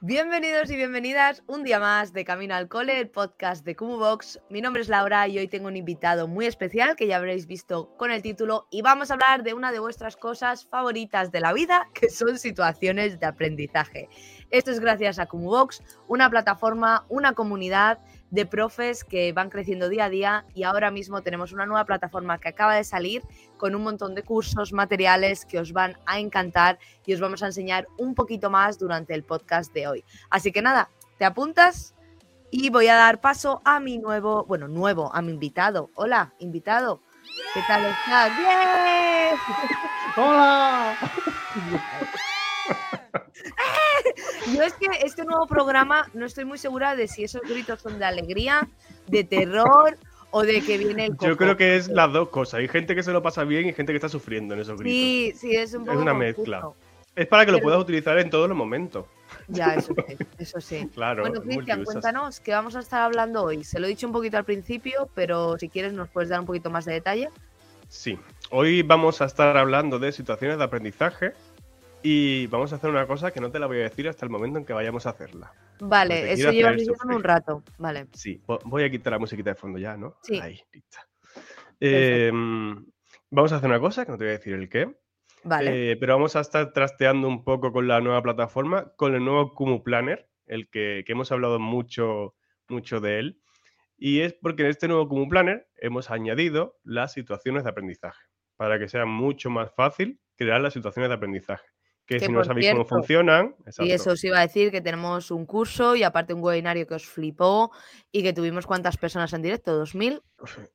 Bienvenidos 0.00 0.70
y 0.70 0.76
bienvenidas 0.76 1.42
un 1.48 1.64
día 1.64 1.80
más 1.80 2.12
de 2.12 2.24
Camino 2.24 2.54
al 2.54 2.68
Cole, 2.68 3.00
el 3.00 3.08
podcast 3.08 3.64
de 3.64 3.74
Box. 3.74 4.38
Mi 4.48 4.60
nombre 4.60 4.80
es 4.80 4.88
Laura 4.88 5.26
y 5.26 5.38
hoy 5.38 5.48
tengo 5.48 5.66
un 5.66 5.74
invitado 5.74 6.28
muy 6.28 6.46
especial 6.46 6.94
que 6.94 7.08
ya 7.08 7.16
habréis 7.16 7.48
visto 7.48 7.96
con 7.96 8.12
el 8.12 8.22
título 8.22 8.68
y 8.70 8.82
vamos 8.82 9.10
a 9.10 9.14
hablar 9.14 9.42
de 9.42 9.54
una 9.54 9.72
de 9.72 9.80
vuestras 9.80 10.16
cosas 10.16 10.66
favoritas 10.66 11.32
de 11.32 11.40
la 11.40 11.52
vida, 11.52 11.88
que 11.94 12.10
son 12.10 12.38
situaciones 12.38 13.18
de 13.18 13.26
aprendizaje. 13.26 14.08
Esto 14.50 14.70
es 14.70 14.78
gracias 14.78 15.18
a 15.18 15.26
Box, 15.32 15.82
una 16.06 16.30
plataforma, 16.30 17.04
una 17.08 17.32
comunidad 17.32 17.98
de 18.30 18.46
profes 18.46 19.04
que 19.04 19.32
van 19.32 19.50
creciendo 19.50 19.88
día 19.88 20.06
a 20.06 20.10
día 20.10 20.44
y 20.54 20.64
ahora 20.64 20.90
mismo 20.90 21.22
tenemos 21.22 21.52
una 21.52 21.66
nueva 21.66 21.84
plataforma 21.84 22.38
que 22.38 22.48
acaba 22.48 22.74
de 22.74 22.84
salir 22.84 23.22
con 23.56 23.74
un 23.74 23.82
montón 23.82 24.14
de 24.14 24.22
cursos, 24.22 24.72
materiales 24.72 25.44
que 25.44 25.58
os 25.58 25.72
van 25.72 25.96
a 26.06 26.18
encantar 26.18 26.78
y 27.06 27.14
os 27.14 27.20
vamos 27.20 27.42
a 27.42 27.46
enseñar 27.46 27.88
un 27.96 28.14
poquito 28.14 28.50
más 28.50 28.78
durante 28.78 29.14
el 29.14 29.24
podcast 29.24 29.72
de 29.72 29.86
hoy. 29.88 30.04
Así 30.30 30.52
que 30.52 30.62
nada, 30.62 30.90
te 31.18 31.24
apuntas 31.24 31.94
y 32.50 32.70
voy 32.70 32.88
a 32.88 32.96
dar 32.96 33.20
paso 33.20 33.60
a 33.64 33.80
mi 33.80 33.98
nuevo, 33.98 34.44
bueno, 34.44 34.68
nuevo, 34.68 35.14
a 35.14 35.22
mi 35.22 35.32
invitado. 35.32 35.90
Hola, 35.94 36.34
invitado. 36.38 37.02
¿Qué 37.54 37.60
tal 37.66 37.84
estás? 37.84 38.36
¡Bien! 38.36 39.36
¡Hola! 40.16 40.96
Yo 44.54 44.62
es 44.62 44.74
que 44.74 44.86
este 45.04 45.24
nuevo 45.24 45.46
programa 45.46 46.08
no 46.14 46.26
estoy 46.26 46.44
muy 46.44 46.58
segura 46.58 46.96
de 46.96 47.08
si 47.08 47.24
esos 47.24 47.42
gritos 47.42 47.80
son 47.80 47.98
de 47.98 48.04
alegría, 48.04 48.68
de 49.06 49.24
terror 49.24 49.96
o 50.30 50.42
de 50.42 50.60
que 50.60 50.78
viene 50.78 51.06
el 51.06 51.16
Yo 51.18 51.36
creo 51.36 51.56
que 51.56 51.76
es 51.76 51.88
las 51.88 52.12
dos 52.12 52.28
cosas. 52.28 52.60
Hay 52.60 52.68
gente 52.68 52.94
que 52.94 53.02
se 53.02 53.12
lo 53.12 53.22
pasa 53.22 53.44
bien 53.44 53.66
y 53.66 53.72
gente 53.72 53.92
que 53.92 53.96
está 53.96 54.08
sufriendo 54.08 54.54
en 54.54 54.60
esos 54.60 54.78
gritos. 54.78 54.92
Sí, 54.92 55.32
sí, 55.36 55.56
es 55.56 55.74
un 55.74 55.84
poco 55.84 55.92
Es 55.92 56.02
una 56.02 56.14
mezcla. 56.14 56.70
Es 57.16 57.26
para 57.26 57.44
que 57.44 57.50
lo 57.50 57.60
puedas 57.60 57.80
utilizar 57.80 58.16
en 58.18 58.30
todos 58.30 58.48
los 58.48 58.56
momentos. 58.56 59.06
Ya, 59.48 59.74
eso 59.74 59.92
sí, 60.06 60.16
eso 60.38 60.60
sí. 60.60 60.88
claro. 60.94 61.22
Bueno, 61.22 61.40
Cristian, 61.40 61.84
cuéntanos 61.84 62.38
qué 62.38 62.52
vamos 62.52 62.76
a 62.76 62.80
estar 62.80 63.02
hablando 63.02 63.42
hoy. 63.42 63.64
Se 63.64 63.80
lo 63.80 63.86
he 63.86 63.88
dicho 63.88 64.06
un 64.06 64.12
poquito 64.12 64.36
al 64.36 64.44
principio, 64.44 65.08
pero 65.14 65.58
si 65.58 65.68
quieres 65.68 65.92
nos 65.92 66.08
puedes 66.08 66.28
dar 66.28 66.40
un 66.40 66.46
poquito 66.46 66.70
más 66.70 66.84
de 66.84 66.92
detalle. 66.92 67.28
Sí, 67.88 68.18
hoy 68.50 68.82
vamos 68.82 69.20
a 69.20 69.24
estar 69.24 69.56
hablando 69.56 69.98
de 69.98 70.12
situaciones 70.12 70.58
de 70.58 70.64
aprendizaje 70.64 71.32
y 72.02 72.46
vamos 72.46 72.72
a 72.72 72.76
hacer 72.76 72.90
una 72.90 73.06
cosa 73.06 73.32
que 73.32 73.40
no 73.40 73.50
te 73.50 73.58
la 73.58 73.66
voy 73.66 73.78
a 73.78 73.84
decir 73.84 74.08
hasta 74.08 74.24
el 74.24 74.30
momento 74.30 74.58
en 74.58 74.64
que 74.64 74.72
vayamos 74.72 75.06
a 75.06 75.10
hacerla. 75.10 75.52
Vale, 75.80 76.32
eso 76.32 76.50
lleva 76.50 76.72
un 77.04 77.22
rato. 77.22 77.62
Vale. 77.78 78.06
Sí, 78.12 78.42
voy 78.64 78.84
a 78.84 78.90
quitar 78.90 79.12
la 79.12 79.18
musiquita 79.18 79.50
de 79.50 79.56
fondo 79.56 79.78
ya, 79.78 79.96
¿no? 79.96 80.16
Sí. 80.22 80.38
Ahí, 80.40 80.60
lista. 80.72 81.08
Em, 81.80 82.84
vamos 83.30 83.52
a 83.52 83.56
hacer 83.56 83.68
una 83.68 83.80
cosa 83.80 84.04
que 84.04 84.12
no 84.12 84.18
te 84.18 84.24
voy 84.24 84.30
a 84.30 84.38
decir 84.38 84.54
el 84.54 84.68
qué. 84.68 84.96
Vale. 85.44 85.92
Eh, 85.92 85.96
pero 85.96 86.14
vamos 86.14 86.36
a 86.36 86.40
estar 86.40 86.72
trasteando 86.72 87.28
un 87.28 87.44
poco 87.44 87.72
con 87.72 87.86
la 87.86 88.00
nueva 88.00 88.22
plataforma, 88.22 88.92
con 88.96 89.14
el 89.14 89.24
nuevo 89.24 89.54
Kumu 89.54 89.82
Planner, 89.82 90.28
el 90.46 90.68
que, 90.68 91.04
hemos 91.06 91.30
hablado 91.30 91.58
mucho, 91.58 92.34
mucho 92.68 93.00
de 93.00 93.18
él. 93.18 93.40
Y 93.96 94.20
es 94.20 94.34
porque 94.34 94.62
en 94.62 94.70
este 94.70 94.88
nuevo 94.88 95.08
Kumu 95.08 95.28
Planner 95.28 95.68
hemos 95.76 96.10
añadido 96.10 96.78
las 96.84 97.12
situaciones 97.12 97.64
de 97.64 97.70
aprendizaje 97.70 98.22
para 98.56 98.78
que 98.78 98.88
sea 98.88 99.06
mucho 99.06 99.50
más 99.50 99.72
fácil 99.74 100.20
crear 100.36 100.60
las 100.60 100.72
situaciones 100.72 101.08
de 101.08 101.14
aprendizaje 101.14 101.66
que, 102.08 102.20
si 102.20 102.32
no 102.32 102.42
sabéis 102.42 102.70
cómo 102.70 102.86
funcionan. 102.86 103.54
Y 103.80 103.92
eso 103.92 104.12
os 104.12 104.24
iba 104.24 104.38
a 104.38 104.40
decir 104.40 104.70
que 104.70 104.80
tenemos 104.80 105.30
un 105.30 105.44
curso 105.44 105.94
y 105.94 106.02
aparte 106.02 106.32
un 106.32 106.42
webinario 106.42 106.86
que 106.86 106.94
os 106.94 107.06
flipó 107.06 107.70
y 108.10 108.22
que 108.22 108.32
tuvimos 108.32 108.66
cuántas 108.66 108.96
personas 108.96 109.34
en 109.34 109.42
directo, 109.42 109.84
¿2000? 109.84 110.22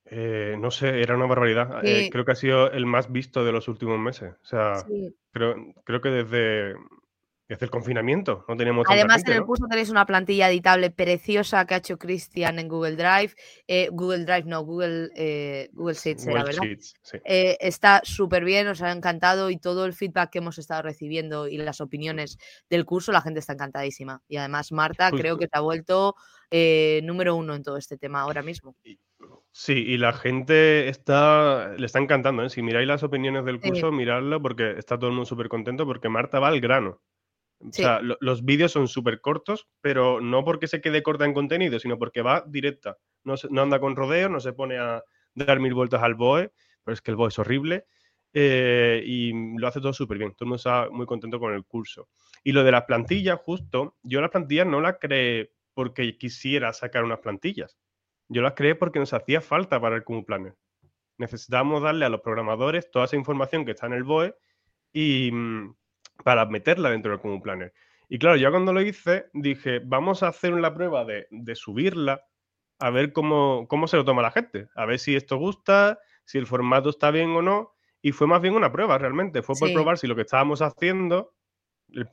Eh, 0.06 0.56
no 0.60 0.70
sé, 0.70 1.02
era 1.02 1.16
una 1.16 1.26
barbaridad. 1.26 1.84
Eh, 1.84 2.10
creo 2.12 2.24
que 2.24 2.34
ha 2.34 2.36
sido 2.36 2.72
el 2.72 2.86
más 2.86 3.12
visto 3.12 3.44
de 3.44 3.52
los 3.52 3.68
últimos 3.68 3.98
meses. 3.98 4.36
O 4.44 4.46
sea, 4.46 4.74
creo, 5.32 5.56
creo 5.84 6.02
que 6.02 6.10
desde 6.10 6.76
desde 7.48 7.66
el 7.66 7.72
confinamiento 7.72 8.46
no 8.48 8.56
tenemos 8.56 8.86
Además, 8.90 9.24
en 9.28 9.34
el 9.34 9.44
curso 9.44 9.66
tenéis 9.70 9.90
una 9.90 10.06
plantilla 10.06 10.50
editable 10.50 10.92
preciosa 10.92 11.66
que 11.66 11.74
ha 11.74 11.78
hecho 11.78 11.98
Cristian 11.98 12.58
en 12.58 12.68
Google 12.68 12.96
Drive. 12.96 13.34
Eh, 13.68 13.90
Google 13.92 14.26
Drive, 14.26 14.44
no, 14.46 14.62
Google, 14.64 15.10
eh, 15.16 15.70
Google 15.74 15.96
Sheets, 15.96 16.26
¿verdad? 16.26 16.56
Eh, 17.26 17.58
está 17.60 18.02
súper 18.04 18.46
bien, 18.46 18.68
os 18.68 18.82
ha 18.82 18.92
encantado 18.92 19.50
y 19.50 19.58
todo 19.58 19.86
el 19.86 19.94
feedback 19.94 20.32
que 20.32 20.38
hemos 20.40 20.58
estado 20.58 20.84
recibiendo 20.84 21.48
y 21.48 21.58
las 21.58 21.82
opiniones 21.82 22.38
del 22.70 22.86
curso, 22.86 23.12
la 23.12 23.22
gente 23.22 23.40
está 23.40 23.54
encantadísima. 23.54 24.22
Y 24.28 24.38
además, 24.38 24.72
Marta, 24.72 25.12
creo 25.12 25.38
que 25.38 25.48
te 25.48 25.58
ha 25.58 25.62
vuelto 25.62 26.16
número 27.04 27.36
uno 27.36 27.56
en 27.56 27.64
todo 27.64 27.78
este 27.78 27.98
tema 27.98 28.22
ahora 28.22 28.42
mismo. 28.42 28.76
Sí, 29.52 29.74
y 29.74 29.98
la 29.98 30.14
gente 30.14 30.90
está, 30.90 31.74
le 31.78 31.86
está 31.86 32.00
encantando. 32.00 32.48
Si 32.50 32.62
miráis 32.62 32.88
las 32.88 33.04
opiniones 33.04 33.46
del 33.46 33.60
curso, 33.60 33.92
miradlo 33.92 34.42
porque 34.42 34.72
está 34.78 34.98
todo 34.98 35.10
el 35.10 35.16
mundo 35.16 35.26
súper 35.26 35.50
contento 35.50 35.86
porque 35.86 36.10
Marta 36.10 36.40
va 36.40 36.48
al 36.48 36.60
grano. 36.60 37.02
O 37.66 37.72
sea, 37.72 38.02
los 38.02 38.44
vídeos 38.44 38.72
son 38.72 38.88
súper 38.88 39.22
cortos, 39.22 39.68
pero 39.82 40.20
no 40.20 40.44
porque 40.44 40.68
se 40.68 40.82
quede 40.82 41.04
corta 41.04 41.26
en 41.26 41.34
contenido, 41.34 41.80
sino 41.80 41.98
porque 41.98 42.22
va 42.22 42.44
directa. 42.48 42.98
No, 43.24 43.36
no 43.50 43.62
anda 43.62 43.80
con 43.80 43.96
rodeos, 43.96 44.30
no 44.30 44.40
se 44.40 44.54
pone 44.54 44.78
a 44.78 45.04
dar 45.34 45.60
mil 45.60 45.74
vueltas 45.74 46.04
al 46.04 46.16
BOE, 46.16 46.52
pero 46.84 46.94
es 46.94 47.02
que 47.02 47.12
el 47.12 47.18
BOE 47.18 47.30
es 47.30 47.40
horrible. 47.40 47.86
Eh, 48.34 49.04
y 49.06 49.32
lo 49.58 49.68
hace 49.68 49.80
todo 49.80 49.94
súper 49.94 50.18
bien. 50.18 50.32
Todo 50.32 50.46
el 50.46 50.48
mundo 50.48 50.56
está 50.58 50.90
muy 50.90 51.06
contento 51.06 51.40
con 51.40 51.54
el 51.54 51.66
curso. 51.66 52.10
Y 52.44 52.52
lo 52.52 52.64
de 52.64 52.72
las 52.72 52.84
plantillas, 52.84 53.40
justo, 53.40 53.96
yo 54.02 54.22
las 54.22 54.32
plantillas 54.32 54.68
no 54.68 54.82
las 54.82 54.98
creé 55.00 55.52
porque 55.74 56.18
quisiera 56.18 56.74
sacar 56.74 57.04
unas 57.04 57.20
plantillas. 57.20 57.78
Yo 58.28 58.42
las 58.42 58.54
creé 58.54 58.76
porque 58.76 59.00
nos 59.00 59.14
hacía 59.14 59.42
falta 59.42 59.80
para 59.80 59.96
el 59.96 60.04
Planner. 60.26 60.56
Necesitábamos 61.18 61.84
darle 61.84 62.06
a 62.06 62.10
los 62.10 62.22
programadores 62.22 62.90
toda 62.90 63.06
esa 63.06 63.16
información 63.16 63.66
que 63.66 63.72
está 63.72 63.86
en 63.86 63.94
el 63.94 64.04
BOE 64.04 64.36
y, 64.92 65.32
mm, 65.32 65.76
para 66.24 66.46
meterla 66.46 66.90
dentro 66.90 67.12
del 67.12 67.22
Common 67.22 67.42
Planner. 67.42 67.74
Y 68.10 68.20
claro, 68.20 68.36
ya 68.38 68.52
cuando 68.52 68.74
lo 68.74 68.82
hice, 68.82 69.26
dije, 69.34 69.80
vamos 69.84 70.24
a 70.24 70.28
hacer 70.28 70.54
una 70.54 70.74
prueba 70.74 71.06
de, 71.06 71.56
subirla, 71.56 72.26
a 72.80 72.90
ver 72.90 73.14
cómo, 73.14 73.68
cómo 73.68 73.88
se 73.88 73.98
lo 73.98 74.06
toma 74.06 74.22
la 74.22 74.32
gente, 74.32 74.68
a 74.76 74.86
ver 74.86 75.00
si 75.00 75.16
esto 75.16 75.38
gusta, 75.38 76.00
si 76.26 76.38
el 76.38 76.48
formato 76.48 76.90
está 76.90 77.12
bien 77.12 77.32
o 77.32 77.42
no. 77.42 77.74
Y 78.02 78.12
fue 78.12 78.28
más 78.28 78.42
bien 78.42 78.56
una 78.56 78.72
prueba 78.72 78.98
realmente, 78.98 79.42
fue 79.42 79.56
por 79.58 79.72
probar 79.72 79.98
si 79.98 80.08
lo 80.08 80.16
que 80.16 80.24
estábamos 80.24 80.62
haciendo 80.62 81.34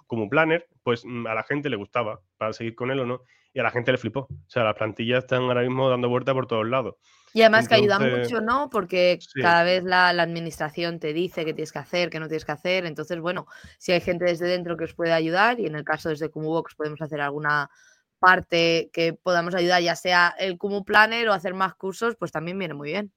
como 0.06 0.28
planner, 0.28 0.68
pues 0.82 1.04
mm, 1.04 1.26
a 1.26 1.34
la 1.34 1.42
gente 1.42 1.70
le 1.70 1.76
gustaba 1.76 2.20
para 2.36 2.52
seguir 2.52 2.74
con 2.74 2.90
él 2.90 3.00
o 3.00 3.06
no. 3.06 3.22
Y 3.52 3.60
a 3.60 3.62
la 3.62 3.70
gente 3.70 3.92
le 3.92 3.98
flipó. 3.98 4.20
O 4.20 4.48
sea, 4.48 4.64
las 4.64 4.76
plantillas 4.76 5.24
están 5.24 5.42
ahora 5.42 5.62
mismo 5.62 5.88
dando 5.88 6.08
vuelta 6.08 6.32
por 6.32 6.46
todos 6.46 6.66
lados. 6.66 6.96
Y 7.32 7.42
además 7.42 7.68
que 7.68 7.76
ayuda 7.76 7.98
mucho, 7.98 8.40
¿no? 8.40 8.70
Porque 8.70 9.18
cada 9.40 9.62
vez 9.62 9.84
la, 9.84 10.08
administración 10.08 10.98
te 10.98 11.12
dice 11.12 11.44
qué 11.44 11.54
tienes 11.54 11.72
que 11.72 11.78
hacer, 11.78 12.10
qué 12.10 12.18
no 12.18 12.26
tienes 12.26 12.44
que 12.44 12.52
hacer. 12.52 12.86
Entonces, 12.86 13.20
bueno, 13.20 13.46
si 13.78 13.92
hay 13.92 14.00
gente 14.00 14.24
desde 14.24 14.46
dentro 14.46 14.76
que 14.76 14.84
os 14.84 14.94
puede 14.94 15.12
ayudar 15.12 15.60
y 15.60 15.66
en 15.66 15.76
el 15.76 15.84
caso 15.84 16.08
desde 16.08 16.30
Cumubox 16.30 16.74
podemos 16.74 17.00
hacer 17.00 17.20
alguna 17.20 17.70
parte 18.18 18.90
que 18.92 19.14
podamos 19.14 19.54
ayudar, 19.54 19.82
ya 19.82 19.96
sea 19.96 20.34
el 20.38 20.58
Kumu 20.58 20.84
Planner 20.84 21.28
o 21.28 21.32
hacer 21.32 21.54
más 21.54 21.74
cursos, 21.74 22.16
pues 22.16 22.30
también 22.30 22.58
viene 22.58 22.74
muy 22.74 22.90
bien. 22.90 23.12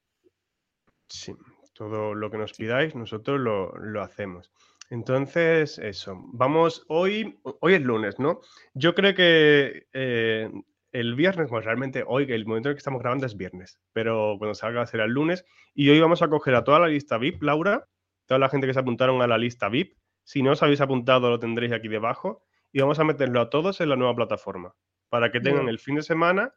Sí, 1.10 1.36
todo 1.74 2.16
lo 2.16 2.32
que 2.32 2.38
nos 2.38 2.54
pidáis, 2.54 2.96
nosotros 2.96 3.40
lo, 3.40 4.02
hacemos. 4.02 4.52
Entonces, 4.94 5.80
eso. 5.80 6.22
Vamos, 6.34 6.86
hoy, 6.88 7.40
hoy 7.42 7.74
es 7.74 7.82
lunes, 7.82 8.20
¿no? 8.20 8.42
Yo 8.76 8.94
creo 8.94 9.16
que 9.16 9.88
eh, 9.92 10.52
el 10.92 11.16
viernes, 11.16 11.50
pues 11.50 11.66
realmente 11.66 12.04
hoy, 12.06 12.32
el 12.32 12.46
momento 12.46 12.70
en 12.70 12.76
que 12.76 12.78
estamos 12.78 13.02
grabando 13.02 13.26
es 13.26 13.36
viernes, 13.36 13.80
pero 13.92 14.36
cuando 14.38 14.54
salga 14.54 14.86
será 14.86 15.06
el 15.06 15.12
lunes. 15.12 15.46
Y 15.74 15.90
hoy 15.90 16.00
vamos 16.00 16.22
a 16.22 16.28
coger 16.28 16.54
a 16.54 16.64
toda 16.64 16.78
la 16.78 16.90
lista 16.90 17.18
VIP, 17.18 17.42
Laura, 17.42 17.88
toda 18.28 18.38
la 18.38 18.50
gente 18.50 18.68
que 18.68 18.74
se 18.76 18.82
apuntaron 18.82 19.20
a 19.24 19.28
la 19.28 19.40
lista 19.40 19.68
VIP. 19.68 19.98
Si 20.26 20.44
no 20.44 20.52
os 20.52 20.62
habéis 20.62 20.80
apuntado, 20.80 21.28
lo 21.28 21.40
tendréis 21.40 21.74
aquí 21.74 21.88
debajo. 21.88 22.44
Y 22.72 22.80
vamos 22.80 23.00
a 23.00 23.04
meterlo 23.04 23.42
a 23.42 23.50
todos 23.50 23.82
en 23.82 23.90
la 23.90 23.96
nueva 23.96 24.16
plataforma, 24.16 24.76
para 25.10 25.32
que 25.32 25.40
tengan 25.40 25.70
el 25.70 25.80
fin 25.80 25.96
de 25.96 26.04
semana 26.04 26.54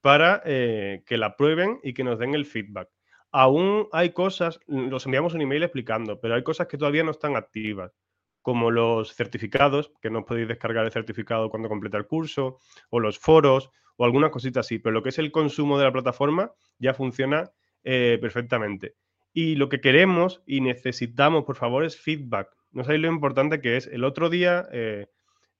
para 0.00 0.40
eh, 0.46 1.02
que 1.04 1.18
la 1.18 1.36
prueben 1.36 1.80
y 1.82 1.92
que 1.92 2.02
nos 2.02 2.18
den 2.18 2.34
el 2.34 2.46
feedback. 2.46 2.88
Aún 3.36 3.88
hay 3.90 4.10
cosas, 4.10 4.60
los 4.68 5.06
enviamos 5.06 5.34
un 5.34 5.40
email 5.40 5.64
explicando, 5.64 6.20
pero 6.20 6.36
hay 6.36 6.44
cosas 6.44 6.68
que 6.68 6.78
todavía 6.78 7.02
no 7.02 7.10
están 7.10 7.34
activas 7.34 7.90
como 8.42 8.70
los 8.70 9.12
certificados, 9.12 9.90
que 10.00 10.08
no 10.08 10.24
podéis 10.24 10.46
descargar 10.46 10.84
el 10.84 10.92
certificado 10.92 11.50
cuando 11.50 11.68
completa 11.68 11.98
el 11.98 12.06
curso, 12.06 12.60
o 12.90 13.00
los 13.00 13.18
foros, 13.18 13.70
o 13.96 14.04
algunas 14.04 14.30
cositas 14.30 14.64
así, 14.64 14.78
pero 14.78 14.92
lo 14.92 15.02
que 15.02 15.08
es 15.08 15.18
el 15.18 15.32
consumo 15.32 15.78
de 15.78 15.84
la 15.84 15.92
plataforma 15.92 16.52
ya 16.78 16.94
funciona 16.94 17.50
eh, 17.82 18.18
perfectamente. 18.20 18.94
Y 19.32 19.56
lo 19.56 19.68
que 19.68 19.80
queremos 19.80 20.44
y 20.46 20.60
necesitamos, 20.60 21.42
por 21.42 21.56
favor, 21.56 21.84
es 21.84 22.00
feedback. 22.00 22.54
No 22.70 22.84
sabéis 22.84 23.02
lo 23.02 23.08
importante 23.08 23.60
que 23.60 23.76
es. 23.76 23.88
El 23.88 24.04
otro 24.04 24.30
día, 24.30 24.68
eh, 24.70 25.08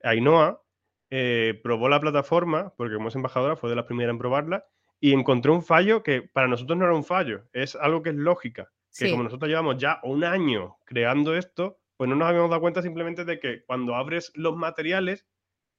Ainhoa 0.04 0.62
eh, 1.10 1.58
probó 1.60 1.88
la 1.88 1.98
plataforma, 1.98 2.72
porque 2.76 2.94
como 2.94 3.08
es 3.08 3.16
embajadora, 3.16 3.56
fue 3.56 3.68
de 3.68 3.74
las 3.74 3.86
primeras 3.86 4.12
en 4.12 4.18
probarla, 4.18 4.64
y 5.04 5.12
encontró 5.12 5.52
un 5.52 5.62
fallo 5.62 6.02
que 6.02 6.22
para 6.22 6.48
nosotros 6.48 6.78
no 6.78 6.86
era 6.86 6.94
un 6.94 7.04
fallo, 7.04 7.44
es 7.52 7.76
algo 7.76 8.02
que 8.02 8.08
es 8.08 8.16
lógica. 8.16 8.72
Que 8.96 9.10
como 9.10 9.22
nosotros 9.22 9.50
llevamos 9.50 9.76
ya 9.76 10.00
un 10.02 10.24
año 10.24 10.78
creando 10.86 11.36
esto, 11.36 11.78
pues 11.98 12.08
no 12.08 12.16
nos 12.16 12.26
habíamos 12.26 12.48
dado 12.48 12.62
cuenta 12.62 12.80
simplemente 12.80 13.26
de 13.26 13.38
que 13.38 13.64
cuando 13.66 13.96
abres 13.96 14.32
los 14.34 14.56
materiales, 14.56 15.26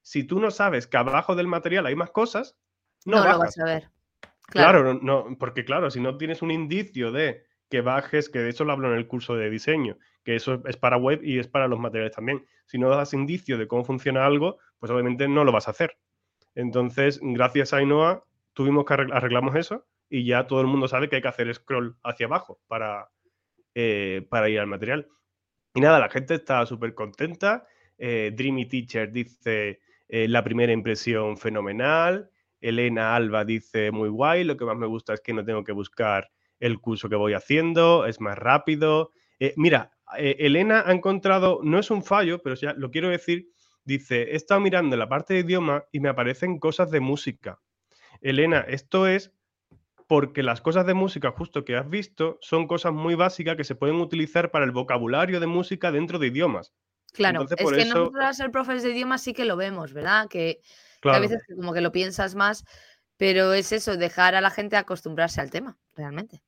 si 0.00 0.22
tú 0.22 0.38
no 0.38 0.52
sabes 0.52 0.86
que 0.86 0.96
abajo 0.96 1.34
del 1.34 1.48
material 1.48 1.86
hay 1.86 1.96
más 1.96 2.12
cosas, 2.12 2.56
no, 3.04 3.16
lo 3.16 3.40
vas 3.40 3.58
a 3.58 3.64
ver. 3.64 3.90
Claro, 4.42 4.94
no, 4.94 5.36
porque 5.40 5.64
claro, 5.64 5.90
si 5.90 5.98
no 5.98 6.16
tienes 6.18 6.40
un 6.40 6.52
indicio 6.52 7.10
de 7.10 7.46
que 7.68 7.80
bajes, 7.80 8.28
que 8.28 8.38
de 8.38 8.50
eso 8.50 8.64
lo 8.64 8.74
hablo 8.74 8.92
en 8.92 8.96
el 8.96 9.08
curso 9.08 9.34
de 9.34 9.50
diseño, 9.50 9.98
que 10.22 10.36
eso 10.36 10.62
es 10.66 10.76
para 10.76 10.98
web 10.98 11.18
y 11.24 11.40
es 11.40 11.48
para 11.48 11.66
los 11.66 11.80
materiales 11.80 12.14
también. 12.14 12.46
Si 12.66 12.78
no 12.78 12.90
das 12.90 13.12
indicio 13.12 13.58
de 13.58 13.66
cómo 13.66 13.84
funciona 13.84 14.24
algo, 14.24 14.58
pues 14.78 14.92
obviamente 14.92 15.26
no 15.26 15.42
lo 15.42 15.50
vas 15.50 15.66
a 15.66 15.72
hacer. 15.72 15.98
Entonces, 16.54 17.18
gracias 17.20 17.72
a 17.72 17.78
Ainhoa, 17.78 18.22
tuvimos 18.56 18.86
que 18.86 18.94
arreglamos 18.94 19.54
eso 19.54 19.86
y 20.08 20.24
ya 20.24 20.46
todo 20.46 20.62
el 20.62 20.66
mundo 20.66 20.88
sabe 20.88 21.08
que 21.08 21.16
hay 21.16 21.22
que 21.22 21.28
hacer 21.28 21.54
scroll 21.54 21.98
hacia 22.02 22.24
abajo 22.24 22.58
para, 22.66 23.10
eh, 23.74 24.26
para 24.30 24.48
ir 24.48 24.58
al 24.58 24.66
material. 24.66 25.06
Y 25.74 25.80
nada, 25.82 26.00
la 26.00 26.08
gente 26.08 26.34
está 26.34 26.64
súper 26.64 26.94
contenta. 26.94 27.66
Eh, 27.98 28.32
Dreamy 28.34 28.66
Teacher 28.66 29.12
dice 29.12 29.80
eh, 30.08 30.26
la 30.26 30.42
primera 30.42 30.72
impresión 30.72 31.36
fenomenal. 31.36 32.30
Elena 32.58 33.14
Alba 33.14 33.44
dice 33.44 33.90
muy 33.90 34.08
guay. 34.08 34.44
Lo 34.44 34.56
que 34.56 34.64
más 34.64 34.76
me 34.76 34.86
gusta 34.86 35.12
es 35.12 35.20
que 35.20 35.34
no 35.34 35.44
tengo 35.44 35.62
que 35.62 35.72
buscar 35.72 36.30
el 36.58 36.80
curso 36.80 37.10
que 37.10 37.16
voy 37.16 37.34
haciendo, 37.34 38.06
es 38.06 38.22
más 38.22 38.38
rápido. 38.38 39.12
mira, 39.56 39.92
Elena 40.16 40.82
ha 40.86 40.92
encontrado, 40.92 41.60
no 41.62 41.78
es 41.78 41.90
un 41.90 42.02
fallo, 42.02 42.40
pero 42.42 42.54
ya 42.54 42.72
lo 42.72 42.90
quiero 42.90 43.10
decir, 43.10 43.50
dice, 43.84 44.22
he 44.22 44.36
estado 44.36 44.62
mirando 44.62 44.96
la 44.96 45.06
parte 45.06 45.34
de 45.34 45.40
idioma 45.40 45.84
y 45.92 46.00
me 46.00 46.08
aparecen 46.08 46.58
cosas 46.58 46.90
de 46.90 47.00
música. 47.00 47.60
Elena, 48.20 48.60
esto 48.68 49.06
es 49.06 49.32
porque 50.06 50.42
las 50.42 50.60
cosas 50.60 50.86
de 50.86 50.94
música 50.94 51.32
justo 51.32 51.64
que 51.64 51.76
has 51.76 51.88
visto 51.88 52.38
son 52.40 52.66
cosas 52.66 52.92
muy 52.92 53.14
básicas 53.14 53.56
que 53.56 53.64
se 53.64 53.74
pueden 53.74 53.96
utilizar 53.96 54.50
para 54.50 54.64
el 54.64 54.70
vocabulario 54.70 55.40
de 55.40 55.46
música 55.46 55.90
dentro 55.90 56.18
de 56.18 56.28
idiomas. 56.28 56.72
Claro, 57.12 57.42
es 57.42 57.54
que 57.54 57.84
nosotros 57.86 58.24
al 58.24 58.34
ser 58.34 58.50
profes 58.50 58.82
de 58.82 58.90
idiomas 58.90 59.22
sí 59.22 59.32
que 59.32 59.44
lo 59.44 59.56
vemos, 59.56 59.92
¿verdad? 59.92 60.28
Que, 60.28 60.60
a 61.02 61.18
veces 61.18 61.42
como 61.54 61.72
que 61.72 61.80
lo 61.80 61.92
piensas 61.92 62.34
más, 62.34 62.64
pero 63.16 63.52
es 63.52 63.72
eso, 63.72 63.96
dejar 63.96 64.34
a 64.34 64.40
la 64.40 64.50
gente 64.50 64.76
acostumbrarse 64.76 65.40
al 65.40 65.50
tema, 65.50 65.78
realmente. 65.94 66.42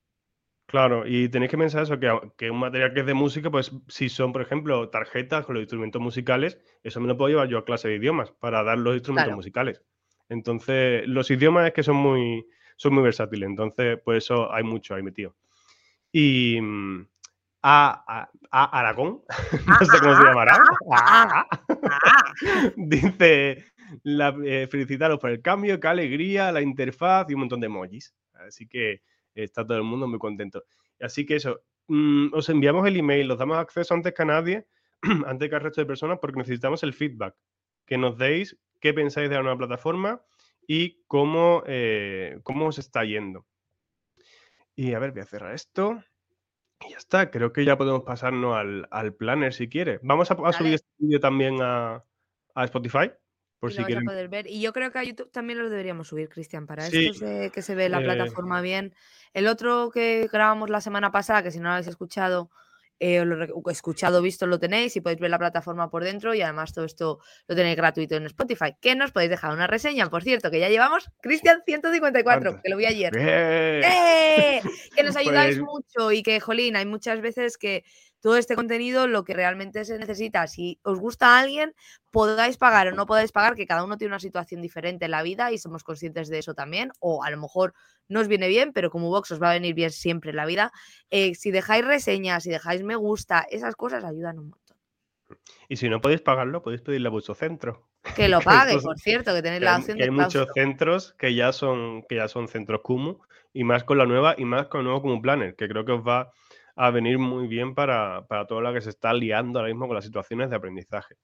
Claro, 0.67 1.06
y 1.06 1.31
tenéis 1.31 1.50
que 1.50 1.56
pensar 1.56 1.82
eso, 1.82 1.99
que, 1.99 2.14
que, 2.37 2.50
un 2.50 2.59
material 2.59 2.93
que 2.93 3.00
es 3.00 3.06
de 3.06 3.14
música, 3.14 3.50
pues 3.50 3.73
si 3.88 4.11
son, 4.11 4.32
por 4.32 4.43
ejemplo, 4.43 4.91
tarjetas 4.91 5.47
con 5.47 5.55
los 5.55 5.62
instrumentos 5.62 6.03
musicales, 6.03 6.59
eso 6.82 7.00
me 7.00 7.09
lo 7.09 7.17
puedo 7.17 7.31
llevar 7.31 7.49
yo 7.49 7.56
a 7.56 7.64
clase 7.64 7.88
de 7.88 7.97
idiomas 7.97 8.32
para 8.32 8.62
dar 8.62 8.76
los 8.76 8.94
instrumentos 8.94 9.35
musicales. 9.35 9.82
Entonces, 10.28 11.06
los 11.06 11.30
idiomas 11.30 11.66
es 11.69 11.72
que 11.72 11.82
son 11.82 11.96
muy, 11.96 12.46
son 12.76 12.94
muy 12.94 13.02
versátiles. 13.02 13.48
Entonces, 13.48 13.98
pues 14.04 14.25
eso 14.25 14.52
hay 14.52 14.64
mucho 14.64 14.94
ahí 14.94 15.02
metido. 15.02 15.34
Y 16.12 16.60
mm, 16.60 17.06
a, 17.62 18.28
Aragón, 18.50 19.22
no 19.66 19.86
sé 19.86 19.98
cómo 20.00 20.16
se 20.16 20.25
llamará, 20.25 20.56
dice 22.76 23.64
la, 24.02 24.36
eh, 24.44 24.66
felicitaros 24.70 25.19
por 25.19 25.30
el 25.30 25.42
cambio, 25.42 25.80
qué 25.80 25.88
alegría, 25.88 26.52
la 26.52 26.60
interfaz 26.60 27.26
y 27.28 27.34
un 27.34 27.40
montón 27.40 27.60
de 27.60 27.66
emojis. 27.66 28.14
Así 28.46 28.66
que 28.66 29.02
está 29.34 29.66
todo 29.66 29.78
el 29.78 29.84
mundo 29.84 30.06
muy 30.06 30.19
contento. 30.19 30.64
Así 31.00 31.26
que 31.26 31.36
eso, 31.36 31.60
mm, 31.88 32.28
os 32.32 32.48
enviamos 32.48 32.86
el 32.86 32.96
email, 32.96 33.30
os 33.30 33.38
damos 33.38 33.58
acceso 33.58 33.94
antes 33.94 34.14
que 34.14 34.22
a 34.22 34.26
nadie, 34.26 34.66
antes 35.26 35.48
que 35.48 35.54
al 35.54 35.62
resto 35.62 35.80
de 35.80 35.86
personas, 35.86 36.19
porque 36.20 36.38
necesitamos 36.38 36.82
el 36.82 36.94
feedback, 36.94 37.34
que 37.86 37.98
nos 37.98 38.19
deis 38.19 38.56
qué 38.80 38.94
pensáis 38.94 39.28
de 39.28 39.36
la 39.36 39.42
nueva 39.42 39.58
plataforma 39.58 40.22
y 40.66 41.02
cómo, 41.06 41.62
eh, 41.66 42.40
cómo 42.42 42.66
os 42.66 42.78
está 42.78 43.04
yendo. 43.04 43.46
Y 44.76 44.94
a 44.94 44.98
ver, 44.98 45.12
voy 45.12 45.22
a 45.22 45.26
cerrar 45.26 45.54
esto. 45.54 46.02
Y 46.86 46.90
ya 46.90 46.98
está, 46.98 47.30
creo 47.30 47.52
que 47.52 47.64
ya 47.64 47.76
podemos 47.76 48.04
pasarnos 48.04 48.56
al, 48.90 49.14
planner 49.14 49.52
si 49.52 49.69
quiere. 49.69 49.98
Vamos 50.02 50.30
a, 50.30 50.52
subir 50.52 50.75
este 50.75 50.88
vídeo 50.98 51.19
también 51.19 51.58
a, 51.60 52.04
Spotify. 52.64 53.10
Por 53.58 53.72
si 53.72 53.82
quieren. 53.82 54.04
poder 54.04 54.28
ver. 54.28 54.46
Y 54.46 54.60
yo 54.60 54.72
creo 54.72 54.92
que 54.92 54.98
a 54.98 55.02
YouTube 55.02 55.32
también 55.32 55.58
lo 55.58 55.69
deberíamos 55.69 56.06
subir, 56.06 56.28
Cristian, 56.28 56.69
para 56.69 56.86
esto 56.86 57.26
de 57.26 57.50
que 57.50 57.62
se 57.62 57.75
ve 57.75 57.88
la 57.88 58.00
eh, 58.00 58.04
plataforma 58.04 58.60
bien. 58.60 58.94
El 59.32 59.48
otro 59.48 59.90
que 59.90 60.28
grabamos 60.32 60.70
la 60.70 60.80
semana 60.80 61.10
pasada, 61.10 61.42
que 61.42 61.50
si 61.50 61.58
no 61.58 61.64
lo 61.64 61.70
habéis 61.70 61.88
escuchado, 61.88 62.50
eh, 63.00 63.25
lo 63.25 63.71
escuchado, 63.71 64.21
visto, 64.21 64.47
lo 64.47 64.59
tenéis 64.59 64.97
y 64.97 65.00
podéis 65.00 65.21
ver 65.21 65.31
la 65.31 65.39
plataforma 65.39 65.91
por 65.91 66.05
dentro 66.05 66.35
y 66.35 66.43
además 66.43 66.73
todo 66.73 66.85
esto 66.85 67.21
lo 67.47 67.55
tenéis 67.55 67.77
gratuito 67.77 68.17
en 68.17 68.27
Spotify. 68.27 68.75
Que 68.81 68.97
nos 68.97 69.12
podéis 69.12 69.31
dejar 69.31 69.53
una 69.53 69.67
reseña, 69.67 70.11
por 70.11 70.23
cierto, 70.23 70.50
que 70.50 70.61
ya 70.61 70.69
llevamos 70.69 71.11
Cristian 71.21 71.62
154, 71.65 72.61
que 72.62 72.71
lo 72.71 72.77
vi 72.77 72.87
ayer. 72.87 73.12
¡Eh! 73.17 74.61
Que 74.95 75.03
nos 75.03 75.17
ayudáis 75.17 75.59
pues 75.59 75.67
mucho 75.67 76.12
y 76.12 76.23
que, 76.23 76.41
jolín, 76.41 76.77
hay 76.77 76.87
muchas 76.87 77.21
veces 77.21 77.56
que 77.56 77.85
todo 78.20 78.37
este 78.37 78.56
contenido 78.56 79.06
lo 79.06 79.25
que 79.25 79.35
realmente 79.35 79.85
se 79.85 79.99
necesita. 79.99 80.47
Si 80.47 80.79
os 80.82 80.99
gusta 80.99 81.37
a 81.37 81.41
alguien, 81.41 81.75
podáis 82.11 82.56
pagar 82.56 82.88
o 82.88 82.93
no 82.93 83.06
podáis 83.06 83.32
pagar, 83.32 83.55
que 83.55 83.67
cada 83.67 83.85
uno 83.85 83.97
tiene 83.97 84.12
una 84.12 84.20
situación 84.20 84.61
diferente 84.61 85.05
en 85.05 85.12
la 85.12 85.23
vida 85.23 85.53
y 85.53 85.59
somos 85.59 85.85
conscientes 85.85 86.29
de 86.29 86.38
eso 86.38 86.55
también. 86.55 86.91
O 87.00 87.23
a 87.23 87.31
lo 87.31 87.38
mejor 87.38 87.75
no 88.09 88.20
os 88.20 88.29
viene 88.29 88.49
bien, 88.49 88.73
pero 88.73 88.91
como 88.91 89.11
Vox 89.11 89.31
os 89.31 89.43
va 89.43 89.50
a 89.50 89.55
venir 89.55 89.75
bien 89.75 89.91
siempre 89.91 90.31
en 90.31 90.37
la 90.37 90.47
vida. 90.47 90.73
Eh, 91.11 91.35
si 91.35 91.50
dejáis 91.50 91.85
reseñas, 91.85 92.43
si 92.43 92.50
dejáis 92.50 92.82
me 92.82 92.97
gusta, 92.97 93.47
esas 93.50 93.76
cosas 93.76 94.05
ayudan 94.05 94.38
un 94.38 94.50
montón. 94.50 94.76
Y 95.69 95.76
si 95.76 95.88
no 95.88 96.00
podéis 96.00 96.23
pagarlo, 96.23 96.62
podéis 96.62 96.82
pedirle 96.82 97.09
a 97.09 97.11
vuestro 97.11 97.35
centro. 97.35 97.88
Que 98.17 98.29
lo 98.29 98.41
pague, 98.41 98.79
por 98.79 98.99
cierto, 98.99 99.35
que 99.35 99.43
tenéis 99.43 99.62
la 99.62 99.76
opción 99.76 99.99
de 99.99 100.05
Hay 100.05 100.11
muchos 100.11 100.49
centros 100.55 101.14
que 101.19 101.35
ya 101.35 101.53
son 101.53 102.03
que 102.09 102.17
ya 102.17 102.29
son 102.29 102.49
centros 102.49 102.81
Kumu 102.82 103.19
y 103.53 103.64
más 103.64 103.85
con 103.85 103.99
la 103.99 104.06
nueva 104.06 104.35
y 104.38 104.44
más 104.44 104.69
con 104.69 104.81
el 104.81 104.85
nuevo 104.85 105.03
Kumu 105.03 105.21
Planner, 105.21 105.55
que 105.55 105.69
creo 105.69 105.85
que 105.85 105.93
os 105.93 106.06
va 106.06 106.32
a 106.78 106.92
venir 106.92 107.19
muy 107.19 107.48
bien 107.48 107.75
para, 107.75 108.25
todo 108.46 108.60
lo 108.60 108.72
que 108.72 108.80
se 108.80 108.90
está 108.90 109.12
liando 109.12 109.58
ahora 109.58 109.72
mismo 109.72 109.88
con 109.88 109.96
las 109.96 110.04
situaciones 110.04 110.48
de 110.48 110.56
aprendizaje. 110.56 111.16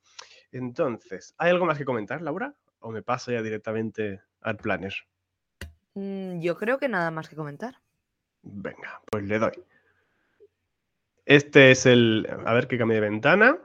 Entonces, 0.51 1.33
¿hay 1.39 1.51
algo 1.51 1.65
más 1.65 1.79
que 1.79 1.85
comentar, 1.85 2.21
Laura? 2.23 2.55
¿O 2.81 2.91
me 2.91 3.03
paso 3.03 3.31
ya 3.31 3.41
directamente 3.41 4.21
al 4.41 4.57
planner? 4.57 4.93
Mm, 5.95 6.41
yo 6.41 6.57
creo 6.57 6.79
que 6.79 6.89
nada 6.89 7.13
más 7.13 7.29
que 7.29 7.37
comentar. 7.37 7.77
Venga, 8.43 9.01
pues 9.09 9.23
le 9.25 9.39
doy. 9.39 9.53
Este 11.25 11.71
es 11.71 11.87
el. 11.87 12.29
A 12.45 12.53
ver 12.53 12.67
que 12.67 12.77
cambie 12.77 12.97
de 12.97 13.09
ventana. 13.09 13.57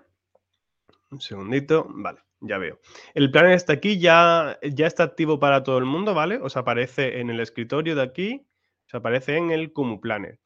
Un 1.10 1.20
segundito. 1.20 1.88
Vale, 1.90 2.20
ya 2.40 2.60
veo. 2.60 2.80
El 3.16 3.32
planner 3.32 3.54
está 3.54 3.74
aquí, 3.74 4.00
ya, 4.00 4.60
ya 4.62 4.86
está 4.86 5.02
activo 5.02 5.40
para 5.40 5.64
todo 5.64 5.80
el 5.80 5.86
mundo, 5.86 6.14
¿vale? 6.14 6.38
Os 6.38 6.56
aparece 6.56 7.20
en 7.20 7.32
el 7.32 7.40
escritorio 7.40 7.96
de 7.96 8.04
aquí, 8.04 8.48
os 8.86 8.94
aparece 8.94 9.38
en 9.38 9.50
el 9.50 9.74
Kumu 9.74 10.00
Planner. 10.00 10.40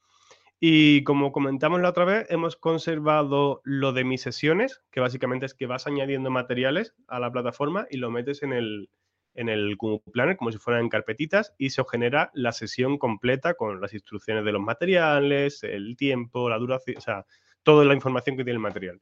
Y 0.66 1.04
como 1.04 1.34
comentamos 1.34 1.82
la 1.82 1.90
otra 1.90 2.06
vez, 2.06 2.26
hemos 2.30 2.56
conservado 2.56 3.60
lo 3.66 3.92
de 3.92 4.06
mis 4.06 4.22
sesiones, 4.22 4.82
que 4.92 5.02
básicamente 5.02 5.46
es 5.46 5.54
que 5.54 5.66
vas 5.66 5.88
añadiendo 5.88 6.32
materiales 6.32 6.96
a 7.10 7.20
la 7.20 7.30
plataforma 7.30 7.86
y 7.92 7.98
lo 7.98 8.10
metes 8.10 8.44
en 8.44 8.54
el, 8.54 8.90
en 9.34 9.50
el 9.50 9.76
Planner 10.14 10.38
como 10.38 10.54
si 10.54 10.58
fueran 10.60 10.88
carpetitas 10.88 11.54
y 11.58 11.72
se 11.72 11.84
genera 11.92 12.32
la 12.34 12.54
sesión 12.54 12.98
completa 12.98 13.56
con 13.56 13.82
las 13.82 13.94
instrucciones 13.94 14.46
de 14.46 14.54
los 14.54 14.62
materiales, 14.62 15.64
el 15.64 15.98
tiempo, 15.98 16.48
la 16.48 16.60
duración, 16.60 16.96
o 16.98 17.02
sea, 17.02 17.26
toda 17.64 17.84
la 17.84 17.94
información 17.94 18.38
que 18.38 18.46
tiene 18.46 18.56
el 18.56 18.64
material. 18.64 19.02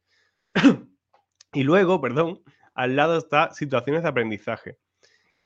y 1.54 1.62
luego, 1.62 2.02
perdón, 2.02 2.42
al 2.74 2.96
lado 2.96 3.20
está 3.20 3.54
situaciones 3.54 4.02
de 4.02 4.10
aprendizaje. 4.10 4.78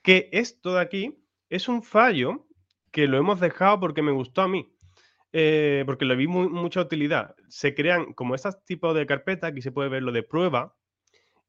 Que 0.01 0.29
esto 0.31 0.75
de 0.75 0.79
aquí 0.79 1.25
es 1.49 1.67
un 1.67 1.83
fallo 1.83 2.47
que 2.93 3.05
lo 3.05 3.17
hemos 3.17 3.41
dejado 3.41 3.81
porque 3.81 4.01
me 4.01 4.13
gustó 4.13 4.41
a 4.41 4.47
mí. 4.47 4.71
Eh, 5.37 5.83
porque 5.85 6.05
le 6.05 6.15
vi 6.15 6.27
mucha 6.27 6.79
utilidad. 6.79 7.35
Se 7.49 7.75
crean 7.75 8.13
como 8.13 8.35
este 8.35 8.51
tipo 8.65 8.93
de 8.93 9.05
carpeta, 9.05 9.47
aquí 9.47 9.61
se 9.61 9.73
puede 9.73 9.89
ver 9.89 10.01
lo 10.01 10.13
de 10.13 10.23
prueba, 10.23 10.73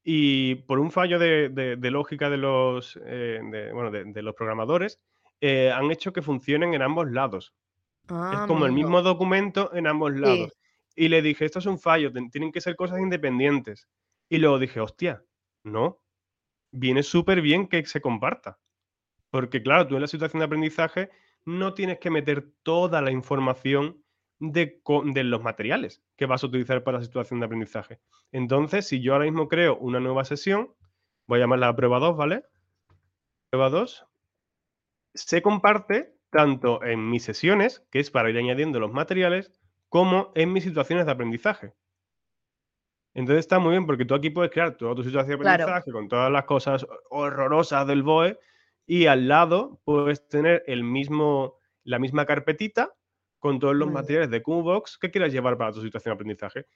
y 0.02 0.56
por 0.56 0.80
un 0.80 0.90
fallo 0.90 1.20
de, 1.20 1.78
lógica 1.92 2.28
de 2.28 2.36
los, 2.36 2.98
eh, 3.04 3.40
de, 3.42 4.22
los 4.22 4.34
programadores, 4.34 4.98
eh, 5.40 5.70
han 5.70 5.88
hecho 5.92 6.12
que 6.12 6.20
funcionen 6.20 6.74
en 6.74 6.82
ambos 6.82 7.12
lados. 7.12 7.54
es 8.06 8.10
ah, 8.10 8.46
como 8.48 8.66
el 8.66 8.72
mismo 8.72 9.02
documento 9.02 9.72
en 9.72 9.86
ambos 9.86 10.16
lados. 10.16 10.52
Y 10.96 11.06
le 11.06 11.22
dije, 11.22 11.44
esto 11.44 11.60
es 11.60 11.66
un 11.66 11.78
fallo, 11.78 12.12
tienen 12.12 12.50
que 12.50 12.60
ser 12.60 12.74
cosas 12.74 12.98
independientes. 12.98 13.86
Y 14.28 14.38
luego 14.38 14.58
dije, 14.58 14.80
hostia, 14.80 15.22
no, 15.62 16.00
viene 16.72 17.04
súper 17.04 17.40
bien 17.40 17.68
que 17.68 17.86
se 17.86 18.00
comparta. 18.00 18.58
Porque 19.30 19.62
claro, 19.62 19.86
tú 19.86 19.94
en 19.94 20.02
la 20.02 20.08
situación 20.08 20.40
de 20.40 20.46
aprendizaje 20.46 21.10
no 21.46 21.74
tienes 21.74 21.98
que 21.98 22.10
meter 22.10 22.50
toda 22.62 23.00
la 23.00 23.10
información 23.10 24.02
de, 24.38 24.80
los 25.24 25.42
materiales 25.42 26.02
que 26.16 26.26
vas 26.26 26.42
a 26.42 26.48
utilizar 26.48 26.84
para 26.84 26.98
la 26.98 27.04
situación 27.04 27.40
de 27.40 27.46
aprendizaje. 27.46 28.00
Entonces, 28.32 28.86
si 28.86 29.00
yo 29.00 29.14
ahora 29.14 29.24
mismo 29.24 29.48
creo 29.48 29.78
una 29.78 30.00
nueva 30.00 30.24
sesión, 30.24 30.74
voy 31.26 31.38
a 31.38 31.42
llamarla 31.42 31.74
prueba 31.74 31.98
2, 31.98 32.16
¿vale? 32.16 32.44
Prueba 33.50 33.70
2, 33.70 34.06
se 35.14 35.40
comparte 35.40 36.14
tanto 36.30 36.82
en 36.82 37.08
mis 37.08 37.22
sesiones, 37.22 37.86
que 37.90 38.00
es 38.00 38.10
para 38.10 38.28
ir 38.28 38.36
añadiendo 38.36 38.80
los 38.80 38.92
materiales, 38.92 39.52
como 39.88 40.32
en 40.34 40.52
mis 40.52 40.64
situaciones 40.64 41.06
de 41.06 41.12
aprendizaje. 41.12 41.72
Entonces 43.14 43.40
está 43.40 43.58
muy 43.58 43.70
bien 43.70 43.86
porque 43.86 44.04
tú 44.04 44.14
aquí 44.14 44.28
puedes 44.28 44.50
crear 44.50 44.76
toda 44.76 44.94
tu 44.94 45.02
situación 45.02 45.38
de 45.38 45.48
aprendizaje 45.48 45.90
con 45.90 46.08
todas 46.08 46.30
las 46.30 46.44
cosas 46.44 46.86
horrorosas 47.08 47.86
del 47.86 48.02
BOE 48.02 48.38
y 48.86 49.06
al 49.06 49.28
lado 49.28 49.80
puedes 49.84 50.26
tener 50.28 50.62
el 50.66 50.84
mismo, 50.84 51.58
la 51.84 51.98
misma 51.98 52.24
carpetita 52.26 52.92
con 53.38 53.58
todos 53.58 53.76
los 53.76 53.90
materiales 53.90 54.30
de 54.30 54.42
Qbox 54.42 54.98
que 54.98 55.10
quieras 55.10 55.32
llevar 55.32 55.56
para 55.58 55.72
tu 55.72 55.82
situación 55.82 56.12
de 56.12 56.14
aprendizaje. 56.14 56.66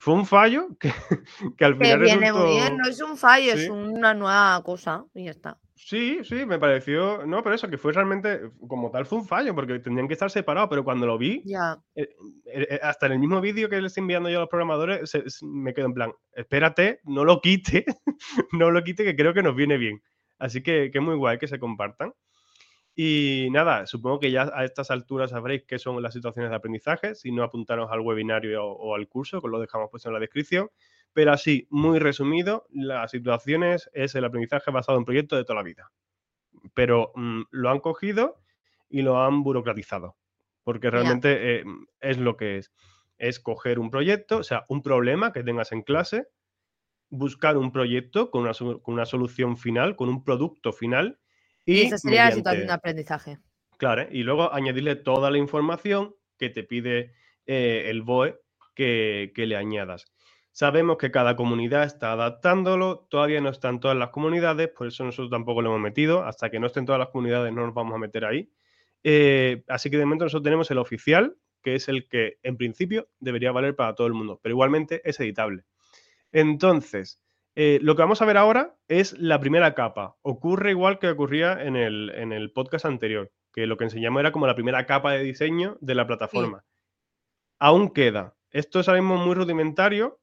Fue 0.00 0.14
un 0.14 0.26
fallo 0.26 0.68
que, 0.80 1.64
al 1.64 1.76
final. 1.76 2.00
viene 2.00 2.32
muy 2.32 2.48
bien, 2.50 2.76
no 2.76 2.88
es 2.88 3.00
un 3.00 3.16
fallo, 3.16 3.52
es 3.52 3.68
una 3.68 4.14
nueva 4.14 4.62
cosa 4.64 5.04
y 5.14 5.24
ya 5.24 5.30
está. 5.32 5.58
Sí, 5.74 6.18
sí, 6.24 6.44
me 6.44 6.58
pareció. 6.58 7.24
No, 7.24 7.42
pero 7.42 7.54
eso, 7.54 7.68
que 7.68 7.78
fue 7.78 7.92
realmente. 7.92 8.50
Como 8.66 8.90
tal, 8.90 9.06
fue 9.06 9.18
un 9.18 9.24
fallo, 9.26 9.54
porque 9.54 9.78
tendrían 9.78 10.08
que 10.08 10.14
estar 10.14 10.28
separados, 10.30 10.68
pero 10.70 10.82
cuando 10.84 11.06
lo 11.06 11.16
vi, 11.18 11.40
Ya. 11.44 11.78
eh, 11.94 12.08
eh, 12.46 12.66
eh, 12.70 12.80
hasta 12.82 13.06
en 13.06 13.12
el 13.12 13.18
mismo 13.20 13.40
vídeo 13.40 13.68
que 13.68 13.76
les 13.80 13.90
estoy 13.92 14.02
enviando 14.02 14.28
yo 14.28 14.38
a 14.38 14.40
los 14.40 14.48
programadores, 14.48 15.08
se- 15.08 15.28
se- 15.30 15.46
me 15.46 15.72
quedo 15.74 15.86
en 15.86 15.94
plan, 15.94 16.12
espérate, 16.32 17.00
no 17.04 17.24
lo 17.24 17.40
quite, 17.40 17.84
no 18.52 18.70
lo 18.72 18.82
quite, 18.82 19.04
que 19.04 19.14
creo 19.16 19.32
que 19.32 19.42
nos 19.42 19.54
viene 19.54 19.78
bien. 19.78 20.02
Así 20.38 20.62
que, 20.62 20.90
que 20.90 21.00
muy 21.00 21.16
guay 21.16 21.38
que 21.38 21.48
se 21.48 21.58
compartan. 21.58 22.14
Y 22.94 23.48
nada, 23.52 23.86
supongo 23.86 24.18
que 24.18 24.30
ya 24.32 24.50
a 24.52 24.64
estas 24.64 24.90
alturas 24.90 25.30
sabréis 25.30 25.64
qué 25.64 25.78
son 25.78 26.02
las 26.02 26.14
situaciones 26.14 26.50
de 26.50 26.56
aprendizaje. 26.56 27.14
Si 27.14 27.30
no, 27.30 27.44
apuntaros 27.44 27.90
al 27.92 28.00
webinario 28.00 28.64
o, 28.64 28.72
o 28.72 28.94
al 28.96 29.08
curso, 29.08 29.40
que 29.40 29.46
os 29.46 29.50
lo 29.52 29.60
dejamos 29.60 29.88
puesto 29.90 30.08
en 30.08 30.14
la 30.14 30.20
descripción. 30.20 30.68
Pero 31.12 31.32
así, 31.32 31.66
muy 31.70 31.98
resumido, 31.98 32.66
las 32.70 33.10
situaciones 33.10 33.90
es 33.92 34.14
el 34.14 34.24
aprendizaje 34.24 34.70
basado 34.70 34.98
en 34.98 35.04
proyectos 35.04 35.38
de 35.38 35.44
toda 35.44 35.56
la 35.56 35.62
vida. 35.62 35.90
Pero 36.74 37.12
mm, 37.14 37.42
lo 37.50 37.70
han 37.70 37.80
cogido 37.80 38.40
y 38.88 39.02
lo 39.02 39.22
han 39.22 39.42
burocratizado. 39.42 40.16
Porque 40.64 40.90
realmente 40.90 41.60
eh, 41.60 41.64
es 42.00 42.18
lo 42.18 42.36
que 42.36 42.58
es. 42.58 42.72
Es 43.16 43.40
coger 43.40 43.78
un 43.78 43.90
proyecto, 43.90 44.38
o 44.38 44.42
sea, 44.42 44.64
un 44.68 44.82
problema 44.82 45.32
que 45.32 45.42
tengas 45.42 45.72
en 45.72 45.82
clase, 45.82 46.28
buscar 47.10 47.56
un 47.56 47.72
proyecto 47.72 48.30
con 48.30 48.42
una, 48.42 48.52
con 48.54 48.94
una 48.94 49.06
solución 49.06 49.56
final, 49.56 49.96
con 49.96 50.08
un 50.08 50.24
producto 50.24 50.72
final. 50.72 51.18
Y, 51.64 51.74
Y, 51.74 51.80
esa 51.82 51.98
sería 51.98 52.26
la 52.26 52.30
situación 52.32 52.60
de 52.60 52.66
mediante- 52.66 52.72
aprendizaje. 52.72 53.38
Claro, 53.76 54.06
y 54.10 54.22
luego 54.24 54.52
añadirle 54.52 54.96
toda 54.96 55.30
la 55.30 55.38
información 55.38 56.14
que 56.38 56.50
te 56.50 56.64
pide 56.64 57.12
eh, 57.46 57.84
el 57.86 58.02
BOE 58.02 58.38
que, 58.74 59.32
que 59.34 59.46
le 59.46 59.56
añadas. 59.56 60.06
Sabemos 60.52 60.96
que 60.98 61.12
cada 61.12 61.36
comunidad 61.36 61.84
está 61.84 62.12
adaptándolo, 62.12 63.06
todavía 63.08 63.40
no 63.40 63.48
están 63.48 63.78
todas 63.78 63.96
las 63.96 64.08
comunidades, 64.10 64.68
por 64.68 64.88
eso 64.88 65.04
nosotros 65.04 65.30
tampoco 65.30 65.62
lo 65.62 65.70
hemos 65.70 65.80
metido, 65.80 66.24
hasta 66.24 66.50
que 66.50 66.58
no 66.58 66.66
estén 66.66 66.84
todas 66.84 66.98
las 66.98 67.08
comunidades 67.10 67.52
no 67.52 67.64
nos 67.64 67.74
vamos 67.74 67.94
a 67.94 67.98
meter 67.98 68.24
ahí. 68.24 68.50
Eh, 69.04 69.62
así 69.68 69.88
que 69.90 69.98
de 69.98 70.04
momento 70.04 70.24
nosotros 70.24 70.42
tenemos 70.42 70.68
el 70.72 70.78
oficial, 70.78 71.36
que 71.62 71.76
es 71.76 71.88
el 71.88 72.08
que 72.08 72.38
en 72.42 72.56
principio 72.56 73.08
debería 73.20 73.52
valer 73.52 73.76
para 73.76 73.94
todo 73.94 74.08
el 74.08 74.14
mundo, 74.14 74.40
pero 74.42 74.52
igualmente 74.54 75.00
es 75.08 75.20
editable. 75.20 75.62
Entonces, 76.32 77.20
eh, 77.54 77.78
lo 77.82 77.96
que 77.96 78.02
vamos 78.02 78.22
a 78.22 78.24
ver 78.24 78.36
ahora 78.36 78.76
es 78.86 79.18
la 79.18 79.40
primera 79.40 79.74
capa. 79.74 80.16
Ocurre 80.22 80.70
igual 80.70 80.98
que 80.98 81.08
ocurría 81.08 81.60
en 81.62 81.76
el, 81.76 82.10
en 82.14 82.32
el 82.32 82.52
podcast 82.52 82.84
anterior, 82.84 83.32
que 83.52 83.66
lo 83.66 83.76
que 83.76 83.84
enseñamos 83.84 84.20
era 84.20 84.32
como 84.32 84.46
la 84.46 84.54
primera 84.54 84.86
capa 84.86 85.12
de 85.12 85.24
diseño 85.24 85.76
de 85.80 85.94
la 85.94 86.06
plataforma. 86.06 86.64
Aún 87.58 87.88
queda. 87.90 88.36
Esto 88.50 88.80
es 88.80 88.88
ahora 88.88 89.00
mismo 89.00 89.16
muy 89.16 89.34
rudimentario. 89.34 90.20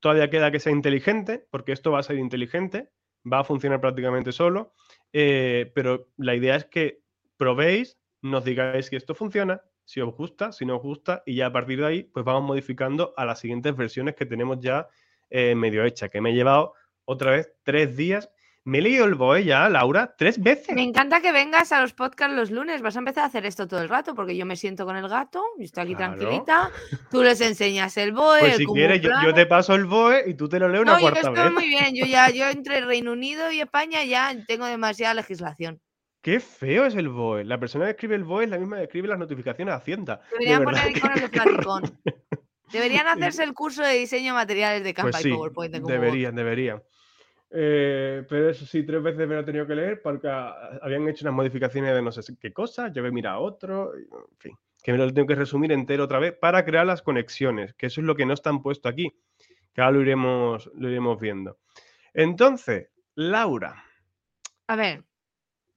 Todavía 0.00 0.30
queda 0.30 0.50
que 0.50 0.60
sea 0.60 0.72
inteligente, 0.72 1.46
porque 1.50 1.72
esto 1.72 1.90
va 1.92 1.98
a 1.98 2.04
ser 2.04 2.16
inteligente, 2.16 2.88
va 3.30 3.40
a 3.40 3.44
funcionar 3.44 3.80
prácticamente 3.80 4.32
solo. 4.32 4.72
eh, 5.12 5.70
pero 5.74 6.08
la 6.16 6.34
idea 6.34 6.56
es 6.56 6.64
que 6.64 7.00
probéis, 7.36 7.98
nos 8.22 8.44
digáis 8.44 8.86
si 8.86 8.96
esto 8.96 9.14
funciona, 9.14 9.62
si 9.84 10.00
os 10.00 10.14
gusta, 10.14 10.52
si 10.52 10.66
no 10.66 10.76
os 10.76 10.82
gusta, 10.82 11.22
y 11.24 11.36
ya 11.36 11.46
a 11.46 11.52
partir 11.52 11.80
de 11.80 11.86
ahí, 11.86 12.02
pues 12.02 12.24
vamos 12.24 12.42
modificando 12.42 13.14
a 13.16 13.24
las 13.24 13.40
siguientes 13.40 13.76
versiones 13.76 14.14
que 14.16 14.26
tenemos 14.26 14.58
ya 14.60 14.88
eh, 15.30 15.54
medio 15.54 15.84
hecha, 15.84 16.08
que 16.08 16.20
me 16.20 16.30
he 16.30 16.34
llevado 16.34 16.74
otra 17.04 17.32
vez 17.32 17.52
tres 17.62 17.96
días. 17.96 18.30
Me 18.64 18.78
he 18.78 18.82
leído 18.82 19.06
el 19.06 19.14
BOE 19.14 19.44
ya, 19.44 19.66
Laura, 19.70 20.14
tres 20.18 20.38
veces. 20.42 20.74
Me 20.74 20.82
encanta 20.82 21.22
que 21.22 21.32
vengas 21.32 21.72
a 21.72 21.80
los 21.80 21.94
podcasts 21.94 22.36
los 22.36 22.50
lunes. 22.50 22.82
Vas 22.82 22.96
a 22.96 22.98
empezar 22.98 23.24
a 23.24 23.26
hacer 23.28 23.46
esto 23.46 23.66
todo 23.66 23.80
el 23.80 23.88
rato 23.88 24.14
porque 24.14 24.36
yo 24.36 24.44
me 24.44 24.56
siento 24.56 24.84
con 24.84 24.94
el 24.94 25.08
gato, 25.08 25.42
yo 25.56 25.64
estoy 25.64 25.84
aquí 25.84 25.94
Claro. 25.94 26.16
tranquilita. 26.18 26.70
Tú 27.10 27.22
les 27.22 27.40
enseñas 27.40 27.96
el 27.96 28.12
BOE. 28.12 28.40
Pues 28.40 28.52
el 28.52 28.58
si 28.58 28.66
quieres, 28.66 29.00
yo, 29.00 29.10
te 29.32 29.46
paso 29.46 29.74
el 29.74 29.86
BOE 29.86 30.24
y 30.26 30.34
tú 30.34 30.50
te 30.50 30.58
lo 30.58 30.68
lees 30.68 30.82
una 30.82 30.92
No, 30.92 30.98
yo 30.98 31.02
cuarta 31.02 31.20
estoy 31.20 31.44
vez. 31.44 31.52
muy 31.52 31.66
bien. 31.68 31.94
Yo 31.94 32.04
ya, 32.04 32.28
yo 32.28 32.46
entre 32.50 32.82
Reino 32.82 33.12
Unido 33.12 33.50
y 33.50 33.60
España 33.62 34.04
ya 34.04 34.34
tengo 34.46 34.66
demasiada 34.66 35.14
legislación. 35.14 35.80
Qué 36.20 36.38
feo 36.38 36.84
es 36.84 36.94
el 36.94 37.08
BOE. 37.08 37.44
La 37.46 37.58
persona 37.58 37.86
que 37.86 37.92
escribe 37.92 38.16
el 38.16 38.24
BOE 38.24 38.44
es 38.44 38.50
la 38.50 38.58
misma 38.58 38.76
que 38.76 38.82
escribe 38.82 39.08
las 39.08 39.18
notificaciones 39.18 39.72
a 39.72 39.78
Hacienda. 39.78 40.20
De 40.32 40.44
Deberían 40.44 40.64
poner 40.64 40.82
que- 40.92 40.98
iconos 40.98 41.92
Deberían 42.72 43.06
hacerse 43.08 43.44
el 43.44 43.54
curso 43.54 43.82
de 43.82 43.94
diseño 43.94 44.32
de 44.32 44.38
materiales 44.38 44.84
de 44.84 44.94
Canva 44.94 45.10
Pues 45.10 45.20
y 45.20 45.24
sí, 45.24 45.34
PowerPoint. 45.34 45.74
de 45.74 45.80
deberían, 45.80 46.34
deberían. 46.34 46.82
Eh, 47.50 48.26
pero 48.28 48.50
eso 48.50 48.66
sí, 48.66 48.84
tres 48.84 49.02
veces 49.02 49.26
me 49.26 49.34
lo 49.34 49.40
he 49.40 49.44
tenido 49.44 49.66
que 49.66 49.74
leer 49.74 50.02
porque 50.02 50.28
ah, 50.28 50.78
habían 50.82 51.08
hecho 51.08 51.24
unas 51.24 51.34
modificaciones 51.34 51.94
de 51.94 52.02
no 52.02 52.12
sé 52.12 52.20
qué 52.38 52.52
cosas, 52.52 52.92
yo 52.92 53.04
he 53.04 53.10
mirado 53.10 53.40
otro, 53.40 53.98
y, 53.98 54.02
en 54.02 54.36
fin, 54.38 54.58
que 54.82 54.92
me 54.92 54.98
lo 54.98 55.12
tengo 55.12 55.26
que 55.28 55.34
resumir 55.34 55.72
entero 55.72 56.04
otra 56.04 56.18
vez 56.18 56.34
para 56.34 56.64
crear 56.64 56.84
las 56.86 57.00
conexiones, 57.00 57.72
que 57.74 57.86
eso 57.86 58.02
es 58.02 58.06
lo 58.06 58.14
que 58.14 58.26
no 58.26 58.34
están 58.34 58.60
puesto 58.60 58.88
aquí, 58.88 59.18
que 59.72 59.80
ahora 59.80 59.92
lo 59.92 60.02
iremos, 60.02 60.70
lo 60.74 60.90
iremos 60.90 61.18
viendo. 61.18 61.58
Entonces, 62.12 62.90
Laura, 63.14 63.82
A 64.66 64.76
ver, 64.76 65.04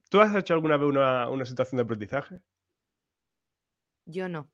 ¿tú 0.10 0.20
has 0.20 0.36
hecho 0.36 0.54
alguna 0.54 0.76
vez 0.76 0.90
una, 0.90 1.30
una 1.30 1.46
situación 1.46 1.78
de 1.78 1.84
aprendizaje? 1.84 2.42
yo 4.06 4.28
no. 4.28 4.50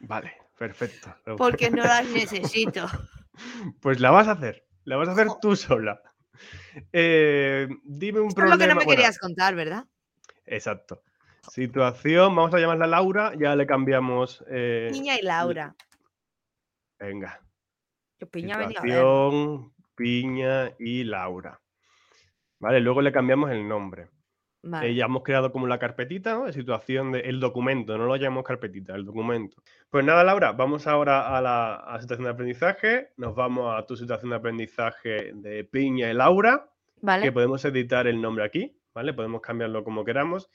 Vale, 0.00 0.36
perfecto. 0.58 1.14
Porque 1.36 1.70
no 1.70 1.82
las 1.84 2.06
necesito. 2.08 2.86
Pues 3.80 3.98
la 3.98 4.12
vas 4.12 4.28
a 4.28 4.32
hacer, 4.32 4.64
la 4.84 4.96
vas 4.96 5.08
a 5.08 5.12
hacer 5.12 5.26
tú 5.42 5.56
sola. 5.56 6.00
Eh, 6.92 7.66
dime 7.82 8.20
un 8.20 8.28
Esto 8.28 8.44
es 8.44 8.50
lo 8.50 8.56
que 8.58 8.66
no 8.68 8.74
problema. 8.74 8.74
me 8.74 8.84
bueno, 8.84 8.90
querías 8.90 9.18
contar, 9.18 9.56
¿verdad? 9.56 9.84
Exacto. 10.46 11.02
Situación, 11.50 12.36
vamos 12.36 12.54
a 12.54 12.60
llamarla 12.60 12.86
Laura, 12.86 13.32
ya 13.36 13.56
le 13.56 13.66
cambiamos. 13.66 14.44
eh, 14.48 14.90
Piña 14.92 15.18
y 15.18 15.22
Laura. 15.22 15.74
venga. 16.98 17.40
Yo 18.20 18.28
Piña 18.28 18.56
venía 18.56 18.78
a 18.78 18.82
ver. 18.82 18.90
Situación, 18.92 19.74
Piña 19.96 20.72
y 20.78 21.02
Laura. 21.02 21.60
Vale, 22.60 22.78
luego 22.80 23.02
le 23.02 23.10
cambiamos 23.12 23.50
el 23.50 23.66
nombre. 23.66 24.10
Vale. 24.66 24.88
Eh, 24.88 24.94
ya 24.94 25.04
hemos 25.04 25.22
creado 25.22 25.52
como 25.52 25.66
la 25.66 25.78
carpetita, 25.78 26.34
¿no? 26.34 26.46
De 26.46 26.52
situación 26.52 27.12
de 27.12 27.20
el 27.20 27.38
documento, 27.38 27.98
no 27.98 28.06
lo 28.06 28.16
llamamos 28.16 28.44
carpetita, 28.44 28.94
el 28.94 29.04
documento. 29.04 29.62
Pues 29.90 30.04
nada, 30.04 30.24
Laura, 30.24 30.52
vamos 30.52 30.86
ahora 30.86 31.36
a 31.36 31.40
la, 31.42 31.74
a 31.74 32.00
situación 32.00 32.24
de 32.24 32.30
aprendizaje. 32.30 33.10
Nos 33.18 33.34
vamos 33.34 33.74
a 33.78 33.84
tu 33.86 33.96
situación 33.96 34.30
de 34.30 34.36
aprendizaje 34.36 35.32
de 35.34 35.64
Piña 35.64 36.10
y 36.10 36.14
Laura. 36.14 36.68
Vale. 37.02 37.22
que 37.24 37.32
podemos 37.32 37.62
editar 37.66 38.06
el 38.06 38.18
nombre 38.22 38.44
aquí, 38.44 38.74
¿vale? 38.94 39.12
Podemos 39.12 39.42
cambiarlo 39.42 39.84
como 39.84 40.06
queramos. 40.06 40.48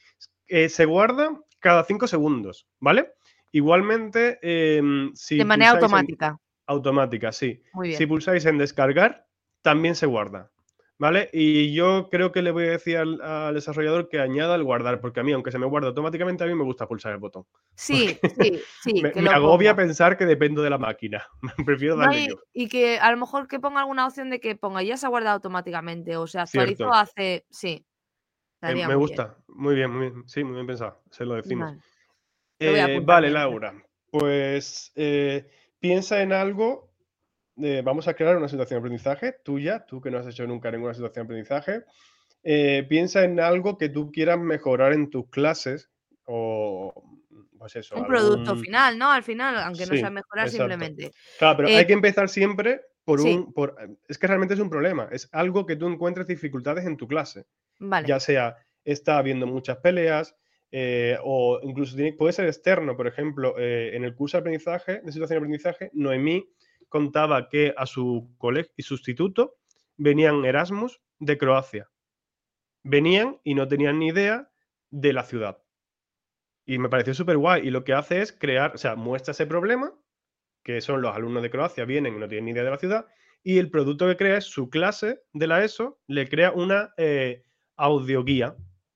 Eh, 0.48 0.68
se 0.70 0.86
guarda 0.86 1.40
cada 1.60 1.84
cinco 1.84 2.08
segundos, 2.08 2.68
¿vale? 2.80 3.12
Igualmente, 3.52 4.40
em, 4.42 5.12
si 5.14 5.38
de 5.38 5.46
manera 5.46 5.72
en- 5.72 5.76
automática. 5.78 6.40
automática, 6.66 7.32
sí. 7.32 7.62
Muy 7.74 7.90
bien. 7.90 7.98
Si 8.00 8.06
pulsáis 8.08 8.46
en 8.46 8.58
descargar, 8.58 9.28
también 9.62 9.94
se 9.94 10.08
guarda, 10.08 10.50
¿vale? 11.00 11.30
Y 11.34 11.74
yo 11.74 12.10
creo 12.12 12.32
que 12.32 12.42
le 12.44 12.52
voy 12.52 12.66
a 12.66 12.72
decir 12.72 12.98
al, 12.98 13.20
al 13.22 13.56
desarrollador 13.56 14.10
que 14.10 14.20
añada 14.20 14.54
el 14.56 14.64
guardar, 14.64 15.02
porque 15.02 15.22
a 15.22 15.24
mí, 15.24 15.32
aunque 15.32 15.52
se 15.52 15.58
me 15.58 15.66
guarda 15.66 15.88
automáticamente, 15.88 16.44
a 16.44 16.48
mí 16.48 16.54
me 16.54 16.64
gusta 16.64 16.88
pulsar 16.88 17.14
el 17.14 17.18
botón. 17.20 17.46
Sí, 17.76 18.20
sí, 18.38 18.62
sí. 18.84 18.94
me 19.04 19.12
que 19.12 19.22
me 19.22 19.30
lo 19.30 19.36
agobia 19.36 19.72
ponga. 19.74 19.88
pensar 19.88 20.18
que 20.18 20.26
dependo 20.28 20.62
de 20.62 20.70
la 20.70 20.78
máquina. 20.78 21.26
Prefiero 21.66 21.96
No, 21.96 22.04
darle 22.04 22.20
y, 22.26 22.28
yo. 22.30 22.36
y 22.54 22.68
que 22.70 23.00
a 23.00 23.10
lo 23.12 23.18
mejor 23.18 23.48
que 23.48 23.60
ponga 23.60 23.80
alguna 23.80 24.06
opción 24.06 24.30
de 24.30 24.40
que 24.40 24.56
ponga 24.56 24.84
ya 24.84 24.98
se 24.98 25.06
ha 25.06 25.10
guardado 25.10 25.36
automáticamente 25.36 26.16
o 26.18 26.28
se 26.28 26.38
actualizó 26.40 26.76
Cierto. 26.84 26.94
hace. 26.94 27.46
Sí. 27.50 27.86
Eh, 28.62 28.68
me 28.68 28.74
muy 28.76 28.86
bien. 28.86 28.98
gusta. 29.00 29.38
Muy 29.48 29.76
bien, 29.76 29.90
muy 29.92 30.10
bien. 30.10 30.24
Sí, 30.28 30.44
muy 30.44 30.56
bien 30.56 30.68
pensado. 30.68 31.02
Se 31.12 31.24
lo 31.26 31.36
decimos. 31.36 31.70
Vale. 31.70 31.82
Eh, 32.60 33.00
vale. 33.06 33.30
Laura. 33.32 33.74
Pues 34.12 34.92
eh, 34.96 35.50
piensa 35.80 36.22
en 36.22 36.34
algo. 36.34 36.89
Eh, 37.62 37.82
vamos 37.84 38.08
a 38.08 38.14
crear 38.14 38.38
una 38.38 38.48
situación 38.50 38.78
de 38.78 38.88
aprendizaje 38.88 39.36
tuya, 39.44 39.86
tú 39.88 40.02
que 40.02 40.12
no 40.12 40.18
has 40.20 40.28
hecho 40.28 40.46
nunca 40.48 40.72
ninguna 40.72 40.94
situación 40.94 41.26
de 41.28 41.34
aprendizaje. 41.34 41.84
Eh, 42.44 42.86
piensa 42.88 43.24
en 43.24 43.40
algo 43.40 43.78
que 43.78 43.90
tú 43.90 44.12
quieras 44.12 44.40
mejorar 44.40 44.94
en 44.94 45.10
tus 45.10 45.28
clases 45.30 45.90
o 46.26 46.94
pues 47.58 47.76
eso. 47.76 47.96
Un 47.96 48.08
producto 48.08 48.56
final, 48.56 48.98
¿no? 48.98 49.12
Al 49.12 49.24
final, 49.24 49.58
aunque 49.58 49.86
no 49.86 49.94
Sí, 49.94 50.00
sea 50.00 50.10
mejorar 50.10 50.48
exacto. 50.48 50.70
simplemente. 50.72 51.12
Claro, 51.38 51.58
pero 51.58 51.70
Eh, 51.70 51.76
hay 51.78 51.86
que 51.86 51.94
empezar 51.94 52.30
siempre 52.30 52.82
por 53.04 53.20
sí. 53.20 53.34
un. 53.34 53.52
Por, 53.54 53.76
es 54.08 54.18
que 54.18 54.28
realmente 54.28 54.54
es 54.54 54.60
un 54.62 54.70
problema. 54.70 55.10
Es 55.12 55.28
algo 55.34 55.66
que 55.66 55.76
tú 55.76 55.88
encuentres 55.88 56.28
dificultades 56.28 56.86
en 56.86 56.96
tu 56.98 57.08
clase. 57.08 57.46
Vale. 57.82 58.08
ya 58.08 58.20
sea 58.20 58.58
está 58.84 59.18
habiendo 59.18 59.48
muchas 59.48 59.78
peleas 59.78 60.36
eh, 60.72 61.18
o 61.24 61.60
incluso 61.64 61.96
tiene- 61.96 62.14
puede 62.14 62.34
ser 62.34 62.46
externo. 62.46 62.96
Por 62.96 63.08
ejemplo, 63.08 63.56
eh, 63.58 63.92
en 63.96 64.04
el 64.04 64.14
curso 64.16 64.38
de 64.38 64.40
aprendizaje, 64.42 65.02
de 65.02 65.12
situación 65.12 65.30
de 65.30 65.38
aprendizaje, 65.38 65.90
Noemí 65.94 66.46
contaba 66.90 67.50
que 67.50 67.74
a 67.78 67.86
su 67.86 68.36
colegio 68.38 68.74
y 68.76 68.84
sustituto 68.84 69.58
venían 69.98 70.44
Erasmus 70.46 71.02
de 71.20 71.38
Croacia. 71.38 71.90
Venían 72.84 73.40
y 73.44 73.56
no 73.56 73.68
tenían 73.68 74.00
ni 74.00 74.08
idea 74.08 74.50
de 74.90 75.14
la 75.14 75.24
ciudad. 75.24 75.62
Y 76.66 76.78
me 76.78 76.90
pareció 76.90 77.14
súper 77.14 77.38
guay. 77.38 77.68
Y 77.68 77.72
lo 77.72 77.84
que 77.84 77.94
hace 77.94 78.22
es 78.22 78.32
crear, 78.32 78.76
o 78.76 78.78
sea, 78.78 78.96
muestra 78.96 79.32
ese 79.32 79.48
problema, 79.48 79.94
que 80.64 80.82
son 80.82 81.02
los 81.02 81.16
alumnos 81.16 81.44
de 81.44 81.50
Croacia, 81.50 81.86
vienen 81.86 82.16
y 82.16 82.20
no 82.20 82.28
tienen 82.28 82.46
ni 82.46 82.52
idea 82.52 82.64
de 82.64 82.72
la 82.72 82.78
ciudad, 82.78 83.08
y 83.44 83.58
el 83.58 83.72
producto 83.72 84.08
que 84.08 84.18
crea 84.18 84.38
es 84.38 84.46
su 84.46 84.70
clase 84.70 85.22
de 85.34 85.48
la 85.48 85.64
ESO, 85.64 86.00
le 86.08 86.28
crea 86.28 86.52
una 86.52 86.94
eh, 86.98 87.44
audioguía 87.78 88.56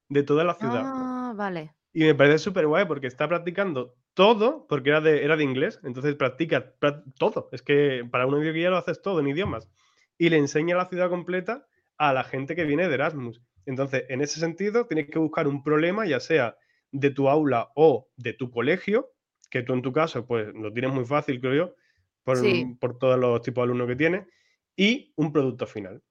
de 0.10 0.24
toda 0.24 0.44
la 0.44 0.56
ciudad. 0.56 0.84
Ah, 0.86 1.34
vale. 1.36 1.74
Y 1.94 2.04
me 2.04 2.16
parece 2.16 2.40
súper 2.40 2.68
guay 2.68 2.86
porque 2.86 3.08
está 3.08 3.28
practicando 3.28 3.96
todo, 4.14 4.68
porque 4.68 4.90
era 4.90 5.02
de, 5.02 5.24
era 5.24 5.36
de 5.38 5.44
inglés, 5.44 5.80
entonces 5.84 6.16
practica 6.16 6.74
prac- 6.80 7.04
todo. 7.18 7.50
Es 7.52 7.62
que 7.62 8.06
para 8.12 8.28
una 8.28 8.38
audioguía 8.38 8.70
lo 8.70 8.78
haces 8.78 9.02
todo 9.02 9.20
en 9.20 9.28
idiomas. 9.28 9.70
Y 10.18 10.30
le 10.30 10.38
enseña 10.38 10.76
la 10.76 10.88
ciudad 10.88 11.10
completa 11.10 11.68
a 11.98 12.14
la 12.14 12.24
gente 12.24 12.56
que 12.56 12.66
viene 12.66 12.88
de 12.88 12.94
Erasmus. 12.94 13.42
Entonces, 13.66 14.06
en 14.10 14.22
ese 14.22 14.40
sentido, 14.40 14.86
tienes 14.88 15.10
que 15.10 15.20
buscar 15.20 15.48
un 15.48 15.64
problema, 15.64 16.06
ya 16.06 16.20
sea 16.20 16.56
de 16.92 17.10
tu 17.10 17.30
aula 17.30 17.70
o 17.76 18.10
de 18.18 18.34
tu 18.34 18.52
colegio, 18.52 19.10
que 19.50 19.64
tú 19.64 19.74
en 19.74 19.82
tu 19.82 19.92
caso, 19.92 20.26
pues 20.26 20.54
lo 20.54 20.72
tienes 20.72 20.94
muy 20.94 21.06
fácil, 21.06 21.40
creo 21.40 21.54
yo, 21.54 21.76
por, 22.24 22.38
por 22.80 22.98
todos 23.00 23.20
los 23.20 23.42
tipos 23.42 23.62
de 23.62 23.66
alumnos 23.66 23.88
que 23.88 23.96
tienes, 23.96 24.28
y 24.76 25.14
un 25.16 25.32
producto 25.32 25.66
final. 25.66 26.02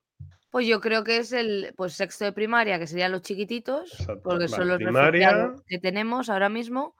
Pues 0.50 0.66
yo 0.66 0.80
creo 0.80 1.02
que 1.02 1.16
es 1.18 1.32
el 1.32 1.72
pues 1.76 1.94
sexto 1.94 2.24
de 2.24 2.32
primaria, 2.32 2.78
que 2.78 2.86
serían 2.86 3.12
los 3.12 3.22
chiquititos, 3.22 4.06
porque 4.22 4.48
son 4.48 4.68
los 4.68 4.76
primaria, 4.76 5.54
que 5.66 5.78
tenemos 5.78 6.28
ahora 6.28 6.48
mismo. 6.48 6.94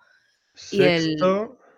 Y 0.71 0.83
el, 0.83 1.17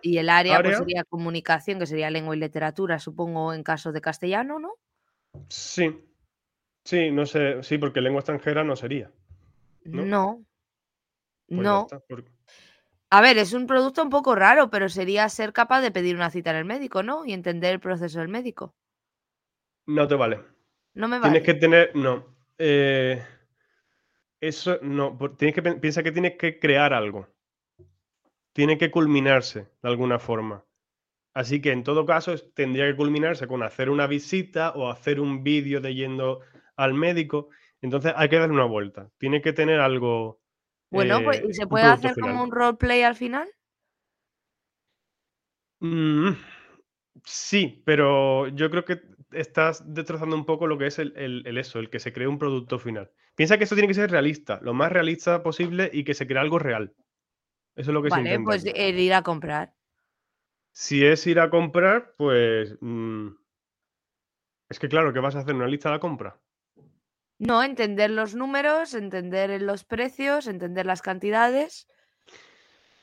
y 0.01 0.17
el 0.17 0.29
área, 0.29 0.61
pues 0.61 0.77
sería 0.77 1.03
comunicación, 1.03 1.79
que 1.79 1.85
sería 1.85 2.09
lengua 2.09 2.35
y 2.35 2.39
literatura, 2.39 2.99
supongo, 2.99 3.53
en 3.53 3.63
caso 3.63 3.91
de 3.91 4.01
castellano, 4.01 4.59
¿no? 4.59 4.73
Sí. 5.49 6.03
Sí, 6.83 7.09
no 7.09 7.25
sé, 7.25 7.63
sí, 7.63 7.77
porque 7.79 8.01
lengua 8.01 8.19
extranjera 8.19 8.63
no 8.63 8.75
sería. 8.75 9.11
No. 9.83 10.45
No. 11.47 11.87
Pues 12.07 12.23
A 13.09 13.21
ver, 13.21 13.37
es 13.37 13.53
un 13.53 13.65
producto 13.65 14.03
un 14.03 14.09
poco 14.09 14.35
raro, 14.35 14.69
pero 14.69 14.89
sería 14.89 15.27
ser 15.29 15.53
capaz 15.53 15.81
de 15.81 15.91
pedir 15.91 16.15
una 16.15 16.29
cita 16.29 16.51
en 16.51 16.57
el 16.57 16.65
médico, 16.65 17.01
¿no? 17.01 17.25
Y 17.25 17.33
entender 17.33 17.73
el 17.73 17.79
proceso 17.79 18.19
del 18.19 18.29
médico. 18.29 18.75
No 19.87 20.07
te 20.07 20.15
vale. 20.15 20.41
No 20.93 21.07
me 21.07 21.19
vale. 21.19 21.31
Tienes 21.31 21.45
que 21.45 21.59
tener, 21.59 21.95
no. 21.95 22.25
Eh, 22.57 23.23
eso 24.39 24.79
no, 24.81 25.17
tienes 25.37 25.55
que 25.55 25.61
piensa 25.61 26.03
que 26.03 26.11
tienes 26.11 26.37
que 26.37 26.59
crear 26.59 26.93
algo. 26.93 27.27
Tiene 28.55 28.77
que 28.77 28.89
culminarse 28.89 29.67
de 29.83 29.89
alguna 29.89 30.17
forma. 30.17 30.63
Así 31.33 31.59
que 31.59 31.73
en 31.73 31.83
todo 31.83 32.05
caso 32.05 32.33
tendría 32.53 32.85
que 32.85 32.95
culminarse 32.95 33.47
con 33.47 33.61
hacer 33.63 33.89
una 33.89 34.07
visita 34.07 34.71
o 34.71 34.89
hacer 34.89 35.19
un 35.19 35.43
vídeo 35.43 35.81
de 35.81 35.93
yendo 35.93 36.39
al 36.77 36.93
médico. 36.93 37.49
Entonces 37.81 38.13
hay 38.15 38.29
que 38.29 38.39
darle 38.39 38.55
una 38.55 38.63
vuelta. 38.63 39.11
Tiene 39.17 39.41
que 39.41 39.51
tener 39.51 39.81
algo. 39.81 40.39
Bueno, 40.89 41.21
pues, 41.21 41.41
¿y 41.43 41.49
eh, 41.49 41.53
se 41.53 41.67
puede 41.67 41.83
hacer 41.83 42.15
como 42.15 42.41
un 42.41 42.49
roleplay 42.49 43.03
al 43.03 43.17
final? 43.17 43.49
Mm, 45.81 46.29
sí, 47.25 47.83
pero 47.85 48.47
yo 48.47 48.71
creo 48.71 48.85
que 48.85 49.01
estás 49.33 49.83
destrozando 49.93 50.37
un 50.37 50.45
poco 50.45 50.65
lo 50.65 50.77
que 50.77 50.87
es 50.87 50.97
el, 50.97 51.43
eso, 51.57 51.79
el 51.79 51.89
que 51.89 51.99
se 51.99 52.13
cree 52.13 52.27
un 52.27 52.39
producto 52.39 52.79
final. 52.79 53.11
Piensa 53.35 53.57
que 53.57 53.65
eso 53.65 53.75
tiene 53.75 53.89
que 53.89 53.95
ser 53.95 54.11
realista, 54.11 54.59
lo 54.61 54.73
más 54.73 54.93
realista 54.93 55.43
posible 55.43 55.89
y 55.91 56.05
que 56.05 56.13
se 56.13 56.25
crea 56.25 56.39
algo 56.39 56.57
real. 56.57 56.93
Eso 57.75 57.91
es 57.91 57.93
lo 57.93 58.01
que 58.01 58.09
se 58.09 58.19
intenta. 58.19 58.45
pues 58.45 58.65
ir 58.65 59.13
a 59.13 59.21
comprar. 59.21 59.73
Si 60.71 61.05
es 61.05 61.25
ir 61.27 61.39
a 61.39 61.49
comprar, 61.49 62.15
pues. 62.17 62.77
Mm, 62.81 63.29
es 64.69 64.79
que 64.79 64.89
claro, 64.89 65.13
¿qué 65.13 65.19
vas 65.19 65.35
a 65.35 65.39
hacer? 65.39 65.55
¿Una 65.55 65.67
lista 65.67 65.89
de 65.89 65.95
la 65.95 65.99
compra? 65.99 66.39
No, 67.37 67.63
entender 67.63 68.09
los 68.11 68.33
números, 68.33 68.93
entender 68.93 69.61
los 69.61 69.83
precios, 69.83 70.47
entender 70.47 70.85
las 70.85 71.01
cantidades. 71.01 71.87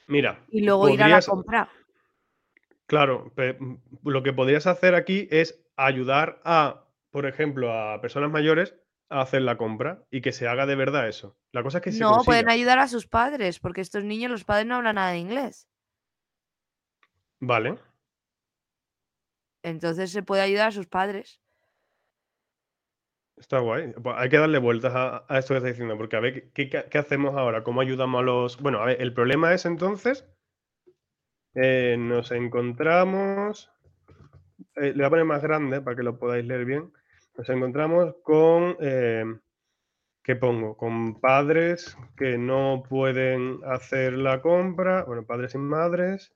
Mira. 0.06 0.44
Y 0.48 0.62
luego 0.62 0.88
ir 0.88 1.02
a 1.02 1.08
la 1.08 1.22
compra. 1.22 1.68
Claro, 2.86 3.32
mm, 3.36 3.74
lo 4.04 4.22
que 4.22 4.32
podrías 4.32 4.66
hacer 4.66 4.94
aquí 4.94 5.28
es 5.30 5.62
ayudar 5.76 6.40
a, 6.44 6.86
por 7.10 7.26
ejemplo, 7.26 7.72
a 7.72 8.00
personas 8.00 8.30
mayores 8.30 8.74
a 9.12 9.22
hacer 9.22 9.42
la 9.42 9.56
compra 9.56 10.04
y 10.10 10.20
que 10.20 10.32
se 10.32 10.48
haga 10.48 10.66
de 10.66 10.74
verdad 10.74 11.08
eso. 11.08 11.36
La 11.52 11.62
cosa 11.62 11.78
es 11.78 11.84
que 11.84 11.90
No, 11.92 12.22
pueden 12.24 12.48
ayudar 12.48 12.78
a 12.78 12.88
sus 12.88 13.06
padres, 13.06 13.58
porque 13.60 13.80
estos 13.80 14.04
niños, 14.04 14.30
los 14.30 14.44
padres 14.44 14.66
no 14.66 14.76
hablan 14.76 14.96
nada 14.96 15.10
de 15.10 15.18
inglés. 15.18 15.68
Vale. 17.40 17.78
Entonces 19.62 20.10
se 20.10 20.22
puede 20.22 20.42
ayudar 20.42 20.68
a 20.68 20.72
sus 20.72 20.86
padres. 20.86 21.40
Está 23.36 23.58
guay. 23.58 23.92
Pues 24.02 24.16
hay 24.18 24.28
que 24.28 24.38
darle 24.38 24.58
vueltas 24.58 24.92
a, 24.94 25.24
esto 25.38 25.54
que 25.54 25.58
estás 25.58 25.72
diciendo, 25.72 25.96
porque 25.96 26.16
a 26.16 26.20
ver, 26.20 26.52
¿qué, 26.52 26.98
hacemos 26.98 27.34
ahora? 27.36 27.64
¿Cómo 27.64 27.80
ayudamos 27.80 28.20
a 28.20 28.22
los...? 28.22 28.60
Bueno, 28.60 28.78
a 28.78 28.86
ver, 28.86 29.02
el 29.02 29.12
problema 29.12 29.52
es 29.52 29.66
entonces, 29.66 30.24
eh, 31.54 31.96
nos 31.98 32.30
encontramos, 32.30 33.72
eh, 34.76 34.92
le 34.92 34.94
voy 34.94 35.04
a 35.04 35.10
poner 35.10 35.24
más 35.24 35.42
grande 35.42 35.80
para 35.80 35.96
que 35.96 36.02
lo 36.02 36.18
podáis 36.18 36.44
leer 36.44 36.64
bien, 36.64 36.92
nos 37.36 37.48
encontramos 37.48 38.14
con, 38.22 38.76
eh, 38.80 39.24
¿qué 40.22 40.36
pongo? 40.36 40.76
Con 40.76 41.20
padres 41.20 41.96
que 42.16 42.38
no 42.38 42.82
pueden 42.88 43.60
hacer 43.64 44.14
la 44.14 44.40
compra, 44.42 45.04
bueno, 45.04 45.24
padres 45.24 45.54
y 45.54 45.58
madres, 45.58 46.34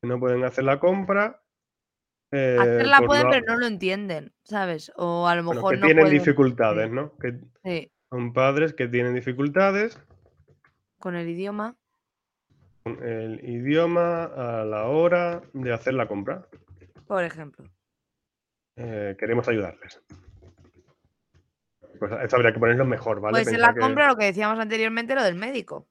que 0.00 0.08
no 0.08 0.18
pueden 0.18 0.44
hacer 0.44 0.64
la 0.64 0.80
compra 0.80 1.40
Hacerla 2.32 2.98
eh, 2.98 3.06
pueden, 3.06 3.28
pero 3.28 3.44
no 3.46 3.56
lo 3.56 3.66
entienden, 3.66 4.32
¿sabes? 4.44 4.92
O 4.94 5.26
a 5.26 5.34
lo 5.34 5.42
mejor 5.42 5.74
que 5.74 5.86
tienen 5.86 6.10
dificultades, 6.10 6.88
¿no? 6.88 7.16
Que 7.18 7.40
Son 8.08 8.32
padres 8.32 8.72
que 8.72 8.86
tienen 8.86 9.14
dificultades. 9.14 10.00
Con 11.00 11.16
el 11.16 11.28
idioma. 11.28 11.76
Con 12.84 13.02
el 13.02 13.44
idioma 13.44 14.24
a 14.24 14.64
la 14.64 14.86
hora 14.86 15.42
de 15.54 15.72
hacer 15.72 15.94
la 15.94 16.06
compra. 16.06 16.46
Por 17.08 17.24
ejemplo. 17.24 17.64
Eh, 18.82 19.14
queremos 19.18 19.46
ayudarles. 19.46 20.00
Pues 21.98 22.12
esto 22.22 22.36
habría 22.36 22.52
que 22.52 22.58
ponerlo 22.58 22.86
mejor, 22.86 23.20
¿vale? 23.20 23.42
Pues 23.42 23.48
en 23.48 23.60
la 23.60 23.74
compra 23.74 24.08
lo 24.08 24.16
que 24.16 24.24
decíamos 24.24 24.58
anteriormente, 24.58 25.14
lo 25.14 25.22
del 25.22 25.34
médico. 25.34 25.86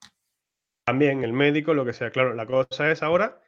También 0.85 1.23
el 1.23 1.31
médico, 1.31 1.75
lo 1.75 1.85
que 1.85 1.93
sea. 1.93 2.09
Claro, 2.09 2.33
la 2.33 2.47
cosa 2.47 2.89
es 2.89 3.03
ahora 3.03 3.39